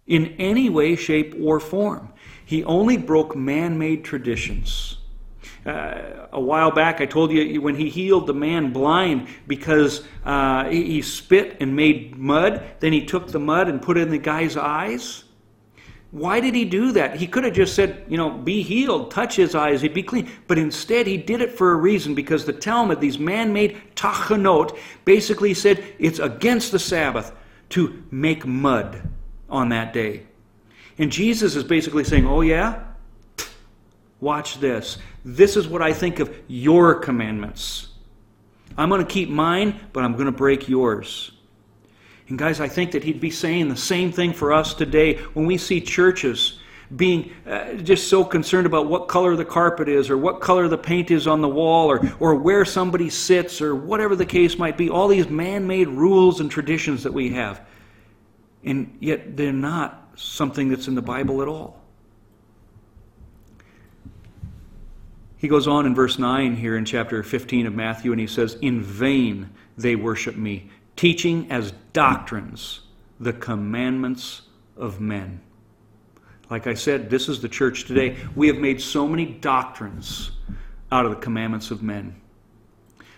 In 0.07 0.35
any 0.39 0.69
way, 0.69 0.95
shape, 0.95 1.35
or 1.41 1.59
form. 1.59 2.13
He 2.45 2.63
only 2.65 2.97
broke 2.97 3.35
man 3.35 3.79
made 3.79 4.05
traditions. 4.05 4.99
Uh, 5.67 6.27
a 6.33 6.41
while 6.41 6.71
back, 6.71 7.01
I 7.01 7.07
told 7.07 7.33
you 7.33 7.61
when 7.61 7.75
he 7.75 7.91
healed 7.91 8.27
the 8.27 8.35
man 8.35 8.73
blind 8.73 9.29
because 9.47 10.03
uh, 10.25 10.69
he, 10.69 10.85
he 10.85 11.03
spit 11.03 11.59
and 11.61 11.77
made 11.77 12.17
mud, 12.17 12.63
then 12.81 12.93
he 12.93 13.05
took 13.05 13.29
the 13.29 13.39
mud 13.39 13.69
and 13.69 13.83
put 13.83 13.99
it 13.99 14.03
in 14.03 14.11
the 14.11 14.19
guy's 14.19 14.57
eyes. 14.57 15.25
Why 16.13 16.41
did 16.41 16.55
he 16.55 16.65
do 16.65 16.93
that? 16.93 17.17
He 17.17 17.27
could 17.27 17.45
have 17.45 17.53
just 17.53 17.75
said, 17.75 18.05
you 18.09 18.17
know, 18.17 18.31
be 18.31 18.63
healed, 18.63 19.13
touch 19.13 19.37
his 19.37 19.55
eyes, 19.55 19.81
he'd 19.83 19.95
be 19.95 20.03
clean. 20.03 20.29
But 20.49 20.59
instead, 20.59 21.07
he 21.07 21.17
did 21.17 21.41
it 21.41 21.53
for 21.53 21.71
a 21.71 21.77
reason 21.77 22.15
because 22.15 22.45
the 22.45 22.53
Talmud, 22.53 23.01
these 23.01 23.19
man 23.19 23.53
made 23.53 23.81
tachanot, 23.95 24.77
basically 25.05 25.55
said 25.55 25.85
it's 25.99 26.19
against 26.19 26.73
the 26.73 26.81
Sabbath 26.81 27.33
to 27.71 28.03
make 28.11 28.45
mud 28.45 29.09
on 29.49 29.69
that 29.69 29.93
day. 29.93 30.25
And 30.99 31.13
Jesus 31.13 31.55
is 31.55 31.65
basically 31.65 32.05
saying, 32.05 32.27
oh, 32.27 32.41
yeah? 32.41 32.83
Watch 34.21 34.59
this. 34.59 34.99
This 35.25 35.57
is 35.57 35.69
what 35.69 35.83
I 35.83 35.93
think 35.93 36.19
of 36.19 36.35
your 36.49 36.95
commandments. 36.95 37.89
I'm 38.77 38.89
going 38.89 39.05
to 39.05 39.13
keep 39.13 39.29
mine, 39.29 39.79
but 39.93 40.05
I'm 40.05 40.13
going 40.15 40.27
to 40.27 40.33
break 40.33 40.69
yours. 40.69 41.33
And 42.29 42.39
guys, 42.39 42.61
I 42.61 42.69
think 42.69 42.93
that 42.93 43.03
he'd 43.03 43.21
be 43.21 43.31
saying 43.31 43.69
the 43.69 43.77
same 43.77 44.13
thing 44.13 44.33
for 44.33 44.53
us 44.53 44.73
today 44.73 45.17
when 45.35 45.47
we 45.47 45.59
see 45.59 45.81
churches 45.81 46.61
being 46.95 47.33
uh, 47.47 47.75
just 47.75 48.09
so 48.09 48.25
concerned 48.25 48.67
about 48.67 48.87
what 48.87 49.09
color 49.09 49.37
the 49.37 49.45
carpet 49.45 49.89
is 49.89 50.11
or 50.11 50.17
what 50.17 50.41
color 50.41 50.67
the 50.69 50.79
paint 50.79 51.11
is 51.11 51.27
on 51.27 51.41
the 51.41 51.49
wall 51.49 51.89
or, 51.89 52.01
or 52.19 52.35
where 52.35 52.65
somebody 52.65 53.11
sits 53.11 53.61
or 53.61 53.75
whatever 53.75 54.17
the 54.17 54.27
case 54.27 54.59
might 54.59 54.77
be. 54.77 54.91
All 54.91 55.09
these 55.09 55.29
man 55.29 55.67
made 55.67 55.89
rules 55.89 56.41
and 56.41 56.51
traditions 56.51 57.03
that 57.03 57.13
we 57.13 57.31
have. 57.31 57.65
And 58.65 58.97
yet 59.01 59.37
they're 59.37 59.53
not 59.53 60.13
something 60.17 60.69
that's 60.69 60.89
in 60.89 60.95
the 60.95 61.03
Bible 61.03 61.43
at 61.43 61.49
all. 61.49 61.80
He 65.41 65.49
goes 65.49 65.67
on 65.67 65.87
in 65.87 65.95
verse 65.95 66.19
9 66.19 66.55
here 66.55 66.77
in 66.77 66.85
chapter 66.85 67.23
15 67.23 67.67
of 67.67 67.75
Matthew, 67.75 68.13
and 68.13 68.21
he 68.21 68.27
says, 68.27 68.59
In 68.61 68.83
vain 68.83 69.49
they 69.79 69.97
worship 69.97 70.37
me, 70.37 70.69
teaching 70.97 71.51
as 71.51 71.73
doctrines 71.95 72.81
the 73.19 73.33
commandments 73.33 74.43
of 74.77 75.01
men. 75.01 75.41
Like 76.51 76.67
I 76.67 76.75
said, 76.75 77.09
this 77.09 77.27
is 77.31 77.41
the 77.41 77.49
church 77.49 77.87
today. 77.87 78.19
We 78.37 78.49
have 78.49 78.59
made 78.59 78.83
so 78.83 79.09
many 79.09 79.25
doctrines 79.25 80.33
out 80.93 81.07
of 81.07 81.11
the 81.11 81.17
commandments 81.17 81.71
of 81.71 81.83
men. 81.83 82.21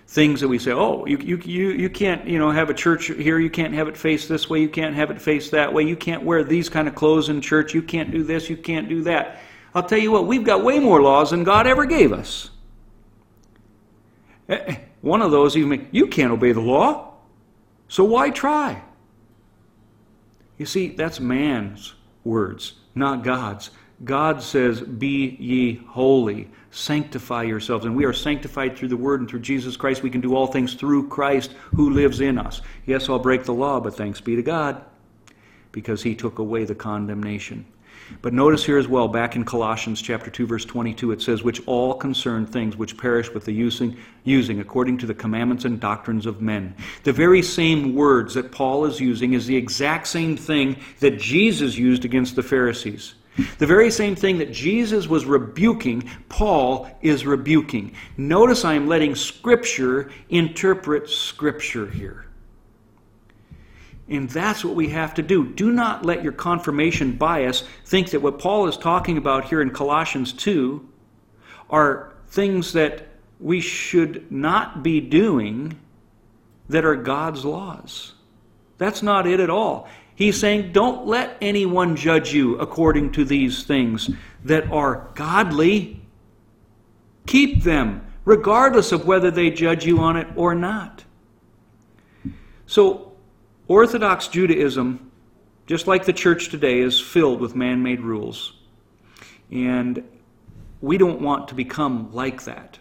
Things 0.07 0.41
that 0.43 0.49
we 0.49 0.61
say, 0.61 0.71
oh, 0.71 1.05
you, 1.07 1.19
you, 1.19 1.39
you, 1.39 1.71
you 1.71 1.91
can't 1.91 2.29
you 2.29 2.39
know, 2.39 2.53
have 2.53 2.71
a 2.71 2.75
church 2.75 3.07
here, 3.07 3.41
you 3.41 3.51
can't 3.51 3.75
have 3.75 3.89
it 3.89 3.97
face 3.97 4.29
this 4.29 4.49
way, 4.49 4.61
you 4.61 4.69
can't 4.69 4.95
have 4.95 5.11
it 5.11 5.21
face 5.21 5.51
that 5.51 5.73
way, 5.73 5.83
you 5.83 5.97
can't 5.97 6.23
wear 6.23 6.45
these 6.45 6.69
kind 6.69 6.87
of 6.87 6.95
clothes 6.95 7.31
in 7.31 7.41
church, 7.41 7.75
you 7.75 7.83
can't 7.83 8.13
do 8.13 8.23
this, 8.23 8.49
you 8.49 8.57
can't 8.57 8.89
do 8.89 9.03
that. 9.03 9.41
I'll 9.75 9.83
tell 9.83 9.99
you 9.99 10.13
what, 10.13 10.27
we've 10.27 10.45
got 10.45 10.63
way 10.65 10.79
more 10.79 11.01
laws 11.01 11.31
than 11.31 11.45
God 11.45 11.67
ever 11.67 11.87
gave 11.87 12.13
us. 12.13 12.51
Eh, 14.49 14.59
eh, 14.67 14.77
one 15.01 15.23
of 15.23 15.31
those, 15.31 15.57
even 15.57 15.89
you 15.91 16.07
can't 16.07 16.33
obey 16.33 16.53
the 16.53 16.61
law, 16.61 17.15
so 17.89 18.05
why 18.05 18.31
try? 18.31 18.83
You 20.59 20.67
see, 20.67 20.89
that's 20.89 21.21
man's 21.21 21.95
words, 22.25 22.75
not 22.95 23.25
God's. 23.25 23.71
God 24.05 24.43
says, 24.43 24.81
Be 24.81 25.37
ye 25.39 25.75
holy, 25.89 26.49
sanctify 26.71 27.45
yourselves. 27.45 27.85
And 27.85 27.95
we 27.95 28.05
are 28.05 28.13
sanctified 28.13 28.77
through 28.77 28.89
the 28.89 28.97
Word 28.97 29.21
and 29.21 29.29
through 29.29 29.41
Jesus 29.41 29.77
Christ. 29.77 30.03
We 30.03 30.11
can 30.11 30.21
do 30.21 30.35
all 30.35 30.47
things 30.47 30.75
through 30.75 31.09
Christ 31.09 31.53
who 31.75 31.91
lives 31.91 32.21
in 32.21 32.39
us. 32.39 32.63
Yes, 32.87 33.09
I'll 33.09 33.19
break 33.19 33.45
the 33.45 33.55
law, 33.55 33.81
but 33.81 33.97
thanks 33.97 34.21
be 34.21 34.37
to 34.37 34.43
God 34.43 34.85
because 35.71 36.03
He 36.03 36.15
took 36.15 36.39
away 36.39 36.65
the 36.65 36.75
condemnation. 36.75 37.65
But 38.21 38.33
notice 38.33 38.65
here 38.65 38.79
as 38.79 38.89
well, 38.89 39.09
back 39.09 39.37
in 39.37 39.45
Colossians 39.45 40.03
chapter 40.03 40.31
2, 40.31 40.47
verse 40.47 40.65
22, 40.65 41.13
it 41.13 41.23
says, 41.23 41.43
Which 41.43 41.63
all 41.67 41.95
concern 41.95 42.47
things 42.47 42.77
which 42.77 42.99
perish 42.99 43.31
with 43.31 43.45
the 43.45 43.53
using, 43.53 43.97
using 44.25 44.61
according 44.61 44.99
to 44.99 45.07
the 45.07 45.15
commandments 45.15 45.65
and 45.65 45.81
doctrines 45.81 46.27
of 46.27 46.43
men. 46.43 46.75
The 47.05 47.13
very 47.13 47.43
same 47.43 47.95
words 47.95 48.35
that 48.35 48.53
Paul 48.53 48.85
is 48.85 49.01
using 49.01 49.33
is 49.33 49.47
the 49.47 49.57
exact 49.57 50.07
same 50.07 50.37
thing 50.37 50.77
that 51.01 51.19
Jesus 51.19 51.77
used 51.77 52.05
against 52.05 52.37
the 52.37 52.43
Pharisees. 52.43 53.15
The 53.59 53.67
very 53.67 53.91
same 53.91 54.15
thing 54.15 54.39
that 54.39 54.53
Jesus 54.53 55.09
was 55.09 55.25
rebuking, 55.25 56.09
Paul 56.29 56.91
is 57.01 57.25
rebuking. 57.25 57.95
Notice 58.19 58.65
I 58.65 58.75
am 58.75 58.87
letting 58.87 59.15
Scripture 59.15 60.11
interpret 60.29 61.09
Scripture 61.09 61.87
here. 61.87 62.27
And 64.13 64.29
that's 64.29 64.63
what 64.63 64.75
we 64.75 64.91
have 64.91 65.15
to 65.15 65.23
do. 65.23 65.47
Do 65.47 65.73
not 65.73 66.05
let 66.05 66.23
your 66.23 66.33
confirmation 66.33 67.17
bias 67.17 67.65
think 67.87 68.11
that 68.11 68.21
what 68.21 68.39
Paul 68.39 68.69
is 68.69 68.77
talking 68.77 69.17
about 69.17 69.47
here 69.47 69.63
in 69.63 69.71
Colossians 69.71 70.35
2 70.35 70.87
are 71.71 72.13
things 72.29 72.75
that 72.75 73.09
we 73.41 73.61
should 73.61 74.31
not 74.31 74.83
be 74.83 75.01
doing 75.01 75.79
that 76.69 76.85
are 76.85 76.95
God's 76.95 77.45
laws. 77.45 78.13
That's 78.77 79.03
not 79.03 79.27
it 79.27 79.41
at 79.41 79.49
all. 79.49 79.89
He's 80.15 80.39
saying, 80.39 80.73
don't 80.73 81.07
let 81.07 81.39
anyone 81.41 81.97
judge 81.97 82.35
you 82.35 82.59
according 82.59 83.13
to 83.13 83.25
these 83.25 83.65
things 83.65 84.11
that 84.45 84.71
are 84.71 85.09
godly. 85.15 86.03
Keep 87.27 87.63
them, 87.63 88.05
regardless 88.27 88.93
of 88.93 89.07
whether 89.07 89.31
they 89.31 89.51
judge 89.51 89.87
you 89.87 90.01
on 90.01 90.17
it 90.17 90.29
or 90.37 90.55
not. 90.55 91.05
So, 92.67 93.12
Orthodox 93.73 94.29
Judaism, 94.29 95.11
just 95.67 95.87
like 95.87 96.05
the 96.05 96.13
church 96.13 96.51
today, 96.51 96.81
is 96.81 97.01
filled 97.01 97.41
with 97.41 97.57
man 97.57 97.83
made 97.83 98.01
rules. 98.01 98.53
And 99.51 100.07
we 100.83 100.99
don't 100.99 101.23
want 101.23 101.49
to 101.49 101.55
become 101.55 102.13
like 102.13 102.45
that. 102.45 102.79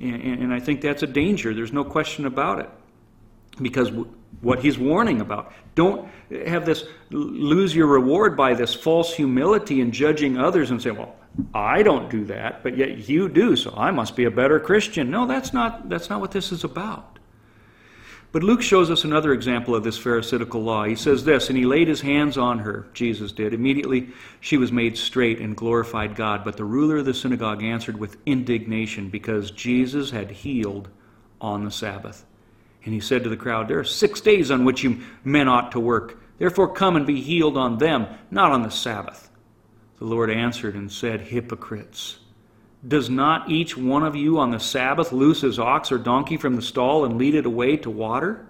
And, 0.00 0.22
and, 0.22 0.54
I 0.54 0.58
think 0.58 0.80
that's 0.80 1.02
a 1.02 1.06
danger. 1.06 1.52
There's 1.52 1.72
no 1.72 1.84
question 1.84 2.24
about 2.24 2.60
it. 2.60 2.70
Because 3.60 3.92
what 4.40 4.60
he's 4.60 4.78
warning 4.78 5.20
about. 5.20 5.52
Don't 5.74 6.08
have 6.46 6.64
this, 6.64 6.84
lose 7.10 7.76
your 7.76 7.86
reward 7.86 8.34
by 8.34 8.54
this 8.54 8.74
false 8.74 9.12
humility 9.12 9.82
and 9.82 9.92
judging 9.92 10.38
others 10.38 10.70
and 10.70 10.80
say, 10.80 10.92
well, 10.92 11.14
I 11.52 11.82
don't 11.82 12.10
do 12.10 12.24
that, 12.24 12.62
but 12.62 12.78
yet 12.78 13.06
you 13.06 13.28
do, 13.28 13.54
so 13.54 13.74
I 13.76 13.90
must 13.90 14.16
be 14.16 14.24
a 14.24 14.30
better 14.30 14.58
Christian. 14.58 15.10
No, 15.10 15.26
that's 15.26 15.52
not, 15.52 15.90
that's 15.90 16.08
not 16.08 16.22
what 16.22 16.30
this 16.30 16.52
is 16.52 16.64
about. 16.64 17.18
But 18.32 18.42
Luke 18.42 18.62
shows 18.62 18.90
us 18.90 19.04
another 19.04 19.34
example 19.34 19.74
of 19.74 19.84
this 19.84 19.98
Pharisaical 19.98 20.62
law. 20.62 20.84
He 20.84 20.96
says 20.96 21.22
this, 21.22 21.50
and 21.50 21.58
he 21.58 21.66
laid 21.66 21.86
his 21.86 22.00
hands 22.00 22.38
on 22.38 22.60
her, 22.60 22.86
Jesus 22.94 23.30
did. 23.30 23.52
Immediately 23.52 24.08
she 24.40 24.56
was 24.56 24.72
made 24.72 24.96
straight 24.96 25.38
and 25.38 25.54
glorified 25.54 26.16
God. 26.16 26.42
But 26.42 26.56
the 26.56 26.64
ruler 26.64 26.96
of 26.96 27.04
the 27.04 27.12
synagogue 27.12 27.62
answered 27.62 27.98
with 27.98 28.16
indignation 28.24 29.10
because 29.10 29.50
Jesus 29.50 30.10
had 30.10 30.30
healed 30.30 30.88
on 31.42 31.66
the 31.66 31.70
Sabbath. 31.70 32.24
And 32.84 32.94
he 32.94 33.00
said 33.00 33.22
to 33.22 33.28
the 33.28 33.36
crowd, 33.36 33.68
There 33.68 33.78
are 33.78 33.84
six 33.84 34.22
days 34.22 34.50
on 34.50 34.64
which 34.64 34.82
you 34.82 35.02
men 35.24 35.46
ought 35.46 35.70
to 35.72 35.80
work. 35.80 36.18
Therefore 36.38 36.72
come 36.72 36.96
and 36.96 37.06
be 37.06 37.20
healed 37.20 37.58
on 37.58 37.76
them, 37.76 38.06
not 38.30 38.50
on 38.50 38.62
the 38.62 38.70
Sabbath. 38.70 39.30
The 39.98 40.06
Lord 40.06 40.30
answered 40.30 40.74
and 40.74 40.90
said, 40.90 41.20
Hypocrites! 41.20 42.18
Does 42.86 43.08
not 43.08 43.48
each 43.48 43.76
one 43.76 44.02
of 44.02 44.16
you 44.16 44.38
on 44.38 44.50
the 44.50 44.58
Sabbath 44.58 45.12
loose 45.12 45.42
his 45.42 45.58
ox 45.58 45.92
or 45.92 45.98
donkey 45.98 46.36
from 46.36 46.56
the 46.56 46.62
stall 46.62 47.04
and 47.04 47.16
lead 47.16 47.34
it 47.34 47.46
away 47.46 47.76
to 47.78 47.90
water? 47.90 48.46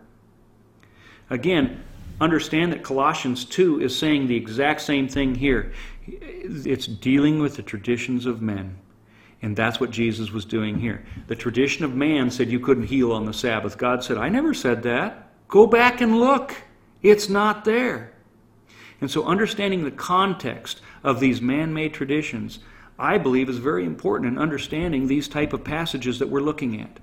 Again, 1.29 1.83
understand 2.21 2.73
that 2.73 2.83
Colossians 2.83 3.45
2 3.45 3.81
is 3.81 3.97
saying 3.97 4.27
the 4.27 4.37
exact 4.37 4.81
same 4.81 5.09
thing 5.09 5.35
here. 5.35 5.73
It's 6.07 6.87
dealing 6.87 7.41
with 7.41 7.57
the 7.57 7.63
traditions 7.63 8.27
of 8.27 8.41
men. 8.41 8.79
And 9.43 9.57
that's 9.57 9.81
what 9.81 9.91
Jesus 9.91 10.31
was 10.31 10.45
doing 10.45 10.79
here. 10.79 11.05
The 11.27 11.35
tradition 11.35 11.85
of 11.85 11.95
man 11.95 12.31
said 12.31 12.49
you 12.49 12.61
couldn't 12.61 12.85
heal 12.85 13.13
on 13.13 13.27
the 13.27 13.33
Sabbath. 13.33 13.77
God 13.77 14.05
said, 14.05 14.17
I 14.17 14.29
never 14.29 14.55
said 14.55 14.85
that. 14.85 15.31
Go 15.49 15.67
back 15.67 16.01
and 16.01 16.19
look. 16.19 16.55
It's 17.03 17.29
not 17.29 17.65
there. 17.65 18.13
And 19.01 19.11
so 19.11 19.25
understanding 19.25 19.83
the 19.83 19.91
context 19.91 20.81
of 21.03 21.19
these 21.19 21.43
man-made 21.43 21.93
traditions, 21.93 22.61
I 22.99 23.19
believe 23.19 23.49
is 23.49 23.59
very 23.59 23.85
important 23.85 24.33
in 24.33 24.39
understanding 24.39 25.07
these 25.07 25.29
type 25.29 25.53
of 25.53 25.65
passages 25.65 26.19
that 26.19 26.29
we're 26.29 26.41
looking 26.41 26.81
at. 26.81 27.01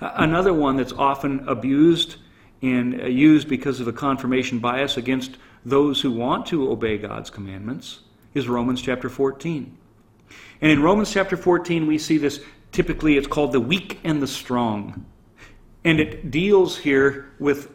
Another 0.00 0.52
one 0.52 0.76
that's 0.76 0.92
often 0.92 1.48
abused 1.48 2.16
and 2.62 3.00
uh, 3.00 3.06
used 3.06 3.48
because 3.48 3.80
of 3.80 3.88
a 3.88 3.92
confirmation 3.92 4.58
bias 4.58 4.96
against 4.96 5.36
those 5.64 6.00
who 6.00 6.10
want 6.10 6.46
to 6.46 6.70
obey 6.70 6.98
God's 6.98 7.30
commandments 7.30 8.00
is 8.34 8.48
Romans 8.48 8.80
chapter 8.80 9.08
14. 9.08 9.76
And 10.60 10.70
in 10.70 10.82
Romans 10.82 11.12
chapter 11.12 11.36
14, 11.36 11.86
we 11.86 11.98
see 11.98 12.18
this 12.18 12.40
typically, 12.70 13.16
it's 13.16 13.26
called 13.26 13.52
the 13.52 13.60
weak 13.60 14.00
and 14.04 14.22
the 14.22 14.26
strong. 14.26 15.04
And 15.84 16.00
it 16.00 16.30
deals 16.30 16.78
here 16.78 17.30
with 17.38 17.70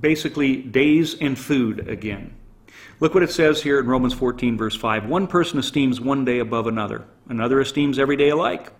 basically 0.00 0.62
days 0.62 1.16
and 1.20 1.38
food 1.38 1.88
again. 1.88 2.37
Look 3.00 3.14
what 3.14 3.22
it 3.22 3.30
says 3.30 3.62
here 3.62 3.78
in 3.78 3.86
Romans 3.86 4.14
14, 4.14 4.56
verse 4.56 4.74
5. 4.74 5.06
One 5.06 5.28
person 5.28 5.58
esteems 5.58 6.00
one 6.00 6.24
day 6.24 6.40
above 6.40 6.66
another, 6.66 7.04
another 7.28 7.60
esteems 7.60 7.98
every 7.98 8.16
day 8.16 8.30
alike. 8.30 8.72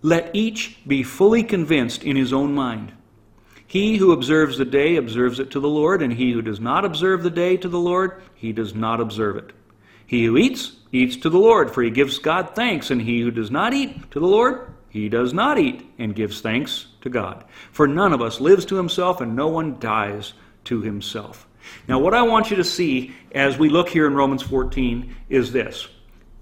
Let 0.00 0.30
each 0.32 0.78
be 0.86 1.02
fully 1.02 1.42
convinced 1.42 2.04
in 2.04 2.14
his 2.14 2.32
own 2.32 2.54
mind. 2.54 2.92
He 3.66 3.96
who 3.96 4.12
observes 4.12 4.58
the 4.58 4.64
day 4.64 4.94
observes 4.94 5.40
it 5.40 5.50
to 5.50 5.60
the 5.60 5.68
Lord, 5.68 6.02
and 6.02 6.12
he 6.12 6.30
who 6.30 6.40
does 6.40 6.60
not 6.60 6.84
observe 6.84 7.24
the 7.24 7.30
day 7.30 7.56
to 7.56 7.68
the 7.68 7.78
Lord, 7.78 8.22
he 8.36 8.52
does 8.52 8.74
not 8.74 9.00
observe 9.00 9.36
it. 9.36 9.52
He 10.06 10.26
who 10.26 10.36
eats, 10.36 10.76
eats 10.92 11.16
to 11.16 11.30
the 11.30 11.38
Lord, 11.38 11.72
for 11.72 11.82
he 11.82 11.90
gives 11.90 12.18
God 12.18 12.54
thanks, 12.54 12.92
and 12.92 13.02
he 13.02 13.22
who 13.22 13.32
does 13.32 13.50
not 13.50 13.74
eat 13.74 14.10
to 14.12 14.20
the 14.20 14.26
Lord, 14.26 14.72
he 14.88 15.08
does 15.08 15.32
not 15.32 15.58
eat 15.58 15.84
and 15.98 16.14
gives 16.14 16.40
thanks 16.40 16.86
to 17.00 17.10
God. 17.10 17.42
For 17.72 17.88
none 17.88 18.12
of 18.12 18.22
us 18.22 18.40
lives 18.40 18.66
to 18.66 18.76
himself, 18.76 19.20
and 19.20 19.34
no 19.34 19.48
one 19.48 19.80
dies 19.80 20.34
to 20.64 20.82
himself. 20.82 21.48
Now, 21.88 21.98
what 21.98 22.14
I 22.14 22.22
want 22.22 22.50
you 22.50 22.56
to 22.56 22.64
see 22.64 23.14
as 23.32 23.58
we 23.58 23.68
look 23.68 23.88
here 23.88 24.06
in 24.06 24.14
Romans 24.14 24.42
14 24.42 25.14
is 25.28 25.52
this. 25.52 25.88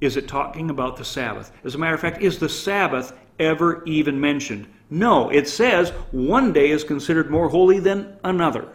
Is 0.01 0.17
it 0.17 0.29
talking 0.29 0.71
about 0.71 0.97
the 0.97 1.05
Sabbath? 1.05 1.53
As 1.65 1.75
a 1.75 1.79
matter 1.79 1.95
of 1.95 2.01
fact, 2.01 2.23
is 2.23 2.39
the 2.39 2.49
Sabbath 2.49 3.17
ever 3.39 3.85
even 3.85 4.21
mentioned? 4.21 4.67
No, 4.91 5.31
it 5.31 5.49
says 5.49 5.91
one 6.11 6.53
day 6.53 6.71
is 6.71 6.85
considered 6.85 7.31
more 7.31 7.49
holy 7.49 7.79
than 7.79 8.17
another. 8.25 8.69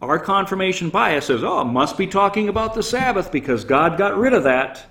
Our 0.00 0.18
confirmation 0.18 0.90
bias 0.90 1.26
says, 1.26 1.42
oh, 1.42 1.62
it 1.62 1.64
must 1.64 1.98
be 1.98 2.06
talking 2.06 2.48
about 2.48 2.74
the 2.74 2.82
Sabbath 2.82 3.32
because 3.32 3.64
God 3.64 3.98
got 3.98 4.16
rid 4.16 4.32
of 4.32 4.44
that. 4.44 4.86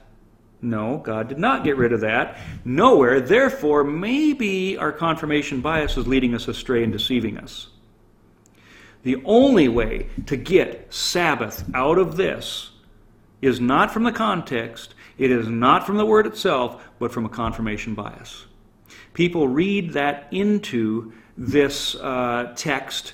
No, 0.62 0.98
God 0.98 1.30
did 1.30 1.38
not 1.38 1.64
get 1.64 1.78
rid 1.78 1.94
of 1.94 2.02
that. 2.02 2.38
Nowhere. 2.66 3.22
Therefore, 3.22 3.84
maybe 3.84 4.78
our 4.78 4.92
confirmation 4.92 5.62
bias 5.62 5.96
is 5.98 6.08
leading 6.08 6.36
us 6.36 6.48
astray 6.48 6.84
and 6.84 6.92
deceiving 6.92 7.38
us. 7.38 7.70
The 9.08 9.22
only 9.24 9.70
way 9.70 10.08
to 10.26 10.36
get 10.36 10.93
Sabbath 10.93 11.64
out 11.74 11.97
of 11.97 12.18
this 12.18 12.72
is 13.41 13.62
not 13.62 13.89
from 13.89 14.03
the 14.03 14.12
context, 14.12 14.95
it 15.18 15.32
is 15.32 15.47
not 15.47 15.86
from 15.86 15.95
the 15.95 16.05
word 16.05 16.28
itself, 16.28 16.84
but 16.99 17.14
from 17.14 17.24
a 17.24 17.30
confirmation 17.30 17.93
bias. 17.93 18.47
People 19.14 19.47
read 19.47 19.93
that 19.93 20.28
into 20.32 21.14
this 21.38 21.95
uh, 21.95 22.51
text 22.58 23.14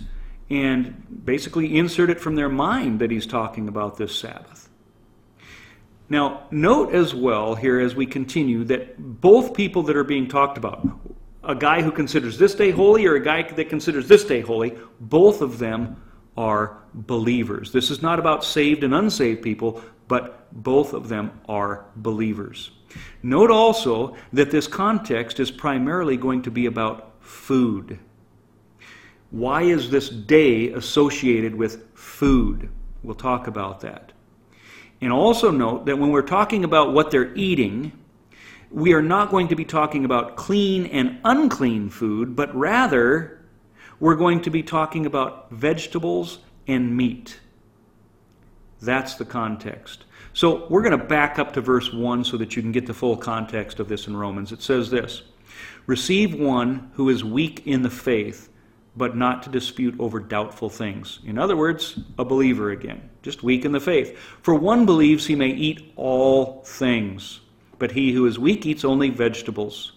and 0.50 1.26
basically 1.26 1.78
insert 1.78 2.10
it 2.10 2.20
from 2.20 2.34
their 2.38 2.50
mind 2.50 2.98
that 2.98 3.12
he's 3.12 3.28
talking 3.28 3.68
about 3.68 3.96
this 3.98 4.18
Sabbath. 4.18 4.70
Now, 6.10 6.48
note 6.50 6.96
as 6.96 7.14
well 7.14 7.54
here 7.54 7.80
as 7.80 7.94
we 7.94 8.08
continue 8.08 8.64
that 8.64 9.22
both 9.22 9.54
people 9.54 9.84
that 9.84 9.96
are 9.96 10.04
being 10.04 10.28
talked 10.28 10.58
about, 10.58 10.88
a 11.44 11.56
guy 11.56 11.82
who 11.82 11.92
considers 11.92 12.38
this 12.38 12.56
day 12.56 12.72
holy 12.72 13.06
or 13.06 13.16
a 13.16 13.24
guy 13.24 13.44
that 13.44 13.70
considers 13.70 14.08
this 14.08 14.24
day 14.24 14.42
holy, 14.42 14.78
both 15.00 15.42
of 15.42 15.60
them 15.60 16.02
are 16.38 16.78
believers. 16.94 17.72
This 17.72 17.92
is 17.92 18.02
not 18.02 18.20
about 18.20 18.44
saved 18.44 18.84
and 18.84 18.94
unsaved 18.94 19.42
people, 19.42 19.82
but 20.08 20.48
both 20.52 20.94
of 20.94 21.10
them 21.10 21.40
are 21.48 21.86
believers. 21.96 22.72
Note 23.22 23.52
also 23.52 24.16
that 24.32 24.52
this 24.52 24.68
context 24.68 25.40
is 25.40 25.52
primarily 25.52 26.18
going 26.18 26.42
to 26.44 26.52
be 26.52 26.66
about 26.66 27.14
food. 27.20 28.00
Why 29.32 29.64
is 29.64 29.90
this 29.90 30.10
day 30.10 30.70
associated 30.70 31.56
with 31.56 31.88
food? 31.96 32.70
We'll 33.02 33.16
talk 33.16 33.48
about 33.48 33.82
that. 33.82 34.12
And 35.02 35.12
also 35.12 35.52
note 35.52 35.86
that 35.88 35.98
when 35.98 36.12
we're 36.12 36.22
talking 36.22 36.64
about 36.64 36.94
what 36.94 37.12
they're 37.12 37.34
eating, 37.36 37.92
we 38.74 38.94
are 38.94 39.04
not 39.04 39.30
going 39.30 39.48
to 39.50 39.56
be 39.56 39.64
talking 39.64 40.04
about 40.04 40.36
clean 40.36 40.88
and 40.88 41.20
unclean 41.24 41.92
food, 41.92 42.36
but 42.36 42.54
rather 42.56 43.40
we're 44.00 44.16
going 44.16 44.42
to 44.42 44.50
be 44.50 44.64
talking 44.64 45.06
about 45.06 45.52
vegetables 45.52 46.40
and 46.68 46.98
meat. 46.98 47.40
That's 48.82 49.14
the 49.14 49.26
context. 49.26 50.06
So 50.34 50.68
we're 50.70 50.82
going 50.82 50.98
to 50.98 51.06
back 51.06 51.38
up 51.38 51.54
to 51.54 51.62
verse 51.62 51.94
1 51.94 52.24
so 52.24 52.36
that 52.38 52.56
you 52.56 52.64
can 52.64 52.72
get 52.72 52.88
the 52.88 52.96
full 52.96 53.16
context 53.16 53.80
of 53.80 53.88
this 53.88 54.08
in 54.08 54.18
Romans. 54.18 54.52
It 54.52 54.64
says 54.64 54.90
this 54.90 55.22
Receive 55.86 56.34
one 56.34 56.92
who 56.96 57.10
is 57.10 57.24
weak 57.24 57.68
in 57.68 57.84
the 57.84 57.92
faith, 57.92 58.50
but 58.98 59.16
not 59.16 59.44
to 59.44 59.52
dispute 59.52 59.96
over 60.00 60.20
doubtful 60.20 60.70
things. 60.70 61.20
In 61.24 61.38
other 61.38 61.56
words, 61.56 62.00
a 62.18 62.26
believer 62.26 62.72
again, 62.72 63.08
just 63.22 63.44
weak 63.44 63.66
in 63.66 63.72
the 63.72 63.80
faith. 63.80 64.18
For 64.42 64.56
one 64.56 64.88
believes 64.88 65.28
he 65.28 65.36
may 65.36 65.50
eat 65.50 65.94
all 65.96 66.64
things 66.66 67.42
but 67.84 67.92
he 67.92 68.14
who 68.14 68.26
is 68.26 68.40
weak 68.40 68.66
eats 68.66 68.86
only 68.86 69.10
vegetables. 69.10 69.92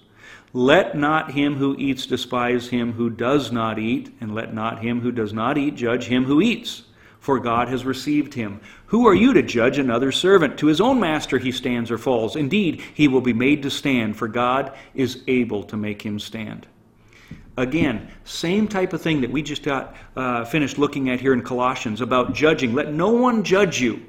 Let 0.52 0.96
not 0.96 1.30
him 1.30 1.54
who 1.54 1.76
eats 1.78 2.04
despise 2.04 2.66
him 2.66 2.94
who 2.94 3.08
does 3.08 3.52
not 3.52 3.78
eat, 3.78 4.12
and 4.20 4.34
let 4.34 4.52
not 4.52 4.82
him 4.82 5.02
who 5.02 5.12
does 5.12 5.32
not 5.32 5.56
eat 5.56 5.76
judge 5.76 6.06
him 6.06 6.24
who 6.24 6.40
eats, 6.40 6.82
for 7.20 7.38
God 7.38 7.68
has 7.68 7.84
received 7.84 8.34
him. 8.34 8.60
Who 8.86 9.06
are 9.06 9.14
you 9.14 9.32
to 9.34 9.42
judge 9.44 9.78
another 9.78 10.10
servant? 10.10 10.58
To 10.58 10.66
his 10.66 10.80
own 10.80 10.98
master 10.98 11.38
he 11.38 11.52
stands 11.52 11.92
or 11.92 11.96
falls. 11.96 12.34
Indeed, 12.34 12.82
he 12.92 13.06
will 13.06 13.20
be 13.20 13.32
made 13.32 13.62
to 13.62 13.70
stand, 13.70 14.16
for 14.16 14.26
God 14.26 14.76
is 14.92 15.22
able 15.28 15.62
to 15.62 15.76
make 15.76 16.02
him 16.02 16.18
stand. 16.18 16.66
Again, 17.56 18.10
same 18.24 18.66
type 18.66 18.94
of 18.94 19.00
thing 19.00 19.20
that 19.20 19.30
we 19.30 19.42
just 19.42 19.62
got 19.62 19.94
uh, 20.16 20.44
finished 20.44 20.76
looking 20.76 21.08
at 21.08 21.20
here 21.20 21.34
in 21.34 21.42
Colossians 21.42 22.00
about 22.00 22.34
judging. 22.34 22.74
Let 22.74 22.92
no 22.92 23.10
one 23.10 23.44
judge 23.44 23.80
you 23.80 24.02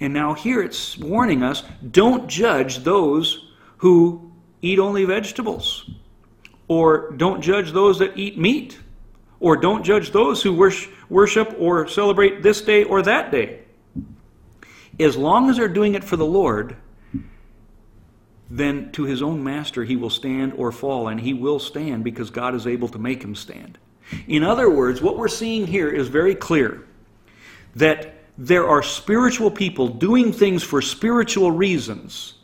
and 0.00 0.12
now 0.12 0.34
here 0.34 0.62
it's 0.62 0.98
warning 0.98 1.42
us 1.42 1.62
don't 1.90 2.28
judge 2.28 2.78
those 2.78 3.50
who 3.78 4.32
eat 4.60 4.78
only 4.78 5.04
vegetables, 5.04 5.90
or 6.68 7.10
don't 7.12 7.40
judge 7.40 7.72
those 7.72 7.98
that 7.98 8.16
eat 8.16 8.38
meat, 8.38 8.78
or 9.40 9.56
don't 9.56 9.82
judge 9.82 10.12
those 10.12 10.42
who 10.42 10.52
worship 11.08 11.54
or 11.58 11.88
celebrate 11.88 12.42
this 12.42 12.60
day 12.60 12.84
or 12.84 13.02
that 13.02 13.32
day. 13.32 13.60
As 15.00 15.16
long 15.16 15.50
as 15.50 15.56
they're 15.56 15.68
doing 15.68 15.94
it 15.94 16.04
for 16.04 16.16
the 16.16 16.26
Lord, 16.26 16.76
then 18.48 18.92
to 18.92 19.04
his 19.04 19.22
own 19.22 19.42
master 19.42 19.82
he 19.82 19.96
will 19.96 20.10
stand 20.10 20.52
or 20.56 20.70
fall, 20.70 21.08
and 21.08 21.20
he 21.20 21.34
will 21.34 21.58
stand 21.58 22.04
because 22.04 22.30
God 22.30 22.54
is 22.54 22.66
able 22.66 22.88
to 22.88 22.98
make 22.98 23.22
him 23.22 23.34
stand. 23.34 23.78
In 24.28 24.44
other 24.44 24.68
words, 24.70 25.00
what 25.00 25.16
we're 25.16 25.28
seeing 25.28 25.66
here 25.66 25.88
is 25.88 26.08
very 26.08 26.34
clear 26.34 26.86
that 27.74 28.14
there 28.38 28.66
are 28.66 28.82
spiritual 28.82 29.50
people 29.50 29.88
doing 29.88 30.32
things 30.32 30.62
for 30.62 30.80
spiritual 30.80 31.50
reasons, 31.50 32.34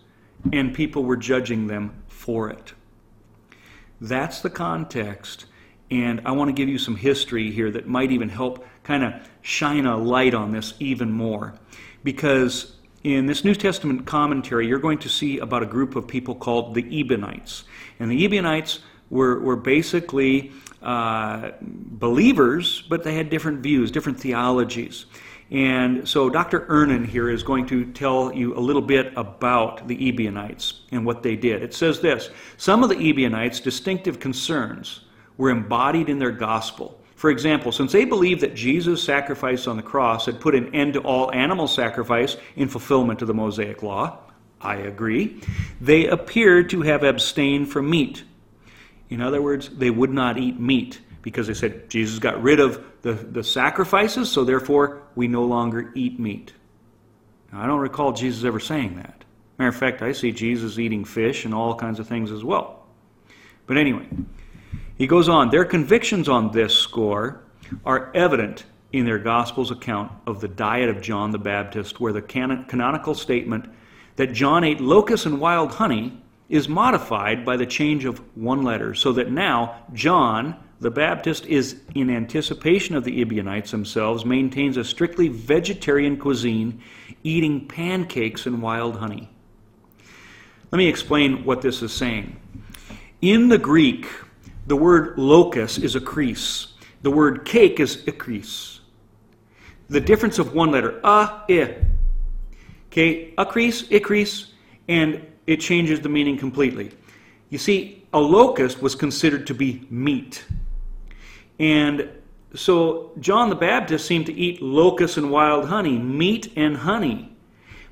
and 0.53 0.74
people 0.74 1.05
were 1.05 1.16
judging 1.16 1.66
them 1.66 2.03
for 2.09 2.51
it. 2.51 2.74
That's 4.01 4.41
the 4.41 4.51
context, 4.51 5.47
and 5.91 6.20
I 6.24 6.32
want 6.32 6.49
to 6.49 6.53
give 6.53 6.68
you 6.68 6.78
some 6.78 6.97
history 6.97 7.51
here 7.51 7.70
that 7.70 7.89
might 7.89 8.12
even 8.12 8.28
help 8.28 8.64
kind 8.84 9.03
of 9.03 9.14
shine 9.43 9.86
a 9.86 9.97
light 9.97 10.34
on 10.34 10.53
this 10.53 10.74
even 10.78 11.11
more. 11.11 11.55
Because 12.05 12.76
in 13.03 13.26
this 13.26 13.45
New 13.45 13.55
Testament 13.55 14.07
commentary, 14.07 14.66
you're 14.66 14.78
going 14.78 14.99
to 14.99 15.09
see 15.09 15.39
about 15.39 15.62
a 15.62 15.66
group 15.66 15.97
of 15.97 16.07
people 16.07 16.34
called 16.34 16.74
the 16.74 16.82
Ebionites. 16.82 17.64
And 17.99 18.11
the 18.11 18.24
Ebionites 18.24 18.80
were, 19.11 19.41
were 19.41 19.57
basically 19.57 20.53
uh, 20.82 21.53
believers, 21.61 22.82
but 22.89 23.03
they 23.03 23.14
had 23.14 23.30
different 23.30 23.61
views, 23.61 23.91
different 23.91 24.20
theologies. 24.20 25.07
And 25.51 26.07
so 26.07 26.29
Dr. 26.29 26.61
Ehrman 26.67 27.07
here 27.07 27.31
is 27.31 27.43
going 27.43 27.67
to 27.67 27.87
tell 27.93 28.35
you 28.35 28.55
a 28.55 28.61
little 28.61 28.83
bit 28.83 29.13
about 29.17 29.89
the 29.89 30.09
Ebionites 30.09 30.81
and 30.93 31.07
what 31.07 31.23
they 31.23 31.37
did. 31.37 31.63
It 31.63 31.73
says 31.73 32.01
this 32.01 32.31
Some 32.59 32.83
of 32.83 32.91
the 32.91 32.97
Ebionites' 32.97 33.61
distinctive 33.61 34.21
concerns 34.21 35.05
were 35.39 35.51
embodied 35.51 36.09
in 36.09 36.19
their 36.19 36.33
gospel. 36.33 37.01
For 37.17 37.31
example, 37.31 37.73
since 37.73 37.93
they 37.93 38.05
believed 38.05 38.43
that 38.43 38.55
Jesus' 38.55 39.03
sacrifice 39.03 39.67
on 39.67 39.77
the 39.77 39.83
cross 39.83 40.27
had 40.27 40.41
put 40.41 40.55
an 40.55 40.73
end 40.75 40.93
to 40.95 41.01
all 41.01 41.33
animal 41.33 41.67
sacrifice 41.67 42.37
in 42.55 42.69
fulfillment 42.69 43.23
of 43.23 43.29
the 43.29 43.35
Mosaic 43.35 43.83
law, 43.83 44.19
I 44.61 44.77
agree, 44.77 45.41
they 45.81 46.07
appeared 46.07 46.71
to 46.71 46.83
have 46.83 47.03
abstained 47.03 47.71
from 47.71 47.89
meat. 47.89 48.23
In 49.09 49.21
other 49.21 49.41
words, 49.41 49.69
they 49.71 49.91
would 49.91 50.11
not 50.11 50.39
eat 50.39 50.61
meat 50.61 51.01
because 51.29 51.47
they 51.47 51.53
said 51.53 51.91
Jesus 51.91 52.18
got 52.18 52.43
rid 52.43 52.59
of 52.59 52.83
the, 53.03 53.12
the 53.12 53.45
sacrifices, 53.45 54.31
so 54.31 54.45
therefore 54.45 55.03
we 55.14 55.29
no 55.29 55.45
longer 55.45 55.93
eat 55.95 56.18
meat. 56.18 56.55
Now, 57.53 57.62
I 57.62 57.66
don't 57.66 57.81
recall 57.81 58.12
Jesus 58.12 58.45
ever 58.45 58.59
saying 58.59 58.97
that. 58.97 59.24
Matter 59.59 59.68
of 59.68 59.76
fact, 59.76 60.01
I 60.01 60.12
see 60.12 60.33
Jesus 60.33 60.79
eating 60.79 61.05
fish 61.05 61.45
and 61.45 61.53
all 61.53 61.74
kinds 61.74 62.01
of 62.01 62.09
things 62.09 62.33
as 62.33 62.43
well. 62.43 62.87
But 63.66 63.76
anyway, 63.76 64.09
he 64.97 65.07
goes 65.07 65.29
on, 65.29 65.51
their 65.51 65.66
convictions 65.66 66.31
on 66.31 66.51
this 66.53 66.74
score 66.74 67.43
are 67.85 68.11
evident 68.14 68.64
in 68.95 69.05
their 69.05 69.18
Gospel's 69.18 69.70
account 69.70 70.11
of 70.26 70.41
the 70.41 70.49
diet 70.49 70.89
of 70.89 71.03
John 71.03 71.31
the 71.31 71.39
Baptist, 71.39 72.01
where 72.01 72.14
the 72.14 72.22
canon- 72.22 72.64
canonical 72.64 73.14
statement 73.14 73.66
that 74.16 74.33
John 74.33 74.64
ate 74.64 74.81
locusts 74.81 75.26
and 75.26 75.39
wild 75.39 75.72
honey 75.72 76.22
is 76.49 76.70
modified 76.70 77.45
by 77.45 77.59
the 77.59 77.66
change 77.66 78.07
of 78.07 78.22
one 78.35 78.62
letter, 78.62 78.95
so 78.95 79.12
that 79.12 79.31
now 79.31 79.85
John 79.93 80.57
the 80.81 80.91
Baptist 80.91 81.45
is, 81.47 81.81
in 81.95 82.09
anticipation 82.09 82.95
of 82.95 83.03
the 83.03 83.20
Ebionites 83.20 83.72
themselves, 83.72 84.24
maintains 84.24 84.76
a 84.76 84.85
strictly 84.85 85.29
vegetarian 85.29 86.16
cuisine, 86.16 86.81
eating 87.24 87.66
pancakes 87.66 88.47
and 88.47 88.62
wild 88.62 88.97
honey. 88.97 89.29
Let 90.70 90.79
me 90.79 90.87
explain 90.87 91.45
what 91.45 91.62
this 91.62 91.83
is 91.83 91.93
saying. 91.93 92.37
In 93.22 93.49
the 93.49 93.59
Greek, 93.59 94.07
the 94.68 94.76
word 94.76 95.18
locus 95.18 95.79
is 95.79 95.97
akris. 95.97 96.68
The 97.03 97.11
word 97.11 97.45
cake 97.45 97.81
is 97.81 97.97
ikris. 98.05 98.79
The 99.89 100.01
difference 100.01 100.39
of 100.39 100.55
one 100.55 100.70
letter, 100.70 101.01
a, 101.03 101.43
i. 101.49 101.79
Okay, 102.89 103.35
a 103.37 103.47
akris, 103.47 103.89
ikris, 103.89 104.51
and 104.87 105.26
it 105.47 105.57
changes 105.57 106.01
the 106.01 106.09
meaning 106.09 106.39
completely. 106.39 106.93
You 107.51 107.59
see, 107.59 108.07
a 108.12 108.20
locust 108.20 108.81
was 108.81 108.95
considered 108.95 109.47
to 109.49 109.55
be 109.55 109.87
meat. 109.91 110.45
And 111.59 112.09
so 112.55 113.13
John 113.21 113.51
the 113.51 113.57
Baptist 113.57 114.07
seemed 114.07 114.27
to 114.27 114.33
eat 114.33 114.63
locusts 114.63 115.17
and 115.17 115.31
wild 115.31 115.67
honey, 115.67 115.99
meat 115.99 116.53
and 116.57 116.77
honey. 116.77 117.37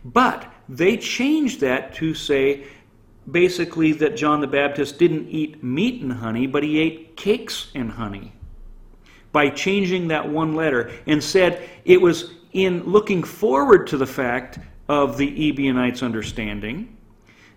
But 0.04 0.50
they 0.68 0.96
changed 0.96 1.60
that 1.60 1.94
to 1.94 2.14
say 2.14 2.64
basically 3.30 3.92
that 3.92 4.16
John 4.16 4.40
the 4.40 4.46
Baptist 4.46 4.98
didn't 4.98 5.28
eat 5.28 5.62
meat 5.62 6.02
and 6.02 6.12
honey, 6.12 6.46
but 6.46 6.62
he 6.62 6.78
ate 6.78 7.16
cakes 7.16 7.70
and 7.74 7.90
honey 7.90 8.32
by 9.32 9.50
changing 9.50 10.08
that 10.08 10.28
one 10.28 10.54
letter 10.54 10.90
and 11.06 11.22
said 11.22 11.68
it 11.84 12.00
was 12.00 12.30
in 12.52 12.84
looking 12.84 13.22
forward 13.22 13.86
to 13.88 13.96
the 13.96 14.06
fact 14.06 14.58
of 14.88 15.18
the 15.18 15.48
Ebionites' 15.50 16.02
understanding 16.02 16.96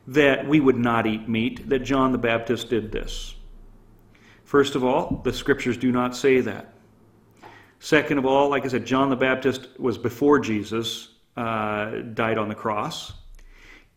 that 0.07 0.45
we 0.47 0.59
would 0.59 0.77
not 0.77 1.05
eat 1.05 1.29
meat 1.29 1.69
that 1.69 1.79
John 1.79 2.11
the 2.11 2.17
Baptist 2.17 2.69
did 2.69 2.91
this. 2.91 3.35
First 4.49 4.73
of 4.73 4.83
all, 4.83 5.21
the 5.23 5.31
scriptures 5.31 5.77
do 5.77 5.91
not 5.91 6.15
say 6.15 6.41
that. 6.41 6.73
Second 7.77 8.17
of 8.17 8.25
all, 8.25 8.49
like 8.49 8.65
I 8.65 8.67
said, 8.67 8.83
John 8.83 9.11
the 9.11 9.15
Baptist 9.15 9.67
was 9.77 9.95
before 9.95 10.39
Jesus 10.39 11.09
uh, 11.37 11.99
died 12.15 12.39
on 12.39 12.49
the 12.49 12.55
cross. 12.55 13.13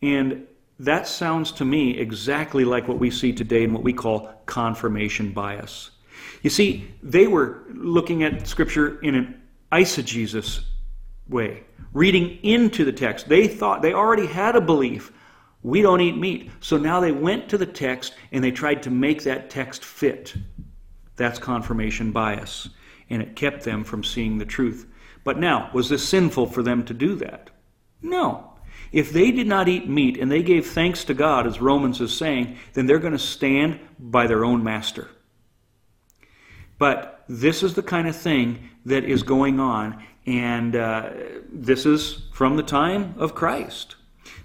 And 0.02 0.46
that 0.78 1.08
sounds 1.08 1.52
to 1.52 1.64
me 1.64 1.96
exactly 1.96 2.66
like 2.66 2.86
what 2.86 2.98
we 2.98 3.10
see 3.10 3.32
today 3.32 3.62
in 3.62 3.72
what 3.72 3.82
we 3.82 3.94
call 3.94 4.30
confirmation 4.44 5.32
bias. 5.32 5.92
You 6.42 6.50
see, 6.50 6.86
they 7.02 7.26
were 7.28 7.62
looking 7.70 8.22
at 8.22 8.46
Scripture 8.46 9.00
in 9.00 9.14
an 9.14 9.42
eisegesis 9.72 10.64
way, 11.30 11.62
reading 11.94 12.38
into 12.42 12.84
the 12.84 12.92
text. 12.92 13.26
They 13.26 13.48
thought 13.48 13.80
they 13.80 13.94
already 13.94 14.26
had 14.26 14.54
a 14.54 14.60
belief. 14.60 15.12
We 15.62 15.82
don't 15.82 16.00
eat 16.00 16.16
meat. 16.16 16.50
So 16.60 16.76
now 16.76 17.00
they 17.00 17.12
went 17.12 17.48
to 17.50 17.58
the 17.58 17.66
text 17.66 18.14
and 18.32 18.42
they 18.42 18.50
tried 18.50 18.82
to 18.82 18.90
make 18.90 19.22
that 19.22 19.50
text 19.50 19.84
fit. 19.84 20.34
That's 21.16 21.38
confirmation 21.38 22.10
bias. 22.10 22.68
And 23.10 23.22
it 23.22 23.36
kept 23.36 23.62
them 23.62 23.84
from 23.84 24.02
seeing 24.02 24.38
the 24.38 24.44
truth. 24.44 24.86
But 25.24 25.38
now, 25.38 25.70
was 25.72 25.88
this 25.88 26.08
sinful 26.08 26.46
for 26.46 26.62
them 26.62 26.84
to 26.86 26.94
do 26.94 27.14
that? 27.16 27.50
No. 28.00 28.52
If 28.90 29.12
they 29.12 29.30
did 29.30 29.46
not 29.46 29.68
eat 29.68 29.88
meat 29.88 30.18
and 30.18 30.30
they 30.30 30.42
gave 30.42 30.66
thanks 30.66 31.04
to 31.04 31.14
God, 31.14 31.46
as 31.46 31.60
Romans 31.60 32.00
is 32.00 32.16
saying, 32.16 32.58
then 32.72 32.86
they're 32.86 32.98
going 32.98 33.12
to 33.12 33.18
stand 33.18 33.78
by 33.98 34.26
their 34.26 34.44
own 34.44 34.64
master. 34.64 35.08
But 36.78 37.24
this 37.28 37.62
is 37.62 37.74
the 37.74 37.82
kind 37.82 38.08
of 38.08 38.16
thing 38.16 38.70
that 38.84 39.04
is 39.04 39.22
going 39.22 39.60
on, 39.60 40.04
and 40.26 40.74
uh, 40.74 41.10
this 41.50 41.86
is 41.86 42.22
from 42.32 42.56
the 42.56 42.62
time 42.62 43.14
of 43.16 43.34
Christ. 43.34 43.96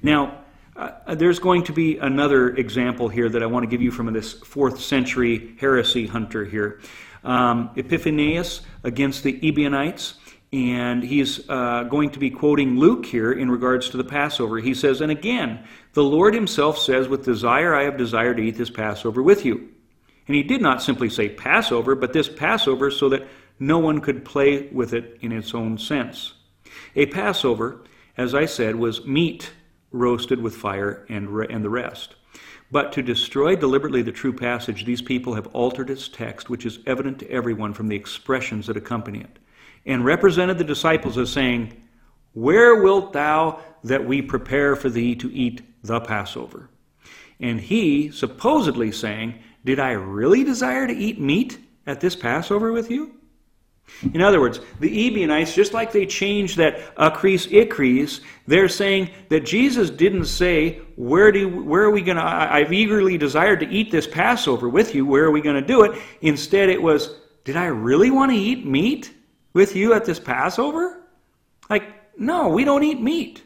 Now, 0.04 0.44
uh, 0.78 1.16
there's 1.16 1.40
going 1.40 1.64
to 1.64 1.74
be 1.74 1.98
another 1.98 2.50
example 2.50 3.10
here 3.10 3.28
that 3.30 3.42
I 3.42 3.48
want 3.48 3.64
to 3.64 3.68
give 3.68 3.82
you 3.82 3.92
from 3.92 4.12
this 4.14 4.34
fourth 4.34 4.80
century 4.80 5.56
heresy 5.60 6.06
hunter 6.06 6.46
here. 6.46 6.80
Um, 7.24 7.72
Epiphanius 7.76 8.62
against 8.84 9.24
the 9.24 9.40
Ebionites. 9.48 10.16
And 10.54 11.04
he's 11.04 11.50
uh, 11.50 11.84
going 11.84 12.12
to 12.12 12.20
be 12.20 12.30
quoting 12.30 12.80
Luke 12.80 13.06
here 13.06 13.34
in 13.34 13.52
regards 13.52 13.90
to 13.90 13.98
the 13.98 14.04
Passover. 14.04 14.60
He 14.60 14.74
says, 14.74 15.02
And 15.02 15.12
again, 15.12 15.66
the 15.92 16.04
Lord 16.04 16.34
himself 16.34 16.78
says, 16.78 17.10
With 17.10 17.26
desire 17.26 17.76
I 17.76 17.84
have 17.84 17.98
desired 17.98 18.38
to 18.38 18.44
eat 18.44 18.56
this 18.56 18.70
Passover 18.70 19.22
with 19.22 19.44
you. 19.44 19.68
And 20.28 20.36
he 20.36 20.44
did 20.44 20.62
not 20.62 20.82
simply 20.82 21.10
say 21.10 21.28
Passover, 21.28 21.96
but 21.96 22.14
this 22.14 22.30
Passover 22.30 22.92
so 22.92 23.10
that 23.10 23.28
no 23.60 23.80
one 23.80 24.00
could 24.00 24.24
play 24.24 24.68
with 24.72 24.94
it 24.94 25.18
in 25.20 25.34
its 25.34 25.54
own 25.54 25.78
sense. 25.78 26.34
A 26.96 27.08
Passover, 27.08 27.82
as 28.16 28.34
I 28.34 28.46
said, 28.46 28.76
was 28.76 29.06
meat 29.06 29.52
roasted 29.92 30.42
with 30.42 30.56
fire 30.56 31.06
and, 31.10 31.30
re- 31.30 31.48
and 31.50 31.64
the 31.64 31.70
rest. 31.70 32.16
But 32.72 32.92
to 32.94 33.02
destroy 33.02 33.56
deliberately 33.56 34.02
the 34.02 34.12
true 34.12 34.34
passage, 34.34 34.86
these 34.86 35.02
people 35.02 35.34
have 35.36 35.48
altered 35.48 35.90
its 35.90 36.08
text, 36.08 36.50
which 36.50 36.66
is 36.66 36.80
evident 36.86 37.20
to 37.20 37.32
everyone 37.32 37.74
from 37.74 37.88
the 37.88 37.96
expressions 37.96 38.68
that 38.68 38.76
accompany 38.78 39.22
it 39.22 39.40
and 39.86 40.04
represented 40.04 40.58
the 40.58 40.64
disciples 40.64 41.18
as 41.18 41.32
saying, 41.32 41.82
Where 42.34 42.84
wilt 42.84 43.14
thou 43.14 43.62
that 43.84 44.06
we 44.06 44.22
prepare 44.22 44.76
for 44.76 44.90
thee 44.90 45.16
to 45.16 45.34
eat 45.34 45.62
the 45.82 46.02
Passover? 46.02 46.70
And 47.40 47.60
he 47.60 48.12
supposedly 48.12 48.92
saying, 48.92 49.40
Did 49.64 49.80
I 49.80 49.92
really 49.92 50.44
desire 50.44 50.86
to 50.88 50.94
eat 50.94 51.20
meat 51.20 51.60
at 51.88 52.02
this 52.02 52.16
Passover 52.16 52.74
with 52.74 52.92
you? 52.92 53.17
In 54.14 54.22
other 54.22 54.40
words, 54.40 54.60
the 54.80 54.90
Ebionites, 54.90 55.56
just 55.56 55.74
like 55.74 55.92
they 55.92 56.06
changed 56.06 56.58
that 56.58 56.96
akris 56.98 57.50
ikris, 57.50 58.22
they're 58.46 58.70
saying 58.70 59.10
that 59.30 59.46
Jesus 59.46 59.90
didn't 59.90 60.26
say, 60.26 60.82
where, 60.96 61.32
do, 61.32 61.64
where 61.64 61.84
are 61.84 61.92
we 61.92 62.02
going 62.02 62.18
to, 62.18 62.24
I've 62.24 62.72
eagerly 62.72 63.18
desired 63.18 63.60
to 63.62 63.70
eat 63.70 63.92
this 63.92 64.06
Passover 64.06 64.70
with 64.70 64.94
you, 64.94 65.06
where 65.06 65.24
are 65.24 65.32
we 65.32 65.42
going 65.42 65.60
to 65.60 65.68
do 65.68 65.84
it? 65.84 66.00
Instead, 66.22 66.70
it 66.70 66.82
was, 66.82 67.16
did 67.44 67.56
I 67.56 67.66
really 67.66 68.12
want 68.12 68.32
to 68.32 68.38
eat 68.38 68.66
meat? 68.66 69.14
with 69.58 69.76
you 69.76 69.92
at 69.94 70.06
this 70.06 70.20
Passover? 70.20 71.02
Like, 71.68 72.20
no, 72.20 72.50
we 72.50 72.64
don't 72.64 72.84
eat 72.84 73.02
meat. 73.02 73.42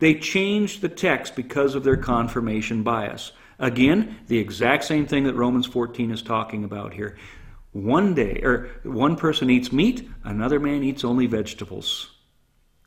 They 0.00 0.14
changed 0.16 0.80
the 0.80 0.88
text 0.88 1.36
because 1.36 1.76
of 1.76 1.84
their 1.84 1.96
confirmation 1.96 2.82
bias. 2.82 3.30
Again, 3.60 4.18
the 4.26 4.38
exact 4.38 4.82
same 4.82 5.06
thing 5.06 5.22
that 5.24 5.34
Romans 5.34 5.68
14 5.68 6.10
is 6.10 6.20
talking 6.20 6.64
about 6.64 6.94
here. 6.94 7.16
One 7.72 8.14
day, 8.14 8.40
or 8.42 8.68
one 8.82 9.16
person 9.16 9.48
eats 9.48 9.70
meat, 9.72 10.08
another 10.24 10.58
man 10.58 10.82
eats 10.82 11.04
only 11.04 11.26
vegetables. 11.26 12.10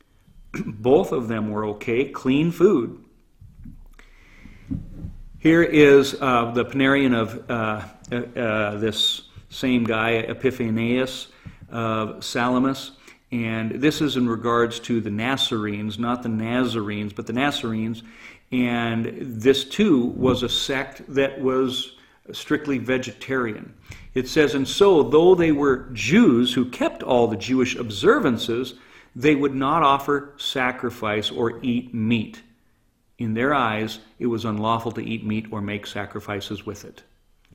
Both 0.66 1.12
of 1.12 1.28
them 1.28 1.50
were 1.50 1.64
okay, 1.66 2.10
clean 2.10 2.50
food. 2.50 3.02
Here 5.38 5.62
is 5.62 6.16
uh, 6.20 6.52
the 6.52 6.64
Panarion 6.64 7.14
of 7.14 7.50
uh, 7.50 7.86
uh, 8.10 8.38
uh, 8.38 8.76
this 8.78 9.22
same 9.50 9.84
guy, 9.84 10.12
Epiphanius 10.12 11.28
of 11.70 12.24
Salamis. 12.24 12.92
And 13.30 13.72
this 13.72 14.00
is 14.00 14.16
in 14.16 14.28
regards 14.28 14.80
to 14.80 15.00
the 15.00 15.10
Nazarenes, 15.10 15.98
not 15.98 16.22
the 16.22 16.28
Nazarenes, 16.28 17.12
but 17.12 17.26
the 17.26 17.32
Nazarenes. 17.32 18.02
And 18.52 19.06
this 19.20 19.64
too 19.64 20.06
was 20.16 20.42
a 20.42 20.48
sect 20.48 21.02
that 21.14 21.40
was 21.40 21.96
strictly 22.32 22.78
vegetarian. 22.78 23.74
It 24.14 24.28
says, 24.28 24.54
And 24.54 24.66
so, 24.66 25.02
though 25.02 25.34
they 25.34 25.52
were 25.52 25.88
Jews 25.92 26.54
who 26.54 26.64
kept 26.70 27.02
all 27.02 27.26
the 27.26 27.36
Jewish 27.36 27.76
observances, 27.76 28.74
they 29.14 29.34
would 29.34 29.54
not 29.54 29.82
offer 29.82 30.32
sacrifice 30.36 31.30
or 31.30 31.60
eat 31.62 31.94
meat. 31.94 32.42
In 33.18 33.34
their 33.34 33.54
eyes, 33.54 34.00
it 34.18 34.26
was 34.26 34.44
unlawful 34.44 34.92
to 34.92 35.04
eat 35.04 35.24
meat 35.24 35.46
or 35.50 35.60
make 35.60 35.86
sacrifices 35.86 36.66
with 36.66 36.84
it. 36.84 37.02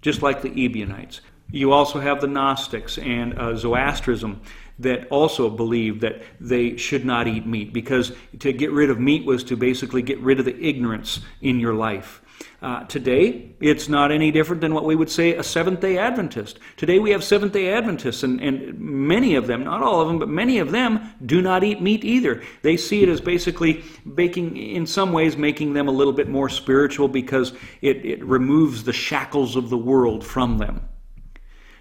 Just 0.02 0.22
like 0.22 0.42
the 0.42 0.66
Ebionites. 0.66 1.22
You 1.52 1.74
also 1.74 2.00
have 2.00 2.22
the 2.22 2.28
Gnostics 2.28 2.98
and 2.98 3.34
uh, 3.34 3.54
Zoroastrism 3.54 4.38
that 4.78 5.08
also 5.10 5.50
believed 5.50 6.02
that 6.02 6.22
they 6.40 6.78
should 6.78 7.04
not 7.04 7.28
eat 7.28 7.46
meat 7.46 7.74
because 7.74 8.14
to 8.40 8.54
get 8.54 8.72
rid 8.72 8.90
of 8.90 9.00
meat 9.00 9.26
was 9.26 9.44
to 9.46 9.58
basically 9.58 10.02
get 10.02 10.20
rid 10.20 10.40
of 10.40 10.46
the 10.46 10.64
ignorance 10.64 11.20
in 11.42 11.60
your 11.60 11.74
life. 11.74 12.22
Uh, 12.62 12.84
today, 12.86 13.52
it's 13.62 13.88
not 13.88 14.12
any 14.12 14.32
different 14.32 14.62
than 14.62 14.74
what 14.74 14.84
we 14.84 14.96
would 14.96 15.10
say 15.10 15.34
a 15.36 15.44
Seventh 15.44 15.80
day 15.80 15.98
Adventist. 15.98 16.60
Today, 16.76 17.00
we 17.00 17.12
have 17.12 17.24
Seventh 17.24 17.54
day 17.54 17.74
Adventists, 17.74 18.24
and, 18.24 18.42
and 18.42 18.78
many 18.78 19.36
of 19.36 19.48
them, 19.48 19.64
not 19.64 19.82
all 19.82 20.02
of 20.02 20.08
them, 20.08 20.20
but 20.20 20.28
many 20.28 20.60
of 20.60 20.72
them 20.72 21.00
do 21.26 21.42
not 21.42 21.64
eat 21.64 21.82
meat 21.82 22.04
either. 22.04 22.44
They 22.62 22.76
see 22.76 23.02
it 23.02 23.10
as 23.10 23.22
basically 23.22 23.84
baking, 24.14 24.58
in 24.58 24.86
some 24.86 25.14
ways, 25.14 25.38
making 25.38 25.74
them 25.74 25.88
a 25.88 25.92
little 25.92 26.14
bit 26.14 26.28
more 26.28 26.50
spiritual 26.50 27.08
because 27.08 27.54
it, 27.82 28.06
it 28.06 28.24
removes 28.26 28.84
the 28.84 28.94
shackles 28.94 29.56
of 29.56 29.70
the 29.70 29.78
world 29.78 30.26
from 30.26 30.58
them. 30.58 30.82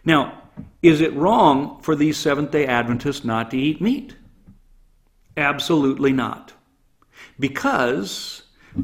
Now, 0.05 0.43
is 0.83 1.01
it 1.01 1.13
wrong 1.15 1.81
for 1.83 1.97
these 1.97 2.17
Seventh 2.17 2.53
day 2.53 2.67
Adventists 2.67 3.25
not 3.25 3.51
to 3.51 3.59
eat 3.59 3.81
meat? 3.81 4.17
Absolutely 5.37 6.13
not. 6.13 6.53
Because 7.39 8.43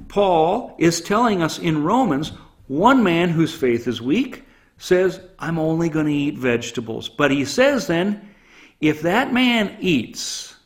Paul 0.08 0.74
is 0.78 1.00
telling 1.00 1.42
us 1.42 1.58
in 1.58 1.84
Romans 1.84 2.32
one 2.66 3.02
man 3.02 3.30
whose 3.30 3.54
faith 3.54 3.86
is 3.86 4.00
weak 4.00 4.44
says, 4.78 5.20
I'm 5.38 5.58
only 5.58 5.88
going 5.88 6.06
to 6.06 6.12
eat 6.12 6.38
vegetables. 6.38 7.08
But 7.08 7.30
he 7.30 7.44
says 7.44 7.86
then, 7.86 8.28
if 8.80 9.02
that 9.02 9.32
man 9.32 9.76
eats 9.80 10.56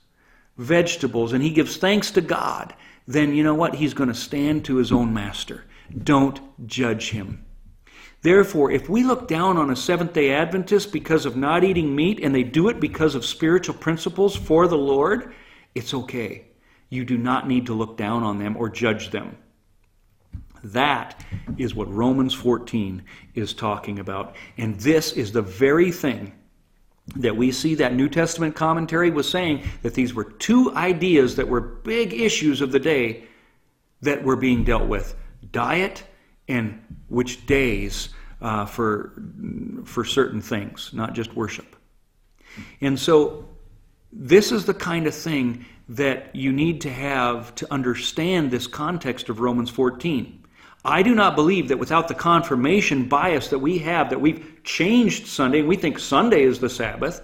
vegetables 0.56 1.32
and 1.32 1.42
he 1.42 1.50
gives 1.50 1.76
thanks 1.76 2.10
to 2.12 2.20
God, 2.20 2.74
then 3.06 3.34
you 3.34 3.42
know 3.42 3.54
what? 3.54 3.74
He's 3.74 3.94
going 3.94 4.08
to 4.08 4.14
stand 4.14 4.64
to 4.64 4.76
his 4.76 4.92
own 4.92 5.14
master. 5.14 5.64
Don't 6.02 6.40
judge 6.66 7.10
him. 7.10 7.44
Therefore, 8.22 8.70
if 8.70 8.88
we 8.88 9.04
look 9.04 9.28
down 9.28 9.56
on 9.56 9.70
a 9.70 9.76
Seventh 9.76 10.12
day 10.12 10.32
Adventist 10.32 10.92
because 10.92 11.24
of 11.24 11.36
not 11.36 11.62
eating 11.62 11.94
meat 11.94 12.18
and 12.20 12.34
they 12.34 12.42
do 12.42 12.68
it 12.68 12.80
because 12.80 13.14
of 13.14 13.24
spiritual 13.24 13.76
principles 13.76 14.34
for 14.34 14.66
the 14.66 14.76
Lord, 14.76 15.32
it's 15.74 15.94
okay. 15.94 16.46
You 16.90 17.04
do 17.04 17.18
not 17.18 17.46
need 17.48 17.66
to 17.66 17.74
look 17.74 17.96
down 17.96 18.22
on 18.22 18.38
them 18.38 18.56
or 18.56 18.68
judge 18.68 19.10
them. 19.10 19.36
That 20.64 21.24
is 21.56 21.74
what 21.74 21.92
Romans 21.92 22.34
14 22.34 23.02
is 23.34 23.54
talking 23.54 23.98
about. 23.98 24.34
And 24.56 24.78
this 24.80 25.12
is 25.12 25.32
the 25.32 25.42
very 25.42 25.92
thing 25.92 26.32
that 27.16 27.36
we 27.36 27.52
see 27.52 27.74
that 27.76 27.94
New 27.94 28.08
Testament 28.08 28.54
commentary 28.54 29.10
was 29.10 29.28
saying 29.28 29.64
that 29.82 29.94
these 29.94 30.14
were 30.14 30.24
two 30.24 30.74
ideas 30.74 31.36
that 31.36 31.48
were 31.48 31.60
big 31.60 32.12
issues 32.12 32.60
of 32.60 32.72
the 32.72 32.78
day 32.78 33.24
that 34.02 34.22
were 34.22 34.36
being 34.36 34.64
dealt 34.64 34.86
with 34.86 35.14
diet 35.50 36.04
and 36.48 36.82
which 37.08 37.46
days 37.46 38.10
uh, 38.40 38.66
for, 38.66 39.12
for 39.84 40.04
certain 40.04 40.40
things, 40.40 40.90
not 40.92 41.14
just 41.14 41.34
worship. 41.34 41.76
And 42.80 42.98
so, 42.98 43.48
this 44.10 44.52
is 44.52 44.64
the 44.64 44.74
kind 44.74 45.06
of 45.06 45.14
thing 45.14 45.66
that 45.88 46.34
you 46.34 46.52
need 46.52 46.82
to 46.82 46.90
have 46.90 47.54
to 47.56 47.72
understand 47.72 48.50
this 48.50 48.66
context 48.66 49.28
of 49.28 49.40
Romans 49.40 49.70
14. 49.70 50.44
I 50.84 51.02
do 51.02 51.14
not 51.14 51.34
believe 51.34 51.68
that 51.68 51.78
without 51.78 52.08
the 52.08 52.14
confirmation 52.14 53.08
bias 53.08 53.48
that 53.48 53.58
we 53.58 53.78
have, 53.78 54.10
that 54.10 54.20
we've 54.20 54.60
changed 54.64 55.26
Sunday 55.26 55.60
and 55.60 55.68
we 55.68 55.76
think 55.76 55.98
Sunday 55.98 56.42
is 56.42 56.60
the 56.60 56.70
Sabbath, 56.70 57.22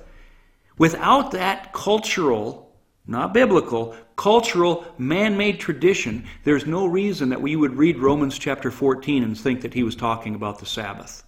without 0.78 1.32
that 1.32 1.72
cultural, 1.72 2.74
not 3.06 3.34
biblical, 3.34 3.94
cultural, 4.16 4.84
man 4.98 5.36
made 5.36 5.60
tradition, 5.60 6.26
there's 6.44 6.66
no 6.66 6.86
reason 6.86 7.28
that 7.28 7.42
we 7.42 7.54
would 7.54 7.76
read 7.76 7.98
Romans 7.98 8.38
chapter 8.38 8.70
14 8.70 9.22
and 9.22 9.38
think 9.38 9.60
that 9.60 9.74
he 9.74 9.82
was 9.82 9.94
talking 9.94 10.34
about 10.34 10.58
the 10.58 10.66
Sabbath. 10.66 11.22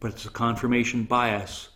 But 0.00 0.12
it's 0.12 0.24
a 0.24 0.30
confirmation 0.30 1.04
bias 1.04 1.68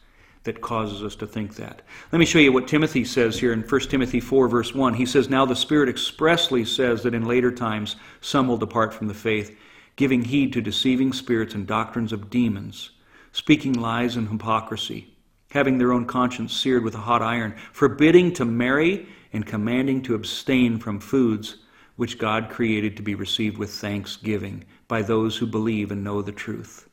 that 0.46 0.62
causes 0.62 1.04
us 1.04 1.14
to 1.16 1.26
think 1.26 1.54
that. 1.56 1.82
Let 2.10 2.18
me 2.18 2.24
show 2.24 2.38
you 2.38 2.52
what 2.52 2.66
Timothy 2.66 3.04
says 3.04 3.38
here 3.38 3.52
in 3.52 3.60
1 3.60 3.80
Timothy 3.82 4.18
4, 4.18 4.48
verse 4.48 4.74
1. 4.74 4.94
He 4.94 5.04
says, 5.04 5.28
Now 5.28 5.44
the 5.44 5.54
Spirit 5.54 5.88
expressly 5.88 6.64
says 6.64 7.02
that 7.02 7.14
in 7.14 7.26
later 7.26 7.52
times 7.52 7.96
some 8.20 8.48
will 8.48 8.56
depart 8.56 8.94
from 8.94 9.08
the 9.08 9.14
faith, 9.14 9.56
giving 9.96 10.24
heed 10.24 10.52
to 10.54 10.60
deceiving 10.62 11.12
spirits 11.12 11.54
and 11.54 11.66
doctrines 11.66 12.12
of 12.12 12.30
demons, 12.30 12.90
speaking 13.32 13.74
lies 13.74 14.16
and 14.16 14.28
hypocrisy, 14.28 15.14
having 15.50 15.78
their 15.78 15.92
own 15.92 16.06
conscience 16.06 16.56
seared 16.56 16.82
with 16.82 16.94
a 16.94 16.98
hot 16.98 17.22
iron, 17.22 17.54
forbidding 17.72 18.32
to 18.32 18.44
marry 18.44 19.06
and 19.32 19.46
commanding 19.46 20.02
to 20.02 20.14
abstain 20.14 20.78
from 20.78 20.98
foods 20.98 21.58
which 21.96 22.18
God 22.18 22.50
created 22.50 22.96
to 22.96 23.02
be 23.02 23.14
received 23.14 23.58
with 23.58 23.70
thanksgiving 23.70 24.64
by 24.88 25.02
those 25.02 25.36
who 25.36 25.46
believe 25.46 25.90
and 25.90 26.04
know 26.04 26.22
the 26.22 26.32
truth. 26.32 26.88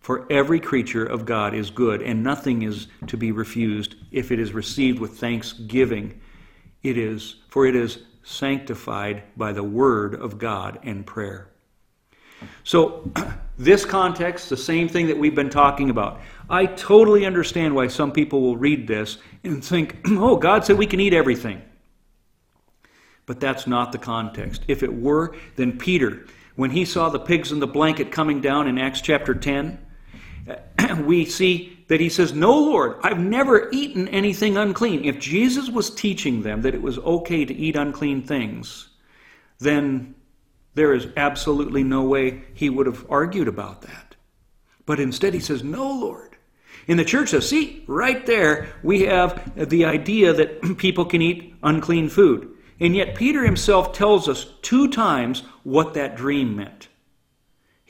For 0.00 0.26
every 0.32 0.60
creature 0.60 1.04
of 1.04 1.26
God 1.26 1.54
is 1.54 1.70
good, 1.70 2.02
and 2.02 2.22
nothing 2.22 2.62
is 2.62 2.88
to 3.06 3.18
be 3.18 3.32
refused 3.32 3.96
if 4.10 4.32
it 4.32 4.40
is 4.40 4.52
received 4.52 4.98
with 4.98 5.18
thanksgiving. 5.18 6.20
It 6.82 6.96
is, 6.96 7.36
for 7.48 7.66
it 7.66 7.76
is 7.76 7.98
sanctified 8.22 9.22
by 9.36 9.52
the 9.52 9.62
word 9.62 10.14
of 10.14 10.38
God 10.38 10.78
and 10.82 11.06
prayer. 11.06 11.50
So, 12.64 13.10
this 13.58 13.84
context, 13.84 14.48
the 14.48 14.56
same 14.56 14.88
thing 14.88 15.08
that 15.08 15.18
we've 15.18 15.34
been 15.34 15.50
talking 15.50 15.90
about. 15.90 16.22
I 16.48 16.64
totally 16.64 17.26
understand 17.26 17.74
why 17.74 17.88
some 17.88 18.10
people 18.10 18.40
will 18.40 18.56
read 18.56 18.88
this 18.88 19.18
and 19.44 19.62
think, 19.62 19.98
oh, 20.06 20.36
God 20.36 20.64
said 20.64 20.78
we 20.78 20.86
can 20.86 21.00
eat 21.00 21.12
everything. 21.12 21.60
But 23.26 23.38
that's 23.38 23.66
not 23.66 23.92
the 23.92 23.98
context. 23.98 24.62
If 24.66 24.82
it 24.82 24.92
were, 24.92 25.36
then 25.56 25.78
Peter, 25.78 26.24
when 26.56 26.70
he 26.70 26.86
saw 26.86 27.10
the 27.10 27.20
pigs 27.20 27.52
in 27.52 27.60
the 27.60 27.66
blanket 27.66 28.10
coming 28.10 28.40
down 28.40 28.66
in 28.66 28.78
Acts 28.78 29.02
chapter 29.02 29.34
10, 29.34 29.78
we 30.98 31.24
see 31.24 31.78
that 31.88 32.00
he 32.00 32.08
says, 32.08 32.32
No, 32.32 32.56
Lord, 32.58 32.98
I've 33.02 33.18
never 33.18 33.68
eaten 33.72 34.08
anything 34.08 34.56
unclean. 34.56 35.04
If 35.04 35.18
Jesus 35.18 35.68
was 35.68 35.94
teaching 35.94 36.42
them 36.42 36.62
that 36.62 36.74
it 36.74 36.82
was 36.82 36.98
okay 36.98 37.44
to 37.44 37.54
eat 37.54 37.76
unclean 37.76 38.22
things, 38.22 38.88
then 39.58 40.14
there 40.74 40.94
is 40.94 41.08
absolutely 41.16 41.82
no 41.82 42.02
way 42.02 42.42
he 42.54 42.70
would 42.70 42.86
have 42.86 43.04
argued 43.10 43.48
about 43.48 43.82
that. 43.82 44.14
But 44.86 45.00
instead, 45.00 45.34
he 45.34 45.40
says, 45.40 45.62
No, 45.64 45.90
Lord. 45.90 46.30
In 46.86 46.96
the 46.96 47.04
church 47.04 47.28
says, 47.28 47.48
see, 47.48 47.84
right 47.86 48.24
there, 48.26 48.74
we 48.82 49.02
have 49.02 49.68
the 49.68 49.84
idea 49.84 50.32
that 50.32 50.76
people 50.78 51.04
can 51.04 51.22
eat 51.22 51.54
unclean 51.62 52.08
food. 52.08 52.48
And 52.80 52.96
yet, 52.96 53.14
Peter 53.14 53.44
himself 53.44 53.92
tells 53.92 54.28
us 54.28 54.46
two 54.62 54.88
times 54.88 55.42
what 55.62 55.94
that 55.94 56.16
dream 56.16 56.56
meant. 56.56 56.88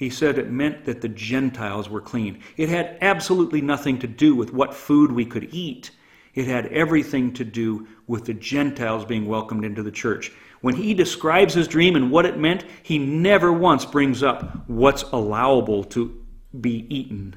He 0.01 0.09
said 0.09 0.39
it 0.39 0.51
meant 0.51 0.87
that 0.87 1.03
the 1.03 1.11
Gentiles 1.11 1.91
were 1.91 2.01
clean. 2.01 2.41
It 2.57 2.71
had 2.71 2.97
absolutely 3.03 3.61
nothing 3.61 3.99
to 3.99 4.07
do 4.07 4.35
with 4.35 4.51
what 4.51 4.73
food 4.73 5.13
we 5.13 5.27
could 5.27 5.53
eat. 5.53 5.91
It 6.35 6.47
had 6.47 6.69
everything 6.69 7.35
to 7.35 7.45
do 7.45 7.87
with 8.07 8.25
the 8.25 8.33
Gentiles 8.33 9.05
being 9.05 9.27
welcomed 9.27 9.63
into 9.63 9.83
the 9.83 9.91
church. 9.91 10.33
When 10.63 10.75
he 10.75 10.95
describes 10.95 11.53
his 11.53 11.69
dream 11.69 11.97
and 11.97 12.11
what 12.11 12.25
it 12.25 12.39
meant, 12.39 12.65
he 12.83 12.97
never 12.97 13.53
once 13.53 13.85
brings 13.85 14.23
up 14.23 14.67
what's 14.71 15.03
allowable 15.03 15.85
to 15.85 16.25
be 16.59 16.87
eaten. 16.89 17.37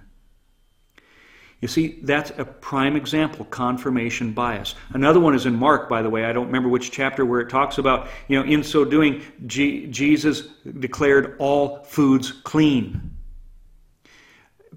You 1.64 1.70
see, 1.70 2.00
that's 2.04 2.30
a 2.38 2.44
prime 2.44 2.98
example, 2.98 3.46
confirmation 3.46 4.34
bias. 4.34 4.76
Another 4.90 5.22
one 5.22 5.34
is 5.34 5.46
in 5.46 5.56
Mark, 5.56 5.88
by 5.88 6.02
the 6.02 6.10
way. 6.10 6.26
I 6.26 6.34
don't 6.34 6.48
remember 6.48 6.68
which 6.68 6.92
chapter 6.92 7.26
where 7.26 7.40
it 7.40 7.50
talks 7.50 7.78
about, 7.78 8.10
you 8.28 8.38
know, 8.38 8.46
in 8.46 8.64
so 8.64 8.84
doing, 8.84 9.22
G- 9.48 9.88
Jesus 9.88 10.42
declared 10.82 11.38
all 11.40 11.82
foods 11.86 12.34
clean. 12.34 13.16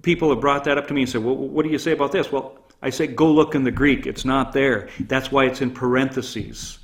People 0.01 0.29
have 0.29 0.39
brought 0.39 0.63
that 0.63 0.77
up 0.77 0.87
to 0.87 0.93
me 0.93 1.01
and 1.01 1.09
said, 1.09 1.25
well, 1.25 1.35
what 1.35 1.65
do 1.65 1.71
you 1.71 1.77
say 1.77 1.91
about 1.91 2.13
this? 2.13 2.31
Well, 2.31 2.57
I 2.81 2.89
say, 2.89 3.05
go 3.05 3.33
look 3.33 3.53
in 3.53 3.65
the 3.65 3.71
Greek. 3.71 4.07
It's 4.07 4.23
not 4.23 4.53
there. 4.53 4.87
That's 5.01 5.29
why 5.29 5.43
it's 5.43 5.59
in 5.59 5.71
parentheses. 5.71 6.79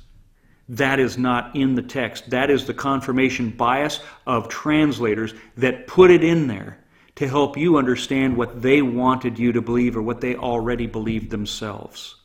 That 0.68 1.00
is 1.00 1.16
not 1.16 1.56
in 1.56 1.76
the 1.76 1.82
text. 1.82 2.28
That 2.28 2.50
is 2.50 2.66
the 2.66 2.74
confirmation 2.74 3.48
bias 3.48 4.00
of 4.26 4.48
translators 4.48 5.32
that 5.56 5.86
put 5.86 6.10
it 6.10 6.22
in 6.22 6.46
there 6.46 6.83
to 7.16 7.28
help 7.28 7.56
you 7.56 7.76
understand 7.76 8.36
what 8.36 8.60
they 8.62 8.82
wanted 8.82 9.38
you 9.38 9.52
to 9.52 9.62
believe 9.62 9.96
or 9.96 10.02
what 10.02 10.20
they 10.20 10.34
already 10.34 10.86
believed 10.86 11.30
themselves. 11.30 12.16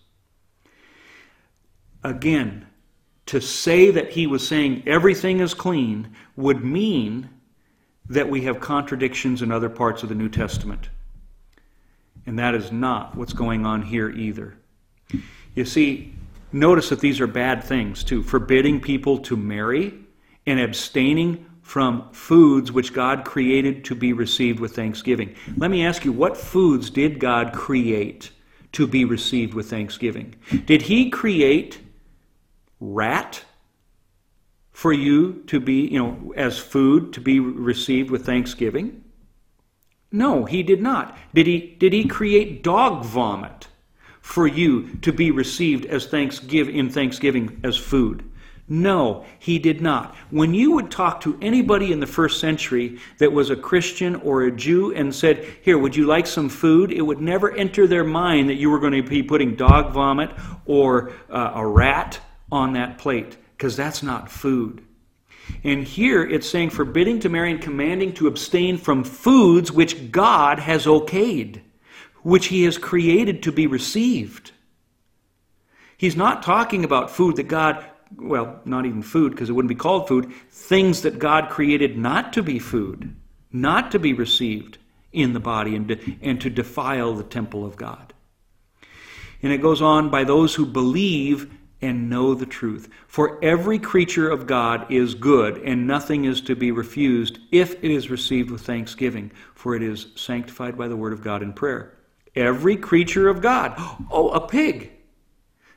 Again, 2.03 2.65
to 3.27 3.39
say 3.39 3.91
that 3.91 4.11
he 4.11 4.25
was 4.25 4.47
saying 4.47 4.83
everything 4.87 5.39
is 5.39 5.53
clean 5.53 6.15
would 6.35 6.63
mean 6.63 7.29
that 8.09 8.29
we 8.29 8.41
have 8.41 8.59
contradictions 8.59 9.43
in 9.43 9.51
other 9.51 9.69
parts 9.69 10.01
of 10.01 10.09
the 10.09 10.15
New 10.15 10.29
Testament. 10.29 10.89
And 12.25 12.39
that 12.39 12.55
is 12.55 12.71
not 12.71 13.15
what's 13.15 13.33
going 13.33 13.65
on 13.65 13.83
here 13.83 14.09
either. 14.09 14.57
You 15.53 15.65
see, 15.65 16.15
notice 16.51 16.89
that 16.89 16.99
these 16.99 17.21
are 17.21 17.27
bad 17.27 17.63
things 17.63 18.03
too 18.03 18.23
forbidding 18.23 18.81
people 18.81 19.19
to 19.19 19.37
marry 19.37 19.93
and 20.47 20.59
abstaining 20.59 21.45
from 21.69 22.09
foods 22.11 22.71
which 22.71 22.93
God 22.93 23.23
created 23.23 23.85
to 23.85 23.93
be 23.93 24.11
received 24.11 24.59
with 24.59 24.75
thanksgiving. 24.75 25.35
Let 25.55 25.69
me 25.69 25.85
ask 25.85 26.03
you, 26.03 26.11
what 26.11 26.35
foods 26.35 26.89
did 26.89 27.19
God 27.19 27.53
create 27.53 28.31
to 28.71 28.87
be 28.87 29.05
received 29.05 29.53
with 29.53 29.69
thanksgiving? 29.69 30.33
Did 30.65 30.81
He 30.81 31.11
create 31.11 31.79
rat 32.79 33.45
for 34.71 34.91
you 34.91 35.43
to 35.45 35.59
be, 35.59 35.87
you 35.89 35.99
know, 35.99 36.33
as 36.35 36.57
food 36.57 37.13
to 37.13 37.21
be 37.21 37.39
received 37.39 38.09
with 38.09 38.25
thanksgiving? 38.25 39.03
No, 40.11 40.45
he 40.45 40.63
did 40.63 40.81
not. 40.81 41.15
Did 41.35 41.45
he 41.45 41.75
did 41.77 41.93
he 41.93 42.05
create 42.05 42.63
dog 42.63 43.05
vomit 43.05 43.67
for 44.21 44.47
you 44.47 44.95
to 45.03 45.13
be 45.13 45.29
received 45.29 45.85
as 45.85 46.07
thanksgiving 46.07 46.75
in 46.75 46.89
thanksgiving 46.89 47.61
as 47.63 47.77
food? 47.77 48.23
No, 48.71 49.25
he 49.39 49.57
did 49.57 49.81
not. 49.81 50.15
When 50.29 50.53
you 50.53 50.73
would 50.73 50.91
talk 50.91 51.21
to 51.21 51.37
anybody 51.41 51.91
in 51.91 51.99
the 51.99 52.05
first 52.05 52.39
century 52.39 52.99
that 53.17 53.33
was 53.33 53.49
a 53.49 53.55
Christian 53.55 54.15
or 54.17 54.43
a 54.43 54.51
Jew 54.51 54.93
and 54.93 55.13
said, 55.13 55.43
Here, 55.63 55.79
would 55.79 55.95
you 55.95 56.05
like 56.05 56.27
some 56.27 56.49
food? 56.49 56.91
It 56.91 57.01
would 57.01 57.19
never 57.19 57.51
enter 57.51 57.87
their 57.87 58.03
mind 58.03 58.47
that 58.49 58.55
you 58.55 58.69
were 58.69 58.79
going 58.79 58.93
to 58.93 59.01
be 59.01 59.23
putting 59.23 59.55
dog 59.55 59.91
vomit 59.91 60.29
or 60.67 61.11
uh, 61.31 61.53
a 61.55 61.65
rat 61.65 62.19
on 62.51 62.73
that 62.73 62.99
plate, 62.99 63.37
because 63.57 63.75
that's 63.75 64.03
not 64.03 64.31
food. 64.31 64.85
And 65.63 65.83
here 65.83 66.23
it's 66.23 66.47
saying 66.47 66.69
forbidding 66.69 67.19
to 67.21 67.29
marry 67.29 67.49
and 67.49 67.61
commanding 67.61 68.13
to 68.13 68.27
abstain 68.27 68.77
from 68.77 69.03
foods 69.03 69.71
which 69.71 70.11
God 70.11 70.59
has 70.59 70.85
okayed, 70.85 71.61
which 72.21 72.47
he 72.47 72.65
has 72.65 72.77
created 72.77 73.41
to 73.43 73.51
be 73.51 73.65
received. 73.65 74.51
He's 75.97 76.15
not 76.15 76.43
talking 76.43 76.85
about 76.85 77.09
food 77.09 77.35
that 77.37 77.47
God 77.47 77.83
well, 78.15 78.59
not 78.65 78.85
even 78.85 79.01
food 79.01 79.31
because 79.31 79.49
it 79.49 79.53
wouldn't 79.53 79.69
be 79.69 79.75
called 79.75 80.07
food, 80.07 80.31
things 80.51 81.01
that 81.01 81.19
God 81.19 81.49
created 81.49 81.97
not 81.97 82.33
to 82.33 82.43
be 82.43 82.59
food, 82.59 83.15
not 83.51 83.91
to 83.91 83.99
be 83.99 84.13
received 84.13 84.77
in 85.11 85.33
the 85.33 85.39
body 85.39 85.75
and 85.75 85.87
to, 85.87 86.15
and 86.21 86.39
to 86.41 86.49
defile 86.49 87.13
the 87.13 87.23
temple 87.23 87.65
of 87.65 87.75
God. 87.75 88.13
And 89.41 89.51
it 89.51 89.61
goes 89.61 89.81
on 89.81 90.09
by 90.09 90.23
those 90.23 90.55
who 90.55 90.65
believe 90.65 91.51
and 91.81 92.09
know 92.09 92.33
the 92.33 92.45
truth. 92.45 92.89
For 93.07 93.43
every 93.43 93.79
creature 93.79 94.29
of 94.29 94.47
God 94.47 94.91
is 94.91 95.15
good, 95.15 95.57
and 95.59 95.87
nothing 95.87 96.25
is 96.25 96.41
to 96.41 96.55
be 96.55 96.71
refused 96.71 97.39
if 97.51 97.75
it 97.83 97.91
is 97.91 98.09
received 98.09 98.51
with 98.51 98.61
thanksgiving, 98.61 99.31
for 99.55 99.75
it 99.75 99.81
is 99.81 100.07
sanctified 100.15 100.77
by 100.77 100.87
the 100.87 100.97
word 100.97 101.13
of 101.13 101.23
God 101.23 101.41
in 101.41 101.53
prayer. 101.53 101.93
Every 102.35 102.75
creature 102.75 103.29
of 103.29 103.41
God. 103.41 103.73
Oh, 104.11 104.29
a 104.29 104.45
pig. 104.45 104.91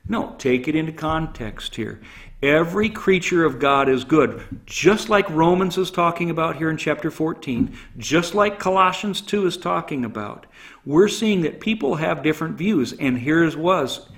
No, 0.07 0.35
take 0.37 0.67
it 0.67 0.75
into 0.75 0.91
context 0.91 1.75
here. 1.75 2.01
Every 2.41 2.89
creature 2.89 3.45
of 3.45 3.57
God 3.57 3.87
is 3.87 4.03
good, 4.03 4.43
just 4.65 5.07
like 5.07 5.29
Romans 5.29 5.77
is 5.77 5.89
talking 5.89 6.29
about 6.29 6.57
here 6.57 6.69
in 6.69 6.75
chapter 6.75 7.09
14, 7.09 7.73
just 7.97 8.35
like 8.35 8.59
Colossians 8.59 9.21
2 9.21 9.45
is 9.47 9.55
talking 9.55 10.03
about. 10.03 10.45
We're 10.85 11.07
seeing 11.07 11.39
that 11.43 11.61
people 11.61 11.95
have 11.95 12.21
different 12.21 12.57
views, 12.57 12.91
and 12.91 13.17
here's 13.17 13.55
was 13.55 14.09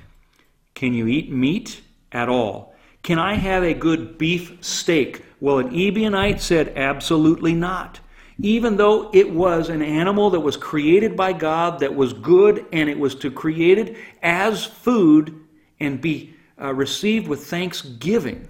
Can 0.73 0.95
you 0.95 1.05
eat 1.05 1.31
meat 1.31 1.81
at 2.11 2.29
all? 2.29 2.73
Can 3.03 3.19
I 3.19 3.35
have 3.35 3.61
a 3.63 3.75
good 3.75 4.17
beef 4.17 4.57
steak? 4.61 5.23
Well, 5.39 5.59
an 5.59 5.69
Ebionite 5.69 6.39
said, 6.39 6.69
Absolutely 6.75 7.53
not. 7.53 7.99
Even 8.39 8.77
though 8.77 9.11
it 9.13 9.29
was 9.29 9.69
an 9.69 9.83
animal 9.83 10.31
that 10.31 10.39
was 10.39 10.57
created 10.57 11.15
by 11.15 11.31
God, 11.31 11.79
that 11.79 11.93
was 11.93 12.11
good, 12.11 12.65
and 12.73 12.89
it 12.89 12.97
was 12.97 13.13
to 13.15 13.29
created 13.29 13.97
as 14.23 14.65
food 14.65 15.44
and 15.79 16.01
be 16.01 16.33
uh, 16.61 16.73
received 16.73 17.27
with 17.27 17.45
thanksgiving, 17.45 18.47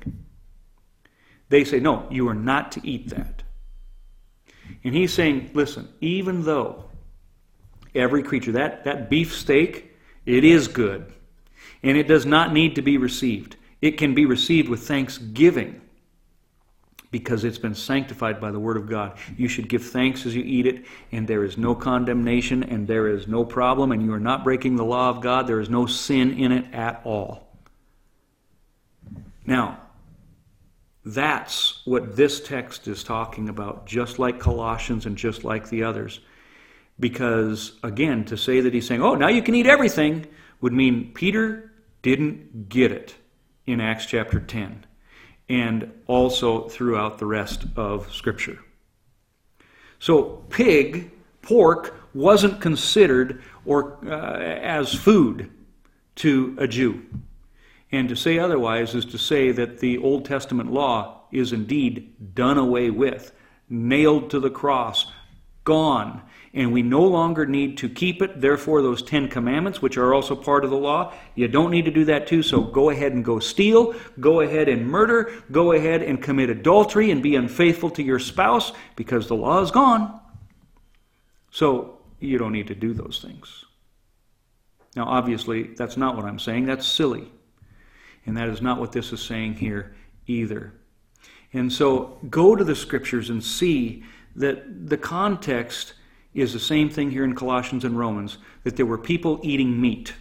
they 1.49 1.63
say, 1.63 1.79
No, 1.79 2.07
you 2.09 2.27
are 2.27 2.35
not 2.35 2.71
to 2.73 2.87
eat 2.87 3.09
that. 3.09 3.43
And 4.83 4.93
he's 4.93 5.13
saying, 5.13 5.51
Listen, 5.53 5.89
even 6.01 6.43
though 6.43 6.85
every 7.93 8.23
creature, 8.23 8.51
that, 8.53 8.83
that 8.85 9.09
beef 9.09 9.35
steak, 9.35 9.95
it 10.25 10.43
is 10.43 10.67
good, 10.67 11.11
and 11.83 11.97
it 11.97 12.07
does 12.07 12.25
not 12.25 12.53
need 12.53 12.75
to 12.75 12.81
be 12.81 12.97
received. 12.97 13.55
It 13.81 13.97
can 13.97 14.15
be 14.15 14.25
received 14.25 14.69
with 14.69 14.87
thanksgiving 14.87 15.81
because 17.15 17.45
it's 17.45 17.57
been 17.57 17.73
sanctified 17.73 18.41
by 18.41 18.51
the 18.51 18.59
Word 18.59 18.75
of 18.75 18.89
God. 18.89 19.17
You 19.37 19.47
should 19.47 19.69
give 19.69 19.85
thanks 19.85 20.25
as 20.25 20.35
you 20.35 20.43
eat 20.43 20.65
it, 20.65 20.83
and 21.13 21.25
there 21.25 21.45
is 21.45 21.57
no 21.57 21.73
condemnation, 21.73 22.61
and 22.61 22.85
there 22.85 23.07
is 23.07 23.25
no 23.25 23.45
problem, 23.45 23.93
and 23.93 24.03
you 24.03 24.11
are 24.11 24.19
not 24.19 24.43
breaking 24.43 24.75
the 24.75 24.83
law 24.83 25.11
of 25.11 25.21
God. 25.21 25.47
There 25.47 25.61
is 25.61 25.69
no 25.69 25.85
sin 25.85 26.33
in 26.37 26.51
it 26.51 26.73
at 26.73 26.99
all. 27.05 27.47
Now, 29.45 29.79
that's 31.05 31.79
what 31.85 32.17
this 32.17 32.41
text 32.41 32.85
is 32.89 33.01
talking 33.01 33.47
about, 33.47 33.85
just 33.85 34.19
like 34.19 34.37
Colossians 34.37 35.05
and 35.05 35.15
just 35.17 35.45
like 35.45 35.69
the 35.69 35.83
others. 35.83 36.19
Because, 36.99 37.79
again, 37.81 38.25
to 38.25 38.35
say 38.35 38.59
that 38.59 38.73
he's 38.73 38.87
saying, 38.87 39.01
oh, 39.01 39.15
now 39.15 39.29
you 39.29 39.41
can 39.41 39.55
eat 39.55 39.67
everything, 39.67 40.27
would 40.59 40.73
mean 40.73 41.13
Peter 41.13 41.71
didn't 42.01 42.67
get 42.67 42.91
it 42.91 43.15
in 43.65 43.79
Acts 43.79 44.05
chapter 44.05 44.41
10 44.41 44.85
and 45.49 45.91
also 46.07 46.67
throughout 46.67 47.17
the 47.17 47.25
rest 47.25 47.65
of 47.75 48.11
Scripture. 48.13 48.59
So, 49.99 50.43
pig, 50.49 51.11
pork, 51.41 51.95
wasn't 52.13 52.61
considered 52.61 53.41
or 53.65 53.97
uh, 54.05 54.37
as 54.37 54.93
food 54.93 55.51
to 56.15 56.55
a 56.57 56.67
Jew. 56.67 57.03
And 57.91 58.09
to 58.09 58.15
say 58.15 58.39
otherwise 58.39 58.95
is 58.95 59.05
to 59.05 59.17
say 59.17 59.51
that 59.51 59.79
the 59.79 59.97
Old 59.99 60.25
Testament 60.25 60.71
law 60.71 61.21
is 61.31 61.53
indeed 61.53 62.33
done 62.33 62.57
away 62.57 62.89
with, 62.89 63.31
nailed 63.69 64.29
to 64.31 64.39
the 64.39 64.49
cross, 64.49 65.11
gone. 65.63 66.21
And 66.55 66.71
we 66.71 66.81
no 66.81 67.03
longer 67.03 67.45
need 67.45 67.77
to 67.79 67.89
keep 67.89 68.21
it. 68.21 68.39
Therefore, 68.39 68.81
those 68.81 69.03
Ten 69.03 69.27
Commandments, 69.27 69.81
which 69.81 69.97
are 69.97 70.13
also 70.13 70.35
part 70.35 70.63
of 70.63 70.71
the 70.71 70.77
law, 70.77 71.13
you 71.35 71.49
don't 71.49 71.69
need 71.69 71.83
to 71.85 71.91
do 71.91 72.05
that 72.05 72.27
too. 72.27 72.41
So 72.41 72.61
go 72.61 72.89
ahead 72.89 73.11
and 73.11 73.25
go 73.25 73.39
steal, 73.39 73.93
go 74.21 74.39
ahead 74.39 74.69
and 74.69 74.87
murder, 74.87 75.33
go 75.51 75.73
ahead 75.73 76.01
and 76.01 76.23
commit 76.23 76.49
adultery 76.49 77.11
and 77.11 77.21
be 77.21 77.35
unfaithful 77.35 77.89
to 77.91 78.01
your 78.01 78.19
spouse 78.19 78.71
because 78.95 79.27
the 79.27 79.35
law 79.35 79.61
is 79.61 79.69
gone. 79.69 80.17
So 81.51 81.99
you 82.19 82.37
don't 82.37 82.53
need 82.53 82.67
to 82.67 82.75
do 82.75 82.93
those 82.93 83.21
things. 83.21 83.65
Now, 84.95 85.05
obviously, 85.07 85.63
that's 85.63 85.97
not 85.97 86.15
what 86.15 86.23
I'm 86.23 86.39
saying. 86.39 86.67
That's 86.67 86.87
silly. 86.87 87.29
And 88.25 88.37
that 88.37 88.47
is 88.47 88.61
not 88.61 88.79
what 88.79 88.93
this 88.93 89.11
is 89.11 89.21
saying 89.21 89.55
here 89.55 89.93
either. 90.25 90.73
And 91.51 91.71
so 91.71 92.17
go 92.29 92.55
to 92.55 92.63
the 92.63 92.75
scriptures 92.75 93.29
and 93.29 93.43
see 93.43 94.03
that 94.37 94.87
the 94.89 94.97
context 94.97 95.93
is 96.35 96.53
the 96.53 96.59
same 96.59 96.89
thing 96.89 97.09
here 97.09 97.23
in 97.23 97.33
Colossians 97.33 97.85
and 97.85 97.97
Romans 97.97 98.37
that 98.63 98.75
there 98.75 98.85
were 98.85 98.97
people 98.97 99.39
eating 99.41 99.79
meat. 99.79 100.13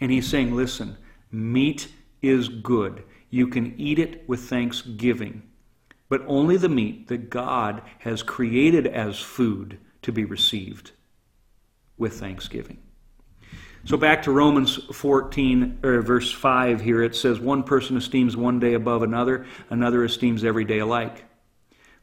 And 0.00 0.10
he's 0.10 0.28
saying, 0.28 0.54
listen, 0.54 0.96
meat 1.30 1.88
is 2.22 2.48
good. 2.48 3.02
You 3.28 3.48
can 3.48 3.78
eat 3.78 3.98
it 3.98 4.26
with 4.28 4.48
thanksgiving, 4.48 5.42
but 6.08 6.22
only 6.26 6.56
the 6.56 6.68
meat 6.68 7.08
that 7.08 7.30
God 7.30 7.82
has 7.98 8.22
created 8.22 8.86
as 8.86 9.18
food 9.18 9.78
to 10.02 10.12
be 10.12 10.24
received 10.24 10.92
with 11.98 12.18
thanksgiving. 12.18 12.78
So 13.84 13.96
back 13.96 14.22
to 14.24 14.30
Romans 14.30 14.76
14, 14.92 15.80
or 15.82 16.02
verse 16.02 16.30
5 16.30 16.80
here, 16.80 17.02
it 17.02 17.16
says, 17.16 17.40
One 17.40 17.62
person 17.62 17.96
esteems 17.96 18.36
one 18.36 18.60
day 18.60 18.74
above 18.74 19.02
another, 19.02 19.46
another 19.70 20.04
esteems 20.04 20.44
every 20.44 20.64
day 20.64 20.78
alike. 20.78 21.24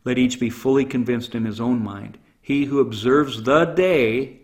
Let 0.04 0.18
each 0.18 0.40
be 0.40 0.50
fully 0.50 0.86
convinced 0.86 1.36
in 1.36 1.46
his 1.46 1.62
own 1.62 1.84
mind. 1.84 2.18
He 2.48 2.64
who 2.64 2.80
observes 2.80 3.44
the 3.44 3.66
day, 3.66 4.40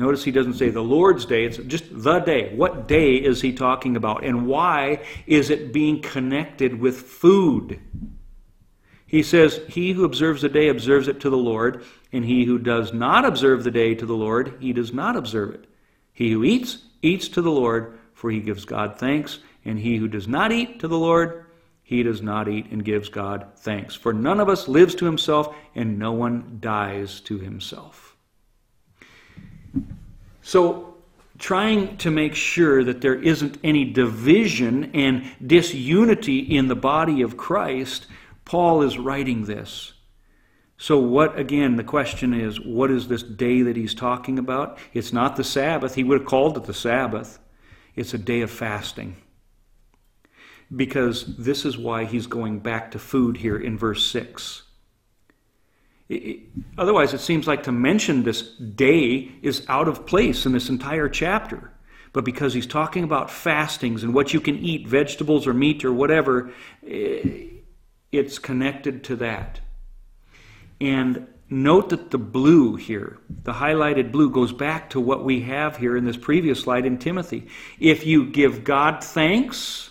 notice 0.00 0.24
he 0.24 0.32
doesn't 0.32 0.54
say 0.54 0.70
the 0.70 0.82
Lord's 0.82 1.24
day, 1.24 1.44
it's 1.44 1.58
just 1.58 1.84
the 1.88 2.18
day. 2.18 2.52
What 2.56 2.88
day 2.88 3.14
is 3.14 3.40
he 3.40 3.52
talking 3.52 3.94
about? 3.94 4.24
And 4.24 4.48
why 4.48 5.04
is 5.28 5.48
it 5.48 5.72
being 5.72 6.02
connected 6.02 6.80
with 6.80 7.02
food? 7.02 7.78
He 9.06 9.22
says, 9.22 9.60
He 9.68 9.92
who 9.92 10.02
observes 10.02 10.42
the 10.42 10.48
day 10.48 10.70
observes 10.70 11.06
it 11.06 11.20
to 11.20 11.30
the 11.30 11.36
Lord, 11.36 11.84
and 12.10 12.24
he 12.24 12.46
who 12.46 12.58
does 12.58 12.92
not 12.92 13.24
observe 13.24 13.62
the 13.62 13.70
day 13.70 13.94
to 13.94 14.06
the 14.06 14.16
Lord, 14.16 14.56
he 14.58 14.72
does 14.72 14.92
not 14.92 15.14
observe 15.14 15.54
it. 15.54 15.66
He 16.12 16.32
who 16.32 16.42
eats, 16.42 16.78
eats 17.00 17.28
to 17.28 17.42
the 17.42 17.52
Lord, 17.52 17.96
for 18.12 18.32
he 18.32 18.40
gives 18.40 18.64
God 18.64 18.98
thanks, 18.98 19.38
and 19.64 19.78
he 19.78 19.98
who 19.98 20.08
does 20.08 20.26
not 20.26 20.50
eat 20.50 20.80
to 20.80 20.88
the 20.88 20.98
Lord, 20.98 21.46
he 21.90 22.04
does 22.04 22.22
not 22.22 22.46
eat 22.46 22.70
and 22.70 22.84
gives 22.84 23.08
God 23.08 23.48
thanks. 23.56 23.96
For 23.96 24.12
none 24.12 24.38
of 24.38 24.48
us 24.48 24.68
lives 24.68 24.94
to 24.94 25.06
himself, 25.06 25.52
and 25.74 25.98
no 25.98 26.12
one 26.12 26.58
dies 26.60 27.18
to 27.22 27.40
himself. 27.40 28.16
So, 30.40 30.94
trying 31.36 31.96
to 31.96 32.12
make 32.12 32.36
sure 32.36 32.84
that 32.84 33.00
there 33.00 33.20
isn't 33.20 33.58
any 33.64 33.90
division 33.90 34.92
and 34.94 35.32
disunity 35.44 36.38
in 36.38 36.68
the 36.68 36.76
body 36.76 37.22
of 37.22 37.36
Christ, 37.36 38.06
Paul 38.44 38.82
is 38.82 38.96
writing 38.96 39.46
this 39.46 39.94
So, 40.76 40.96
what 40.96 41.36
again, 41.36 41.74
the 41.74 41.82
question 41.82 42.32
is, 42.32 42.60
what 42.60 42.92
is 42.92 43.08
this 43.08 43.24
day 43.24 43.62
that 43.62 43.74
he's 43.74 43.94
talking 43.94 44.38
about? 44.38 44.78
It's 44.94 45.12
not 45.12 45.34
the 45.34 45.42
Sabbath. 45.42 45.96
He 45.96 46.04
would 46.04 46.20
have 46.20 46.28
called 46.28 46.56
it 46.56 46.66
the 46.66 46.72
Sabbath. 46.72 47.40
It's 47.96 48.14
a 48.14 48.18
day 48.18 48.42
of 48.42 48.50
fasting. 48.52 49.16
Because 50.74 51.36
this 51.36 51.64
is 51.64 51.76
why 51.76 52.04
he's 52.04 52.26
going 52.26 52.60
back 52.60 52.92
to 52.92 52.98
food 52.98 53.38
here 53.38 53.56
in 53.56 53.76
verse 53.76 54.08
6. 54.10 54.62
It, 56.08 56.40
otherwise, 56.78 57.14
it 57.14 57.20
seems 57.20 57.46
like 57.46 57.64
to 57.64 57.72
mention 57.72 58.22
this 58.22 58.42
day 58.56 59.32
is 59.42 59.64
out 59.68 59.88
of 59.88 60.06
place 60.06 60.46
in 60.46 60.52
this 60.52 60.68
entire 60.68 61.08
chapter. 61.08 61.72
But 62.12 62.24
because 62.24 62.54
he's 62.54 62.66
talking 62.66 63.04
about 63.04 63.30
fastings 63.30 64.02
and 64.02 64.12
what 64.12 64.34
you 64.34 64.40
can 64.40 64.58
eat, 64.58 64.86
vegetables 64.88 65.46
or 65.46 65.54
meat 65.54 65.84
or 65.84 65.92
whatever, 65.92 66.52
it's 66.82 68.38
connected 68.38 69.04
to 69.04 69.16
that. 69.16 69.60
And 70.80 71.28
note 71.48 71.90
that 71.90 72.10
the 72.10 72.18
blue 72.18 72.74
here, 72.76 73.18
the 73.28 73.52
highlighted 73.52 74.10
blue, 74.10 74.30
goes 74.30 74.52
back 74.52 74.90
to 74.90 75.00
what 75.00 75.24
we 75.24 75.42
have 75.42 75.76
here 75.76 75.96
in 75.96 76.04
this 76.04 76.16
previous 76.16 76.60
slide 76.60 76.86
in 76.86 76.98
Timothy. 76.98 77.46
If 77.78 78.06
you 78.06 78.26
give 78.26 78.64
God 78.64 79.04
thanks, 79.04 79.89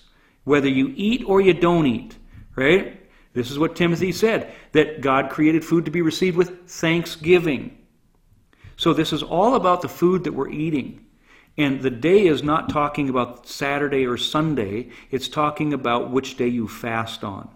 whether 0.50 0.68
you 0.68 0.92
eat 0.96 1.24
or 1.28 1.40
you 1.40 1.54
don't 1.54 1.86
eat, 1.86 2.18
right? 2.56 3.00
This 3.34 3.52
is 3.52 3.60
what 3.60 3.76
Timothy 3.76 4.12
said 4.12 4.52
that 4.72 5.00
God 5.00 5.30
created 5.30 5.64
food 5.64 5.86
to 5.86 5.92
be 5.92 6.02
received 6.02 6.36
with 6.36 6.68
thanksgiving. 6.68 7.78
So 8.76 8.92
this 8.92 9.14
is 9.14 9.22
all 9.22 9.54
about 9.54 9.84
the 9.84 9.88
food 9.88 10.24
that 10.24 10.34
we're 10.34 10.50
eating. 10.50 11.06
And 11.56 11.84
the 11.84 11.92
day 11.92 12.26
is 12.26 12.42
not 12.42 12.68
talking 12.68 13.10
about 13.10 13.48
Saturday 13.48 14.08
or 14.08 14.18
Sunday, 14.18 14.90
it's 15.12 15.28
talking 15.28 15.72
about 15.72 16.10
which 16.10 16.36
day 16.36 16.48
you 16.48 16.68
fast 16.68 17.24
on. 17.24 17.48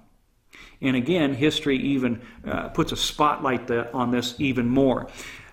And 0.79 0.95
again, 0.95 1.33
history 1.33 1.77
even 1.77 2.21
uh, 2.45 2.69
puts 2.69 2.91
a 2.91 2.97
spotlight 2.97 3.71
on 3.71 4.11
this 4.11 4.35
even 4.37 4.69
more. 4.69 5.07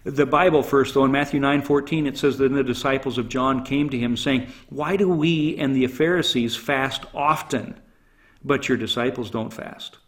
The 0.05 0.27
Bible 0.27 0.63
first, 0.63 0.95
though, 0.95 1.05
in 1.05 1.13
Matthew 1.13 1.41
9 1.41 1.63
14, 1.63 2.07
it 2.07 2.17
says 2.17 2.39
that 2.39 2.49
the 2.49 2.65
disciples 2.65 3.19
of 3.19 3.29
John 3.29 3.65
came 3.65 3.91
to 3.91 3.99
him 3.99 4.17
saying, 4.17 4.49
Why 4.71 4.97
do 4.97 5.09
we 5.09 5.57
and 5.59 5.77
the 5.77 5.87
Pharisees 5.87 6.57
fast 6.57 7.05
often, 7.15 7.79
but 8.43 8.69
your 8.69 8.79
disciples 8.79 9.31
don't 9.31 9.53
fast? 9.53 9.99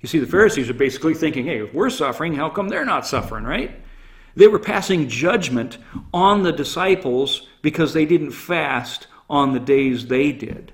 You 0.00 0.08
see, 0.08 0.18
the 0.18 0.26
Pharisees 0.26 0.68
are 0.70 0.74
basically 0.74 1.14
thinking, 1.14 1.44
Hey, 1.44 1.62
if 1.62 1.72
we're 1.72 1.90
suffering, 1.90 2.34
how 2.34 2.50
come 2.50 2.68
they're 2.68 2.84
not 2.84 3.06
suffering, 3.06 3.44
right? 3.44 3.80
They 4.34 4.48
were 4.48 4.58
passing 4.58 5.08
judgment 5.08 5.78
on 6.12 6.42
the 6.42 6.52
disciples 6.52 7.46
because 7.62 7.92
they 7.92 8.06
didn't 8.06 8.32
fast 8.32 9.06
on 9.28 9.52
the 9.52 9.60
days 9.60 10.06
they 10.06 10.32
did. 10.32 10.72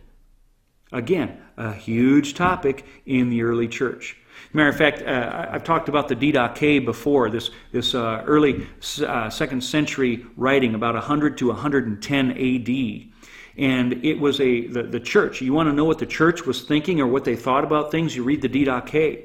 Again, 0.92 1.38
a 1.56 1.72
huge 1.72 2.34
topic 2.34 2.84
in 3.04 3.28
the 3.28 3.42
early 3.42 3.68
church. 3.68 4.16
Matter 4.56 4.70
of 4.70 4.76
fact, 4.78 5.02
uh, 5.02 5.48
I've 5.50 5.64
talked 5.64 5.90
about 5.90 6.08
the 6.08 6.16
Didache 6.16 6.82
before, 6.82 7.28
this, 7.28 7.50
this 7.72 7.94
uh, 7.94 8.22
early 8.24 8.66
uh, 9.06 9.28
second 9.28 9.62
century 9.62 10.24
writing, 10.34 10.74
about 10.74 10.94
100 10.94 11.36
to 11.36 11.48
110 11.48 12.30
AD. 12.30 13.58
And 13.58 14.02
it 14.02 14.18
was 14.18 14.40
a 14.40 14.66
the, 14.66 14.84
the 14.84 14.98
church. 14.98 15.42
You 15.42 15.52
want 15.52 15.68
to 15.68 15.74
know 15.74 15.84
what 15.84 15.98
the 15.98 16.06
church 16.06 16.46
was 16.46 16.62
thinking 16.62 17.02
or 17.02 17.06
what 17.06 17.24
they 17.24 17.36
thought 17.36 17.64
about 17.64 17.90
things? 17.90 18.16
You 18.16 18.24
read 18.24 18.40
the 18.40 18.48
Didache. 18.48 19.24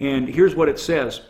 And 0.00 0.28
here's 0.28 0.56
what 0.56 0.68
it 0.68 0.80
says 0.80 1.20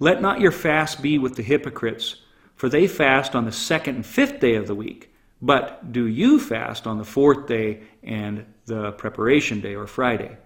Let 0.00 0.22
not 0.22 0.40
your 0.40 0.52
fast 0.52 1.02
be 1.02 1.18
with 1.18 1.36
the 1.36 1.42
hypocrites, 1.42 2.22
for 2.56 2.70
they 2.70 2.86
fast 2.86 3.34
on 3.34 3.44
the 3.44 3.52
second 3.52 3.96
and 3.96 4.06
fifth 4.06 4.40
day 4.40 4.54
of 4.54 4.66
the 4.66 4.74
week. 4.74 5.14
But 5.42 5.92
do 5.92 6.06
you 6.06 6.40
fast 6.40 6.86
on 6.86 6.96
the 6.96 7.04
fourth 7.04 7.46
day 7.46 7.82
and 8.02 8.46
the 8.64 8.92
preparation 8.92 9.60
day 9.60 9.74
or 9.74 9.86
Friday. 9.86 10.38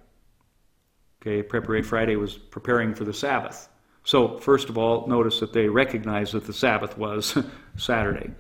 Okay, 1.21 1.43
preparation 1.43 1.89
Friday 1.89 2.17
was 2.17 2.37
preparing 2.37 2.95
for 2.95 3.05
the 3.05 3.13
Sabbath. 3.13 3.69
So, 4.05 4.39
first 4.39 4.69
of 4.69 4.79
all, 4.79 5.07
notice 5.07 5.41
that 5.41 5.53
they 5.53 5.69
recognized 5.69 6.33
that 6.33 6.47
the 6.47 6.53
Sabbath 6.53 6.97
was 6.97 7.37
Saturday. 7.77 8.31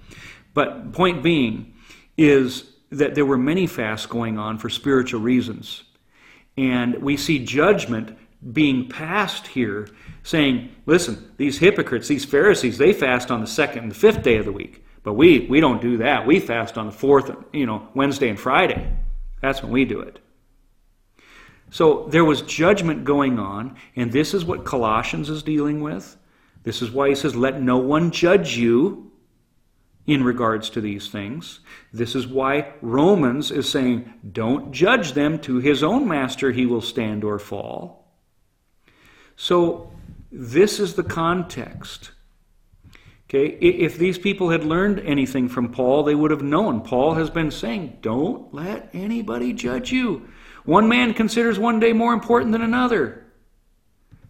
But 0.55 0.93
point 0.93 1.23
being 1.23 1.75
is 2.17 2.73
that 2.91 3.15
there 3.15 3.27
were 3.27 3.39
many 3.39 3.67
fasts 3.67 4.07
going 4.07 4.39
on 4.39 4.59
for 4.59 4.71
spiritual 4.71 5.21
reasons. 5.21 5.83
And 6.57 7.03
we 7.03 7.17
see 7.17 7.45
judgment 7.45 8.17
being 8.53 8.89
passed 8.89 9.49
here 9.49 9.89
saying, 10.23 10.71
listen, 10.87 11.33
these 11.37 11.59
hypocrites, 11.59 12.09
these 12.09 12.25
Pharisees, 12.25 12.79
they 12.79 12.93
fast 12.93 13.31
on 13.31 13.41
the 13.41 13.47
second 13.47 13.83
and 13.83 13.91
the 13.91 13.97
fifth 13.97 14.23
day 14.23 14.37
of 14.37 14.45
the 14.45 14.53
week. 14.53 14.85
But 15.03 15.15
we, 15.15 15.47
we 15.49 15.61
don't 15.61 15.81
do 15.81 15.99
that. 15.99 16.27
We 16.27 16.41
fast 16.41 16.79
on 16.79 16.87
the 16.87 16.93
fourth, 16.93 17.31
you 17.53 17.67
know, 17.67 17.89
Wednesday 17.95 18.29
and 18.29 18.39
Friday. 18.39 18.93
That's 19.41 19.63
when 19.63 19.73
we 19.73 19.85
do 19.85 20.01
it. 20.01 20.19
So 21.71 22.07
there 22.11 22.25
was 22.25 22.43
judgment 22.43 23.05
going 23.05 23.39
on, 23.39 23.77
and 23.95 24.13
this 24.13 24.35
is 24.35 24.45
what 24.45 24.65
Colossians 24.65 25.29
is 25.29 25.43
dealing 25.43 25.83
with. 25.83 26.17
This 26.63 26.83
is 26.83 26.91
why 26.91 27.11
he 27.11 27.15
says, 27.15 27.37
Let 27.37 27.61
no 27.61 27.79
one 27.79 28.11
judge 28.11 28.57
you 28.57 29.11
in 30.07 30.25
regards 30.25 30.71
to 30.71 30.81
these 30.81 31.09
things. 31.09 31.61
This 31.93 32.15
is 32.15 32.27
why 32.27 32.73
Romans 32.81 33.51
is 33.51 33.69
saying, 33.69 34.13
Don't 34.33 34.73
judge 34.73 35.13
them. 35.13 35.39
To 35.41 35.59
his 35.59 35.83
own 35.83 36.09
master 36.09 36.53
he 36.53 36.67
will 36.67 36.81
stand 36.81 37.25
or 37.25 37.39
fall. 37.39 38.07
So 39.37 39.93
this 40.33 40.81
is 40.81 40.95
the 40.95 41.03
context. 41.03 42.13
Okay, 43.29 43.49
if 43.61 43.99
these 43.99 44.17
people 44.17 44.49
had 44.49 44.65
learned 44.65 45.01
anything 45.01 45.51
from 45.51 45.71
Paul, 45.71 46.03
they 46.03 46.15
would 46.15 46.31
have 46.31 46.43
known. 46.43 46.81
Paul 46.81 47.15
has 47.15 47.29
been 47.29 47.51
saying, 47.51 47.99
don't 48.01 48.53
let 48.55 48.89
anybody 48.95 49.53
judge 49.53 49.93
you. 49.93 50.29
One 50.69 50.87
man 50.87 51.15
considers 51.15 51.59
one 51.59 51.81
day 51.81 51.95
more 51.95 52.13
important 52.13 52.53
than 52.53 52.61
another. 52.61 53.25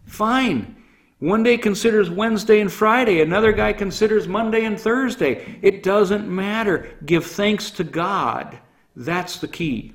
Fine. 0.07 0.77
One 1.19 1.43
day 1.43 1.59
considers 1.59 2.11
Wednesday 2.11 2.61
and 2.61 2.73
Friday, 2.73 3.23
another 3.23 3.51
guy 3.51 3.73
considers 3.73 4.29
Monday 4.29 4.65
and 4.65 4.79
Thursday. 4.79 5.59
It 5.63 5.83
doesn't 5.83 6.29
matter. 6.29 6.95
Give 7.05 7.27
thanks 7.27 7.73
to 7.73 7.83
God. 7.83 8.57
That's 8.95 9.41
the 9.41 9.49
key. 9.49 9.95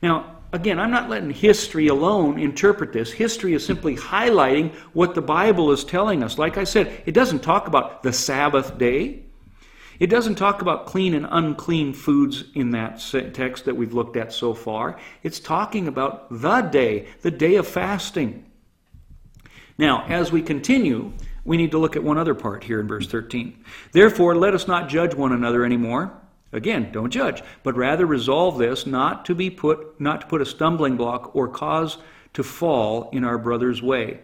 Now, 0.00 0.36
again, 0.54 0.80
I'm 0.80 0.90
not 0.90 1.10
letting 1.10 1.28
history 1.28 1.88
alone 1.88 2.38
interpret 2.38 2.94
this. 2.94 3.12
History 3.12 3.52
is 3.52 3.62
simply 3.62 3.96
highlighting 3.96 4.74
what 4.94 5.14
the 5.14 5.20
Bible 5.20 5.72
is 5.72 5.84
telling 5.84 6.22
us. 6.22 6.38
Like 6.38 6.56
I 6.56 6.64
said, 6.64 7.02
it 7.04 7.12
doesn't 7.12 7.40
talk 7.40 7.66
about 7.66 8.02
the 8.02 8.14
Sabbath 8.14 8.78
day. 8.78 9.24
It 9.98 10.08
doesn't 10.08 10.36
talk 10.36 10.62
about 10.62 10.86
clean 10.86 11.14
and 11.14 11.26
unclean 11.30 11.92
foods 11.92 12.44
in 12.54 12.70
that 12.70 13.00
text 13.34 13.64
that 13.64 13.76
we've 13.76 13.94
looked 13.94 14.16
at 14.16 14.32
so 14.32 14.54
far. 14.54 14.98
It's 15.22 15.40
talking 15.40 15.88
about 15.88 16.28
the 16.30 16.62
day, 16.62 17.08
the 17.22 17.30
day 17.30 17.56
of 17.56 17.66
fasting. 17.66 18.44
Now, 19.76 20.04
as 20.08 20.30
we 20.30 20.42
continue, 20.42 21.12
we 21.44 21.56
need 21.56 21.70
to 21.72 21.78
look 21.78 21.96
at 21.96 22.04
one 22.04 22.18
other 22.18 22.34
part 22.34 22.64
here 22.64 22.80
in 22.80 22.88
verse 22.88 23.06
13. 23.06 23.64
Therefore, 23.92 24.36
let 24.36 24.54
us 24.54 24.68
not 24.68 24.88
judge 24.88 25.14
one 25.14 25.32
another 25.32 25.64
anymore 25.64 26.12
Again, 26.52 26.90
don't 26.92 27.10
judge, 27.10 27.42
but 27.62 27.76
rather 27.76 28.06
resolve 28.06 28.56
this 28.56 28.86
not 28.86 29.26
to 29.26 29.34
be 29.34 29.50
put 29.50 30.00
not 30.00 30.22
to 30.22 30.26
put 30.26 30.40
a 30.40 30.46
stumbling 30.46 30.96
block 30.96 31.34
or 31.36 31.48
cause 31.48 31.98
to 32.32 32.42
fall 32.42 33.10
in 33.12 33.24
our 33.24 33.36
brother's 33.36 33.82
way. 33.82 34.20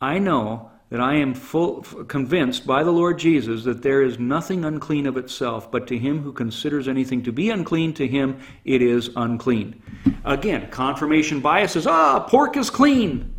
I 0.00 0.18
know 0.18 0.70
that 0.96 1.02
I 1.02 1.16
am 1.16 1.34
full, 1.34 1.82
convinced 1.82 2.66
by 2.66 2.82
the 2.82 2.90
Lord 2.90 3.18
Jesus 3.18 3.64
that 3.64 3.82
there 3.82 4.00
is 4.00 4.18
nothing 4.18 4.64
unclean 4.64 5.06
of 5.06 5.18
itself, 5.18 5.70
but 5.70 5.86
to 5.88 5.98
him 5.98 6.22
who 6.22 6.32
considers 6.32 6.88
anything 6.88 7.22
to 7.24 7.32
be 7.32 7.50
unclean, 7.50 7.92
to 7.94 8.08
him 8.08 8.40
it 8.64 8.80
is 8.80 9.10
unclean. 9.14 9.82
Again, 10.24 10.70
confirmation 10.70 11.40
bias 11.40 11.76
is 11.76 11.86
ah, 11.86 12.20
pork 12.20 12.56
is 12.56 12.70
clean. 12.70 13.34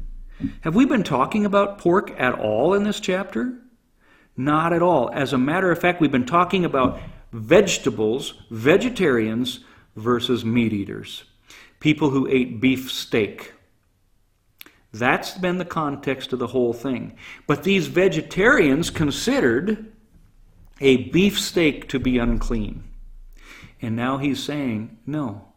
Have 0.62 0.76
we 0.76 0.86
been 0.86 1.02
talking 1.02 1.48
about 1.48 1.80
pork 1.80 2.12
at 2.20 2.36
all 2.36 2.76
in 2.76 2.84
this 2.84 3.00
chapter? 3.00 3.58
Not 4.36 4.72
at 4.72 4.84
all. 4.84 5.10
As 5.12 5.34
a 5.34 5.40
matter 5.40 5.72
of 5.72 5.80
fact, 5.80 6.00
we've 6.00 6.12
been 6.12 6.28
talking 6.28 6.64
about 6.64 7.00
vegetables, 7.32 8.36
vegetarians 8.52 9.62
versus 9.96 10.46
meat 10.46 10.74
eaters, 10.74 11.24
people 11.80 12.12
who 12.12 12.28
ate 12.28 12.62
beef 12.62 12.92
steak. 12.92 13.54
That's 14.94 15.38
been 15.38 15.58
the 15.58 15.66
context 15.66 16.34
of 16.34 16.40
the 16.40 16.48
whole 16.48 16.74
thing. 16.74 17.18
But 17.46 17.64
these 17.64 17.88
vegetarians 17.88 18.90
considered 18.90 19.92
a 20.80 21.10
beef 21.10 21.40
steak 21.40 21.90
to 21.90 22.00
be 22.00 22.18
unclean. 22.18 22.84
And 23.82 23.96
now 23.96 24.18
he's 24.18 24.44
saying, 24.44 24.98
no, 25.06 25.50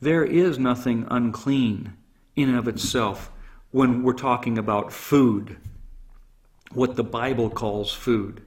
there 0.00 0.24
is 0.24 0.58
nothing 0.58 1.06
unclean 1.10 1.94
in 2.36 2.48
and 2.48 2.58
of 2.58 2.68
itself 2.68 3.30
when 3.70 4.02
we're 4.02 4.12
talking 4.12 4.56
about 4.58 4.92
food, 4.92 5.56
what 6.72 6.96
the 6.96 7.04
Bible 7.04 7.50
calls 7.50 7.92
food. 7.92 8.42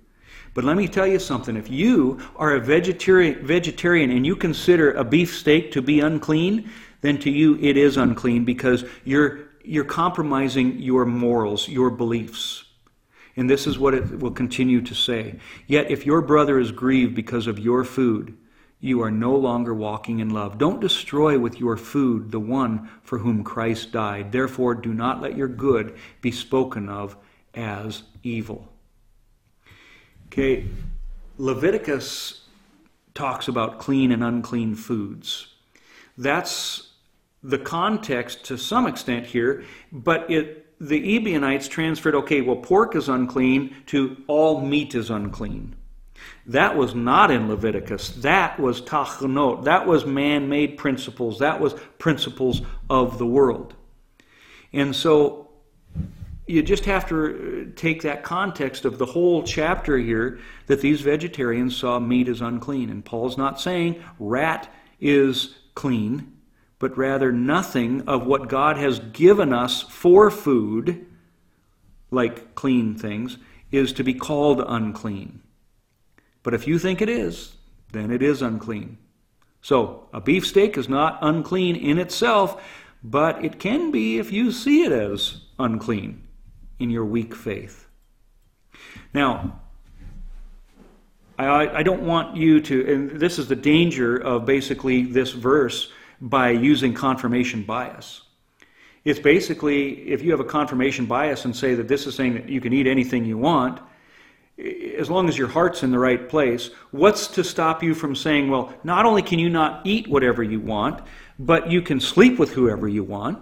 But 0.53 0.63
let 0.63 0.77
me 0.77 0.87
tell 0.87 1.05
you 1.05 1.19
something. 1.19 1.55
If 1.55 1.69
you 1.69 2.19
are 2.35 2.55
a 2.55 2.59
vegetarian, 2.59 3.45
vegetarian 3.45 4.09
and 4.11 4.25
you 4.25 4.35
consider 4.35 4.91
a 4.91 5.03
beef 5.03 5.37
steak 5.37 5.71
to 5.73 5.81
be 5.81 5.99
unclean, 5.99 6.69
then 7.01 7.17
to 7.19 7.29
you 7.29 7.57
it 7.61 7.77
is 7.77 7.97
unclean 7.97 8.45
because 8.45 8.83
you're, 9.03 9.48
you're 9.69 9.83
compromising 9.83 10.79
your 10.79 11.05
morals, 11.05 11.67
your 11.67 11.91
beliefs. 11.91 12.63
And 13.35 13.47
this 13.47 13.67
is 13.67 13.77
what 13.77 13.93
it 13.93 14.19
will 14.19 14.31
continue 14.31 14.81
to 14.81 14.95
say. 14.95 15.39
Yet 15.67 15.91
if 15.91 16.07
your 16.07 16.21
brother 16.21 16.57
is 16.59 16.71
grieved 16.71 17.13
because 17.13 17.45
of 17.45 17.59
your 17.59 17.83
food, 17.83 18.35
you 18.79 19.03
are 19.03 19.11
no 19.11 19.35
longer 19.35 19.73
walking 19.73 20.19
in 20.19 20.31
love. 20.31 20.57
Don't 20.57 20.81
destroy 20.81 21.37
with 21.37 21.59
your 21.59 21.77
food 21.77 22.31
the 22.31 22.39
one 22.39 22.89
for 23.03 23.19
whom 23.19 23.43
Christ 23.43 23.91
died. 23.91 24.31
Therefore, 24.31 24.73
do 24.73 24.91
not 24.91 25.21
let 25.21 25.37
your 25.37 25.47
good 25.47 25.95
be 26.19 26.31
spoken 26.31 26.89
of 26.89 27.15
as 27.53 28.01
evil. 28.23 28.67
Okay, 30.27 30.65
Leviticus 31.37 32.47
talks 33.13 33.47
about 33.47 33.77
clean 33.77 34.11
and 34.11 34.23
unclean 34.23 34.73
foods. 34.73 35.53
That's 36.17 36.88
the 37.43 37.59
context 37.59 38.45
to 38.45 38.57
some 38.57 38.87
extent 38.87 39.25
here, 39.25 39.63
but 39.91 40.29
it 40.29 40.65
the 40.81 41.17
Ebionites 41.17 41.67
transferred, 41.67 42.15
okay, 42.15 42.39
well, 42.39 42.55
pork 42.55 42.95
is 42.95 43.09
unclean 43.09 43.75
to 43.87 44.15
all 44.27 44.61
meat 44.61 44.95
is 44.95 45.09
unclean. 45.09 45.75
That 46.45 46.77
was 46.77 46.95
not 46.95 47.31
in 47.31 47.49
Leviticus. 47.49 48.09
That 48.09 48.59
was 48.59 48.81
takanot. 48.81 49.65
That 49.65 49.87
was 49.87 50.05
man 50.05 50.47
made 50.47 50.77
principles. 50.77 51.39
That 51.39 51.59
was 51.59 51.75
principles 51.97 52.61
of 52.89 53.17
the 53.17 53.25
world. 53.25 53.75
And 54.71 54.95
so 54.95 55.49
you 56.47 56.63
just 56.63 56.85
have 56.85 57.07
to 57.09 57.69
uh, 57.69 57.71
take 57.75 58.01
that 58.03 58.23
context 58.23 58.85
of 58.85 58.97
the 58.97 59.05
whole 59.05 59.43
chapter 59.43 59.97
here 59.97 60.39
that 60.67 60.81
these 60.81 61.01
vegetarians 61.01 61.75
saw 61.75 61.99
meat 61.99 62.27
as 62.27 62.41
unclean. 62.41 62.89
And 62.89 63.03
Paul's 63.03 63.37
not 63.37 63.59
saying 63.59 64.01
rat 64.17 64.73
is 64.99 65.55
clean, 65.75 66.38
but 66.79 66.97
rather 66.97 67.31
nothing 67.31 68.01
of 68.07 68.25
what 68.25 68.47
God 68.47 68.77
has 68.77 68.99
given 68.99 69.53
us 69.53 69.81
for 69.83 70.31
food, 70.31 71.05
like 72.09 72.55
clean 72.55 72.95
things, 72.95 73.37
is 73.71 73.93
to 73.93 74.03
be 74.03 74.13
called 74.13 74.63
unclean. 74.65 75.41
But 76.41 76.53
if 76.53 76.67
you 76.67 76.79
think 76.79 77.01
it 77.01 77.09
is, 77.09 77.57
then 77.91 78.11
it 78.11 78.23
is 78.23 78.41
unclean. 78.41 78.97
So, 79.61 80.07
a 80.13 80.21
beefsteak 80.21 80.77
is 80.77 80.87
not 80.87 81.19
unclean 81.21 81.75
in 81.75 81.99
itself, 81.99 82.63
but 83.03 83.43
it 83.43 83.59
can 83.59 83.91
be 83.91 84.17
if 84.17 84.31
you 84.31 84.51
see 84.51 84.83
it 84.83 84.91
as 84.93 85.41
unclean 85.59 86.23
in 86.79 86.89
your 86.89 87.03
weak 87.03 87.35
faith. 87.35 87.87
Now, 89.13 89.59
I, 91.37 91.79
I 91.79 91.83
don't 91.83 92.03
want 92.03 92.37
you 92.37 92.61
to, 92.61 92.93
and 92.93 93.11
this 93.11 93.37
is 93.37 93.47
the 93.47 93.55
danger 93.55 94.17
of 94.17 94.45
basically 94.45 95.03
this 95.03 95.31
verse 95.31 95.91
by 96.21 96.51
using 96.51 96.93
confirmation 96.93 97.63
bias. 97.63 98.21
It's 99.05 99.19
basically 99.19 100.09
if 100.09 100.21
you 100.21 100.31
have 100.31 100.39
a 100.39 100.45
confirmation 100.45 101.05
bias 101.05 101.45
and 101.45 101.55
say 101.55 101.73
that 101.75 101.87
this 101.87 102.05
is 102.05 102.15
saying 102.15 102.33
that 102.33 102.49
you 102.49 102.61
can 102.61 102.73
eat 102.73 102.87
anything 102.87 103.25
you 103.25 103.37
want, 103.37 103.79
as 104.97 105.09
long 105.09 105.29
as 105.29 105.37
your 105.37 105.47
heart's 105.47 105.83
in 105.83 105.91
the 105.91 105.99
right 105.99 106.27
place, 106.27 106.69
what's 106.91 107.27
to 107.27 107.43
stop 107.43 107.81
you 107.81 107.95
from 107.95 108.13
saying, 108.13 108.49
well, 108.49 108.73
not 108.83 109.05
only 109.05 109.21
can 109.21 109.39
you 109.39 109.49
not 109.49 109.81
eat 109.85 110.07
whatever 110.09 110.43
you 110.43 110.59
want, 110.59 111.01
but 111.39 111.71
you 111.71 111.81
can 111.81 112.01
sleep 112.01 112.37
with 112.37 112.51
whoever 112.51 112.87
you 112.87 113.03
want? 113.03 113.39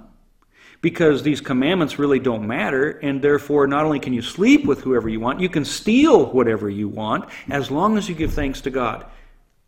Because 0.80 1.23
these 1.23 1.41
commandments 1.41 1.97
really 1.97 2.19
don't 2.19 2.45
matter, 2.45 2.91
and 2.99 3.19
therefore, 3.19 3.65
not 3.65 3.84
only 3.84 3.99
can 3.99 4.13
you 4.13 4.21
sleep 4.21 4.65
with 4.65 4.82
whoever 4.82 5.09
you 5.09 5.19
want, 5.19 5.39
you 5.39 5.49
can 5.49 5.65
steal 5.65 6.28
whatever 6.28 6.69
you 6.69 6.88
want 6.88 7.28
as 7.49 7.71
long 7.71 7.97
as 7.97 8.07
you 8.07 8.13
give 8.13 8.34
thanks 8.34 8.61
to 8.61 8.69
God. 8.69 9.07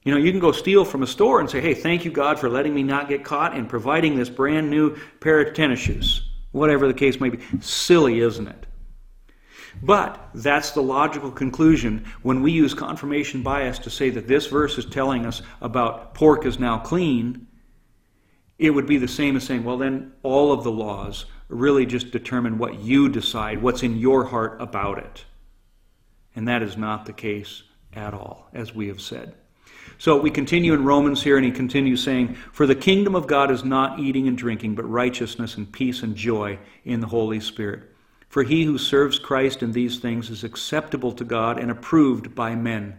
You 0.04 0.14
know, 0.14 0.18
you 0.18 0.32
can 0.32 0.40
go 0.40 0.52
steal 0.52 0.86
from 0.86 1.04
a 1.04 1.08
store 1.08 1.40
and 1.40 1.50
say, 1.50 1.60
hey, 1.60 1.74
thank 1.74 2.06
you, 2.06 2.12
God, 2.12 2.40
for 2.40 2.50
letting 2.50 2.74
me 2.74 2.84
not 2.84 3.10
get 3.10 3.26
caught 3.26 3.56
and 3.56 3.68
providing 3.68 4.16
this 4.16 4.30
brand 4.30 4.70
new 4.70 4.98
pair 5.20 5.42
of 5.42 5.54
tennis 5.54 5.80
shoes. 5.80 6.30
Whatever 6.52 6.88
the 6.88 6.94
case 6.94 7.20
may 7.20 7.30
be. 7.30 7.40
Silly, 7.60 8.22
isn't 8.22 8.48
it? 8.48 8.66
But 9.84 10.30
that's 10.34 10.72
the 10.72 10.82
logical 10.82 11.32
conclusion 11.32 12.06
when 12.22 12.42
we 12.42 12.52
use 12.52 12.74
confirmation 12.74 13.44
bias 13.44 13.80
to 13.80 13.90
say 13.90 14.10
that 14.10 14.28
this 14.28 14.48
verse 14.48 14.78
is 14.78 14.86
telling 14.86 15.26
us 15.26 15.42
about 15.62 16.14
pork 16.14 16.46
is 16.46 16.60
now 16.60 16.80
clean. 16.80 17.48
It 18.58 18.72
would 18.72 18.88
be 18.88 18.98
the 18.98 19.08
same 19.08 19.36
as 19.36 19.44
saying, 19.44 19.64
well, 19.64 19.78
then 19.78 20.14
all 20.24 20.52
of 20.52 20.64
the 20.64 20.72
laws 20.72 21.26
really 21.50 21.86
just 21.86 22.12
determine 22.12 22.58
what 22.58 22.80
you 22.80 23.10
decide, 23.10 23.62
what's 23.62 23.84
in 23.84 23.98
your 23.98 24.26
heart 24.26 24.62
about 24.62 24.98
it. 24.98 25.26
And 26.36 26.48
that 26.48 26.62
is 26.62 26.78
not 26.78 27.06
the 27.06 27.14
case 27.14 27.64
at 27.94 28.14
all, 28.14 28.50
as 28.54 28.74
we 28.74 28.88
have 28.88 29.02
said. 29.02 29.36
So 30.00 30.18
we 30.18 30.32
continue 30.32 30.74
in 30.74 30.86
Romans 30.86 31.22
here, 31.22 31.36
and 31.36 31.46
he 31.46 31.52
continues 31.52 32.02
saying, 32.02 32.36
For 32.54 32.66
the 32.66 32.74
kingdom 32.74 33.16
of 33.16 33.28
God 33.28 33.52
is 33.52 33.66
not 33.66 34.00
eating 34.00 34.30
and 34.30 34.38
drinking, 34.38 34.76
but 34.76 34.90
righteousness 34.90 35.58
and 35.58 35.70
peace 35.70 36.04
and 36.04 36.16
joy 36.16 36.58
in 36.86 37.02
the 37.02 37.08
Holy 37.08 37.42
Spirit. 37.42 37.84
For 38.30 38.44
he 38.44 38.64
who 38.64 38.78
serves 38.78 39.20
Christ 39.20 39.62
in 39.62 39.74
these 39.74 40.00
things 40.00 40.30
is 40.30 40.46
acceptable 40.46 41.12
to 41.12 41.26
God 41.26 41.60
and 41.60 41.70
approved 41.70 42.34
by 42.34 42.56
men. 42.56 42.98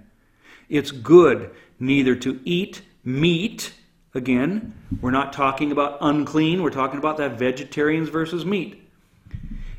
It's 0.68 0.90
good 0.90 1.51
neither 1.78 2.14
to 2.16 2.38
eat 2.44 2.82
meat, 3.03 3.72
again, 4.12 4.74
we're 5.01 5.11
not 5.11 5.32
talking 5.32 5.72
about 5.72 5.96
unclean, 6.03 6.62
we're 6.62 6.68
talking 6.68 6.98
about 6.98 7.16
that 7.16 7.38
vegetarians 7.38 8.11
versus 8.11 8.44
meat. 8.44 8.86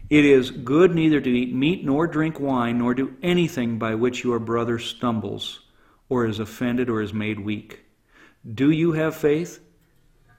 It 0.10 0.26
is 0.26 0.50
good 0.50 0.96
neither 0.96 1.22
to 1.22 1.30
eat 1.30 1.54
meat 1.54 1.86
nor 1.86 2.08
drink 2.08 2.40
wine, 2.40 2.80
nor 2.80 2.96
do 2.96 3.16
anything 3.22 3.78
by 3.78 3.94
which 3.94 4.24
your 4.24 4.40
brother 4.40 4.80
stumbles 4.80 5.60
or 6.12 6.26
is 6.26 6.40
offended 6.40 6.90
or 6.90 7.02
is 7.02 7.14
made 7.14 7.40
weak. 7.40 7.86
Do 8.54 8.70
you 8.70 8.92
have 8.92 9.16
faith? 9.16 9.62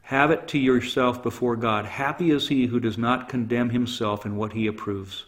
Have 0.03 0.31
it 0.31 0.47
to 0.49 0.59
yourself 0.59 1.23
before 1.23 1.57
God. 1.57 1.87
Happy 1.87 2.31
is 2.31 2.47
he 2.47 2.67
who 2.67 2.79
does 2.79 2.99
not 2.99 3.31
condemn 3.31 3.71
himself 3.71 4.27
in 4.27 4.37
what 4.37 4.53
he 4.53 4.67
approves. 4.67 5.25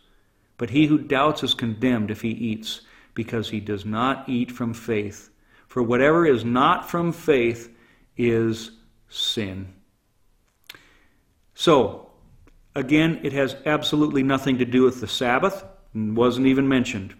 But 0.58 0.68
he 0.68 0.84
who 0.84 0.98
doubts 0.98 1.42
is 1.42 1.54
condemned 1.54 2.10
if 2.10 2.20
he 2.20 2.28
eats, 2.28 2.82
because 3.14 3.48
he 3.48 3.58
does 3.58 3.86
not 3.86 4.28
eat 4.28 4.52
from 4.52 4.74
faith. 4.74 5.30
For 5.66 5.82
whatever 5.82 6.26
is 6.26 6.44
not 6.44 6.90
from 6.90 7.12
faith 7.12 7.74
is 8.18 8.72
sin. 9.08 9.72
So, 11.54 12.10
again, 12.74 13.18
it 13.22 13.32
has 13.32 13.56
absolutely 13.64 14.22
nothing 14.22 14.58
to 14.58 14.66
do 14.66 14.82
with 14.82 15.00
the 15.00 15.08
Sabbath, 15.08 15.64
and 15.94 16.14
wasn't 16.14 16.48
even 16.48 16.68
mentioned. 16.68 17.14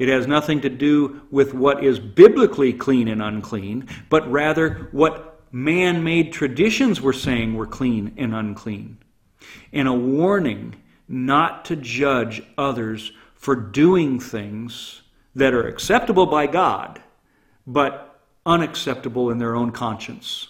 It 0.00 0.08
has 0.08 0.26
nothing 0.26 0.62
to 0.62 0.70
do 0.70 1.20
with 1.30 1.52
what 1.52 1.84
is 1.84 2.00
biblically 2.00 2.72
clean 2.72 3.06
and 3.06 3.20
unclean, 3.20 3.86
but 4.08 4.28
rather 4.32 4.88
what 4.92 5.42
man 5.52 6.02
made 6.02 6.32
traditions 6.32 7.02
were 7.02 7.12
saying 7.12 7.54
were 7.54 7.66
clean 7.66 8.14
and 8.16 8.34
unclean. 8.34 8.96
And 9.74 9.86
a 9.86 9.92
warning 9.92 10.76
not 11.06 11.66
to 11.66 11.76
judge 11.76 12.42
others 12.56 13.12
for 13.34 13.54
doing 13.54 14.18
things 14.18 15.02
that 15.34 15.52
are 15.52 15.68
acceptable 15.68 16.24
by 16.24 16.46
God, 16.46 17.02
but 17.66 18.22
unacceptable 18.46 19.28
in 19.28 19.36
their 19.36 19.54
own 19.54 19.70
conscience. 19.70 20.48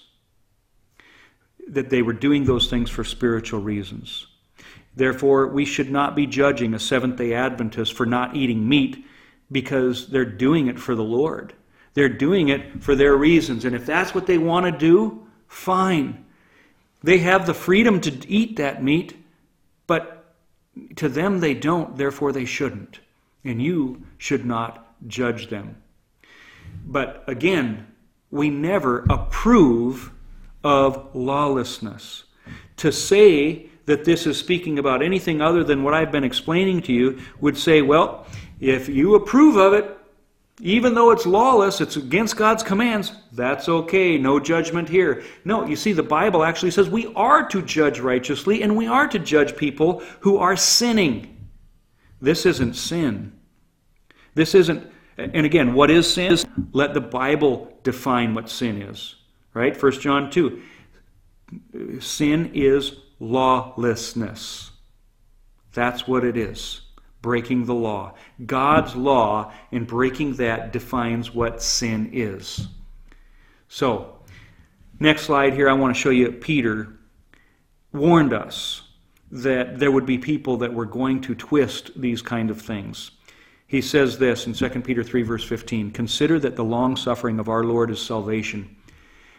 That 1.66 1.90
they 1.90 2.02
were 2.02 2.12
doing 2.12 2.44
those 2.44 2.70
things 2.70 2.88
for 2.88 3.02
spiritual 3.02 3.62
reasons. 3.62 4.28
Therefore, 4.94 5.48
we 5.48 5.64
should 5.64 5.90
not 5.90 6.14
be 6.14 6.28
judging 6.28 6.72
a 6.72 6.78
Seventh 6.78 7.16
day 7.16 7.34
Adventist 7.34 7.94
for 7.94 8.06
not 8.06 8.36
eating 8.36 8.68
meat 8.68 9.06
because 9.52 10.08
they're 10.08 10.24
doing 10.24 10.68
it 10.68 10.78
for 10.78 10.94
the 10.94 11.04
Lord. 11.04 11.54
They're 11.94 12.08
doing 12.08 12.48
it 12.48 12.82
for 12.82 12.94
their 12.94 13.16
reasons. 13.16 13.64
And 13.64 13.74
if 13.74 13.86
that's 13.86 14.14
what 14.14 14.26
they 14.26 14.38
want 14.38 14.66
to 14.66 14.72
do, 14.72 15.26
fine. 15.48 16.24
They 17.02 17.18
have 17.18 17.46
the 17.46 17.54
freedom 17.54 18.00
to 18.02 18.28
eat 18.28 18.56
that 18.56 18.82
meat, 18.82 19.16
but 19.86 20.34
to 20.96 21.08
them 21.08 21.40
they 21.40 21.54
don't, 21.54 21.96
therefore 21.96 22.32
they 22.32 22.44
shouldn't. 22.44 23.00
And 23.44 23.60
you 23.60 24.06
should 24.18 24.44
not 24.44 24.94
judge 25.08 25.48
them. 25.48 25.82
But 26.86 27.24
again, 27.26 27.86
we 28.30 28.50
never 28.50 29.04
approve 29.10 30.12
of 30.62 31.14
lawlessness. 31.14 32.24
To 32.76 32.92
say 32.92 33.66
that 33.86 34.04
this 34.04 34.26
is 34.26 34.38
speaking 34.38 34.78
about 34.78 35.02
anything 35.02 35.40
other 35.40 35.64
than 35.64 35.82
what 35.82 35.94
I've 35.94 36.12
been 36.12 36.24
explaining 36.24 36.82
to 36.82 36.92
you 36.92 37.18
would 37.40 37.56
say, 37.56 37.82
well, 37.82 38.26
if 38.60 38.88
you 38.88 39.14
approve 39.14 39.56
of 39.56 39.72
it, 39.72 39.96
even 40.60 40.94
though 40.94 41.10
it's 41.10 41.24
lawless, 41.24 41.80
it's 41.80 41.96
against 41.96 42.36
God's 42.36 42.62
commands, 42.62 43.12
that's 43.32 43.68
okay. 43.68 44.18
No 44.18 44.38
judgment 44.38 44.88
here. 44.88 45.22
No, 45.44 45.64
you 45.66 45.74
see, 45.74 45.94
the 45.94 46.02
Bible 46.02 46.44
actually 46.44 46.70
says 46.70 46.90
we 46.90 47.06
are 47.14 47.48
to 47.48 47.62
judge 47.62 47.98
righteously 47.98 48.62
and 48.62 48.76
we 48.76 48.86
are 48.86 49.08
to 49.08 49.18
judge 49.18 49.56
people 49.56 50.02
who 50.20 50.36
are 50.36 50.56
sinning. 50.56 51.48
This 52.20 52.44
isn't 52.44 52.74
sin. 52.74 53.32
This 54.34 54.54
isn't, 54.54 54.86
and 55.16 55.46
again, 55.46 55.72
what 55.72 55.90
is 55.90 56.12
sin? 56.12 56.36
Let 56.72 56.92
the 56.92 57.00
Bible 57.00 57.72
define 57.82 58.34
what 58.34 58.50
sin 58.50 58.82
is. 58.82 59.16
Right? 59.54 59.80
1 59.80 59.92
John 59.92 60.30
2. 60.30 60.62
Sin 62.00 62.50
is 62.52 62.96
lawlessness. 63.18 64.72
That's 65.72 66.06
what 66.06 66.24
it 66.24 66.36
is 66.36 66.82
breaking 67.22 67.66
the 67.66 67.74
law. 67.74 68.14
God's 68.46 68.96
law 68.96 69.52
and 69.72 69.86
breaking 69.86 70.34
that 70.34 70.72
defines 70.72 71.34
what 71.34 71.62
sin 71.62 72.10
is. 72.12 72.68
So, 73.68 74.18
next 74.98 75.22
slide 75.22 75.54
here, 75.54 75.68
I 75.68 75.74
want 75.74 75.94
to 75.94 76.00
show 76.00 76.10
you 76.10 76.32
Peter 76.32 76.96
warned 77.92 78.32
us 78.32 78.82
that 79.30 79.78
there 79.78 79.92
would 79.92 80.06
be 80.06 80.18
people 80.18 80.56
that 80.58 80.72
were 80.72 80.86
going 80.86 81.20
to 81.20 81.34
twist 81.34 81.90
these 82.00 82.22
kind 82.22 82.50
of 82.50 82.60
things. 82.60 83.12
He 83.66 83.80
says 83.80 84.18
this 84.18 84.46
in 84.46 84.54
2 84.54 84.68
Peter 84.80 85.04
3, 85.04 85.22
verse 85.22 85.44
15 85.44 85.92
Consider 85.92 86.40
that 86.40 86.56
the 86.56 86.64
long 86.64 86.96
suffering 86.96 87.38
of 87.38 87.48
our 87.48 87.62
Lord 87.62 87.90
is 87.90 88.00
salvation, 88.00 88.76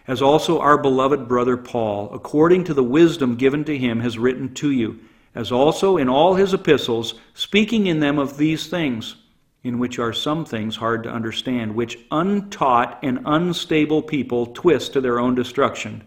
as 0.08 0.22
also 0.22 0.60
our 0.60 0.78
beloved 0.78 1.28
brother 1.28 1.58
Paul, 1.58 2.10
according 2.14 2.64
to 2.66 2.74
the 2.74 2.84
wisdom 2.84 3.36
given 3.36 3.66
to 3.66 3.78
him, 3.78 4.00
has 4.00 4.18
written 4.18 4.54
to 4.56 4.72
you 4.72 5.00
as 5.34 5.52
also 5.52 5.98
in 5.98 6.10
all 6.10 6.36
his 6.36 6.54
epistles, 6.54 7.16
speaking 7.34 7.88
in 7.88 8.00
them 8.00 8.20
of 8.20 8.38
these 8.38 8.68
things, 8.68 9.16
in 9.64 9.80
which 9.80 10.00
are 10.00 10.14
some 10.14 10.44
things 10.44 10.76
hard 10.76 11.04
to 11.04 11.12
understand, 11.12 11.76
which 11.76 12.00
untaught 12.12 13.00
and 13.04 13.20
unstable 13.26 14.02
people 14.02 14.48
twist 14.48 14.94
to 14.94 15.02
their 15.02 15.20
own 15.20 15.36
destruction, 15.36 16.04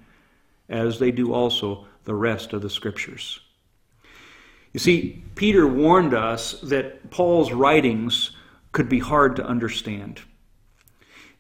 as 0.69 0.99
they 0.99 1.11
do 1.11 1.33
also 1.33 1.87
the 2.05 2.15
rest 2.15 2.53
of 2.53 2.63
the 2.63 2.71
Scriptures. 2.71 3.41
You 4.73 4.81
see, 4.81 5.23
Peter 5.37 5.67
warned 5.67 6.15
us 6.15 6.61
that 6.63 7.11
Paul's 7.11 7.53
writings 7.53 8.33
could 8.73 8.89
be 8.89 8.99
hard 8.99 9.37
to 9.37 9.47
understand. 9.47 10.21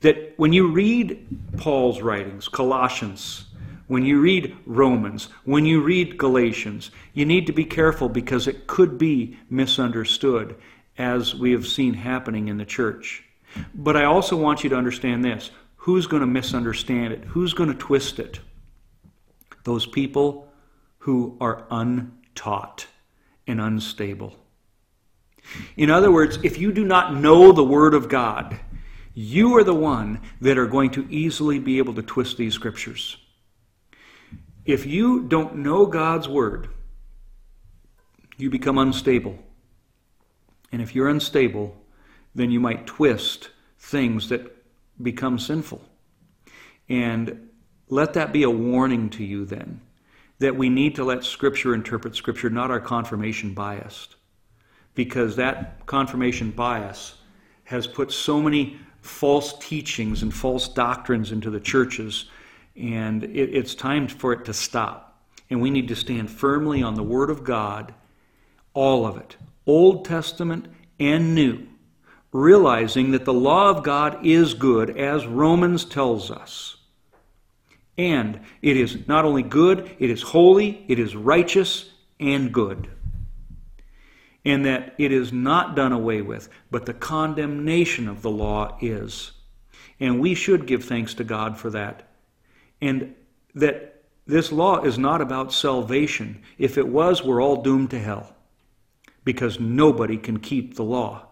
That 0.00 0.34
when 0.36 0.52
you 0.52 0.70
read 0.70 1.26
Paul's 1.56 2.00
writings, 2.00 2.46
Colossians, 2.46 3.46
when 3.86 4.04
you 4.04 4.20
read 4.20 4.56
Romans, 4.66 5.28
when 5.44 5.66
you 5.66 5.82
read 5.82 6.18
Galatians, 6.18 6.90
you 7.12 7.24
need 7.24 7.46
to 7.46 7.52
be 7.52 7.64
careful 7.64 8.08
because 8.08 8.46
it 8.46 8.66
could 8.66 8.98
be 8.98 9.38
misunderstood, 9.50 10.56
as 10.96 11.34
we 11.34 11.52
have 11.52 11.66
seen 11.66 11.94
happening 11.94 12.48
in 12.48 12.56
the 12.56 12.64
church. 12.64 13.24
But 13.74 13.96
I 13.96 14.04
also 14.04 14.36
want 14.36 14.64
you 14.64 14.70
to 14.70 14.76
understand 14.76 15.24
this 15.24 15.50
who's 15.76 16.06
going 16.06 16.20
to 16.20 16.26
misunderstand 16.26 17.12
it? 17.12 17.24
Who's 17.24 17.52
going 17.52 17.70
to 17.70 17.78
twist 17.78 18.18
it? 18.18 18.40
Those 19.64 19.86
people 19.86 20.48
who 20.98 21.36
are 21.40 21.66
untaught 21.70 22.86
and 23.46 23.60
unstable. 23.60 24.34
In 25.76 25.90
other 25.90 26.10
words, 26.10 26.38
if 26.42 26.58
you 26.58 26.72
do 26.72 26.84
not 26.84 27.14
know 27.14 27.52
the 27.52 27.64
Word 27.64 27.92
of 27.92 28.08
God, 28.08 28.58
you 29.12 29.56
are 29.58 29.64
the 29.64 29.74
one 29.74 30.20
that 30.40 30.56
are 30.56 30.66
going 30.66 30.90
to 30.92 31.06
easily 31.10 31.58
be 31.58 31.76
able 31.76 31.92
to 31.94 32.02
twist 32.02 32.38
these 32.38 32.54
scriptures. 32.54 33.18
If 34.64 34.86
you 34.86 35.22
don't 35.22 35.56
know 35.56 35.86
God's 35.86 36.28
Word, 36.28 36.68
you 38.36 38.50
become 38.50 38.78
unstable. 38.78 39.38
And 40.72 40.80
if 40.80 40.94
you're 40.94 41.08
unstable, 41.08 41.76
then 42.34 42.50
you 42.50 42.60
might 42.60 42.86
twist 42.86 43.50
things 43.78 44.28
that 44.30 44.56
become 45.02 45.38
sinful. 45.38 45.82
And 46.88 47.50
let 47.88 48.14
that 48.14 48.32
be 48.32 48.42
a 48.42 48.50
warning 48.50 49.10
to 49.10 49.24
you 49.24 49.44
then 49.44 49.80
that 50.38 50.56
we 50.56 50.68
need 50.68 50.96
to 50.96 51.04
let 51.04 51.24
Scripture 51.24 51.74
interpret 51.74 52.16
Scripture, 52.16 52.50
not 52.50 52.70
our 52.70 52.80
confirmation 52.80 53.54
bias. 53.54 54.08
Because 54.94 55.36
that 55.36 55.86
confirmation 55.86 56.50
bias 56.50 57.14
has 57.64 57.86
put 57.86 58.12
so 58.12 58.40
many 58.40 58.78
false 59.00 59.56
teachings 59.58 60.22
and 60.22 60.34
false 60.34 60.68
doctrines 60.68 61.30
into 61.30 61.50
the 61.50 61.60
churches, 61.60 62.26
and 62.76 63.24
it, 63.24 63.54
it's 63.54 63.74
time 63.74 64.08
for 64.08 64.32
it 64.32 64.44
to 64.46 64.54
stop. 64.54 65.22
And 65.50 65.60
we 65.60 65.70
need 65.70 65.88
to 65.88 65.96
stand 65.96 66.30
firmly 66.30 66.82
on 66.82 66.94
the 66.94 67.02
Word 67.02 67.30
of 67.30 67.44
God, 67.44 67.94
all 68.72 69.06
of 69.06 69.16
it, 69.16 69.36
Old 69.66 70.04
Testament 70.04 70.66
and 70.98 71.34
New, 71.34 71.66
realizing 72.32 73.12
that 73.12 73.24
the 73.24 73.32
law 73.32 73.70
of 73.70 73.84
God 73.84 74.24
is 74.26 74.54
good, 74.54 74.96
as 74.96 75.26
Romans 75.26 75.84
tells 75.84 76.30
us. 76.30 76.76
And 77.96 78.40
it 78.60 78.76
is 78.76 79.06
not 79.06 79.24
only 79.24 79.42
good, 79.42 79.90
it 79.98 80.10
is 80.10 80.22
holy, 80.22 80.84
it 80.88 80.98
is 80.98 81.14
righteous, 81.14 81.90
and 82.18 82.52
good. 82.52 82.88
And 84.44 84.64
that 84.66 84.94
it 84.98 85.12
is 85.12 85.32
not 85.32 85.76
done 85.76 85.92
away 85.92 86.20
with, 86.20 86.48
but 86.70 86.86
the 86.86 86.94
condemnation 86.94 88.08
of 88.08 88.22
the 88.22 88.30
law 88.30 88.76
is. 88.80 89.32
And 90.00 90.20
we 90.20 90.34
should 90.34 90.66
give 90.66 90.84
thanks 90.84 91.14
to 91.14 91.24
God 91.24 91.56
for 91.56 91.70
that. 91.70 92.08
And 92.80 93.14
that 93.54 94.02
this 94.26 94.50
law 94.50 94.82
is 94.82 94.98
not 94.98 95.20
about 95.20 95.52
salvation. 95.52 96.42
If 96.58 96.78
it 96.78 96.88
was, 96.88 97.22
we're 97.22 97.42
all 97.42 97.62
doomed 97.62 97.90
to 97.90 97.98
hell 97.98 98.34
because 99.24 99.60
nobody 99.60 100.16
can 100.16 100.38
keep 100.38 100.74
the 100.74 100.84
law. 100.84 101.26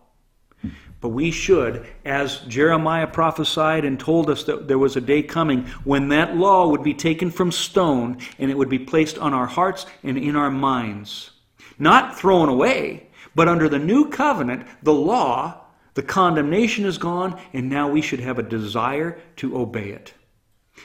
But 1.01 1.09
we 1.09 1.33
should, 1.33 1.87
as 2.05 2.39
Jeremiah 2.47 3.09
prophesied 3.09 3.85
and 3.85 3.99
told 3.99 4.31
us 4.31 4.45
that 4.45 4.69
there 4.69 4.79
was 4.79 4.97
a 4.97 5.01
day 5.01 5.23
coming 5.23 5.67
when 5.83 6.09
that 6.09 6.37
law 6.37 6.69
would 6.69 6.85
be 6.85 6.95
taken 6.95 7.31
from 7.31 7.51
stone 7.51 8.19
and 8.39 8.51
it 8.51 8.57
would 8.57 8.69
be 8.69 8.79
placed 8.79 9.19
on 9.19 9.35
our 9.35 9.47
hearts 9.47 9.85
and 10.05 10.17
in 10.17 10.37
our 10.37 10.51
minds. 10.51 11.31
Not 11.77 12.17
thrown 12.17 12.49
away, 12.49 13.09
but 13.35 13.49
under 13.49 13.69
the 13.69 13.81
new 13.81 14.11
covenant, 14.11 14.67
the 14.83 14.95
law, 14.95 15.65
the 15.95 16.03
condemnation 16.03 16.85
is 16.85 16.99
gone, 16.99 17.41
and 17.53 17.69
now 17.69 17.91
we 17.91 18.01
should 18.01 18.21
have 18.21 18.39
a 18.39 18.43
desire 18.43 19.19
to 19.37 19.59
obey 19.59 19.89
it, 19.89 20.15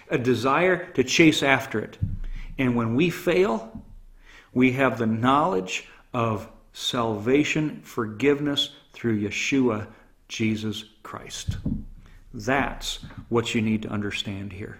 a 0.09 0.17
desire 0.17 0.85
to 0.91 1.03
chase 1.03 1.43
after 1.43 1.79
it. 1.79 1.97
And 2.57 2.75
when 2.75 2.95
we 2.95 3.09
fail, 3.09 3.83
we 4.53 4.73
have 4.73 4.97
the 4.97 5.05
knowledge 5.05 5.87
of 6.13 6.49
salvation, 6.73 7.81
forgiveness 7.83 8.71
through 8.93 9.21
Yeshua 9.21 9.87
Jesus 10.27 10.85
Christ. 11.03 11.57
That's 12.33 12.99
what 13.29 13.55
you 13.55 13.61
need 13.61 13.83
to 13.83 13.89
understand 13.89 14.53
here. 14.53 14.79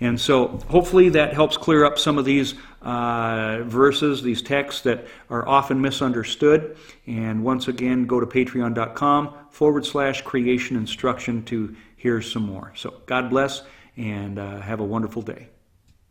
And 0.00 0.20
so, 0.20 0.58
hopefully, 0.68 1.10
that 1.10 1.32
helps 1.32 1.56
clear 1.56 1.84
up 1.84 1.98
some 1.98 2.18
of 2.18 2.24
these 2.24 2.54
uh, 2.82 3.62
verses, 3.64 4.22
these 4.22 4.42
texts 4.42 4.82
that 4.82 5.06
are 5.30 5.46
often 5.46 5.80
misunderstood. 5.80 6.76
And 7.06 7.44
once 7.44 7.68
again, 7.68 8.06
go 8.06 8.18
to 8.18 8.26
patreon.com 8.26 9.34
forward 9.50 9.86
slash 9.86 10.22
creation 10.22 10.76
instruction 10.76 11.44
to 11.44 11.76
hear 11.96 12.20
some 12.20 12.42
more. 12.42 12.72
So, 12.74 12.94
God 13.06 13.30
bless 13.30 13.62
and 13.96 14.38
uh, 14.38 14.60
have 14.60 14.80
a 14.80 14.84
wonderful 14.84 15.22
day. 15.22 15.48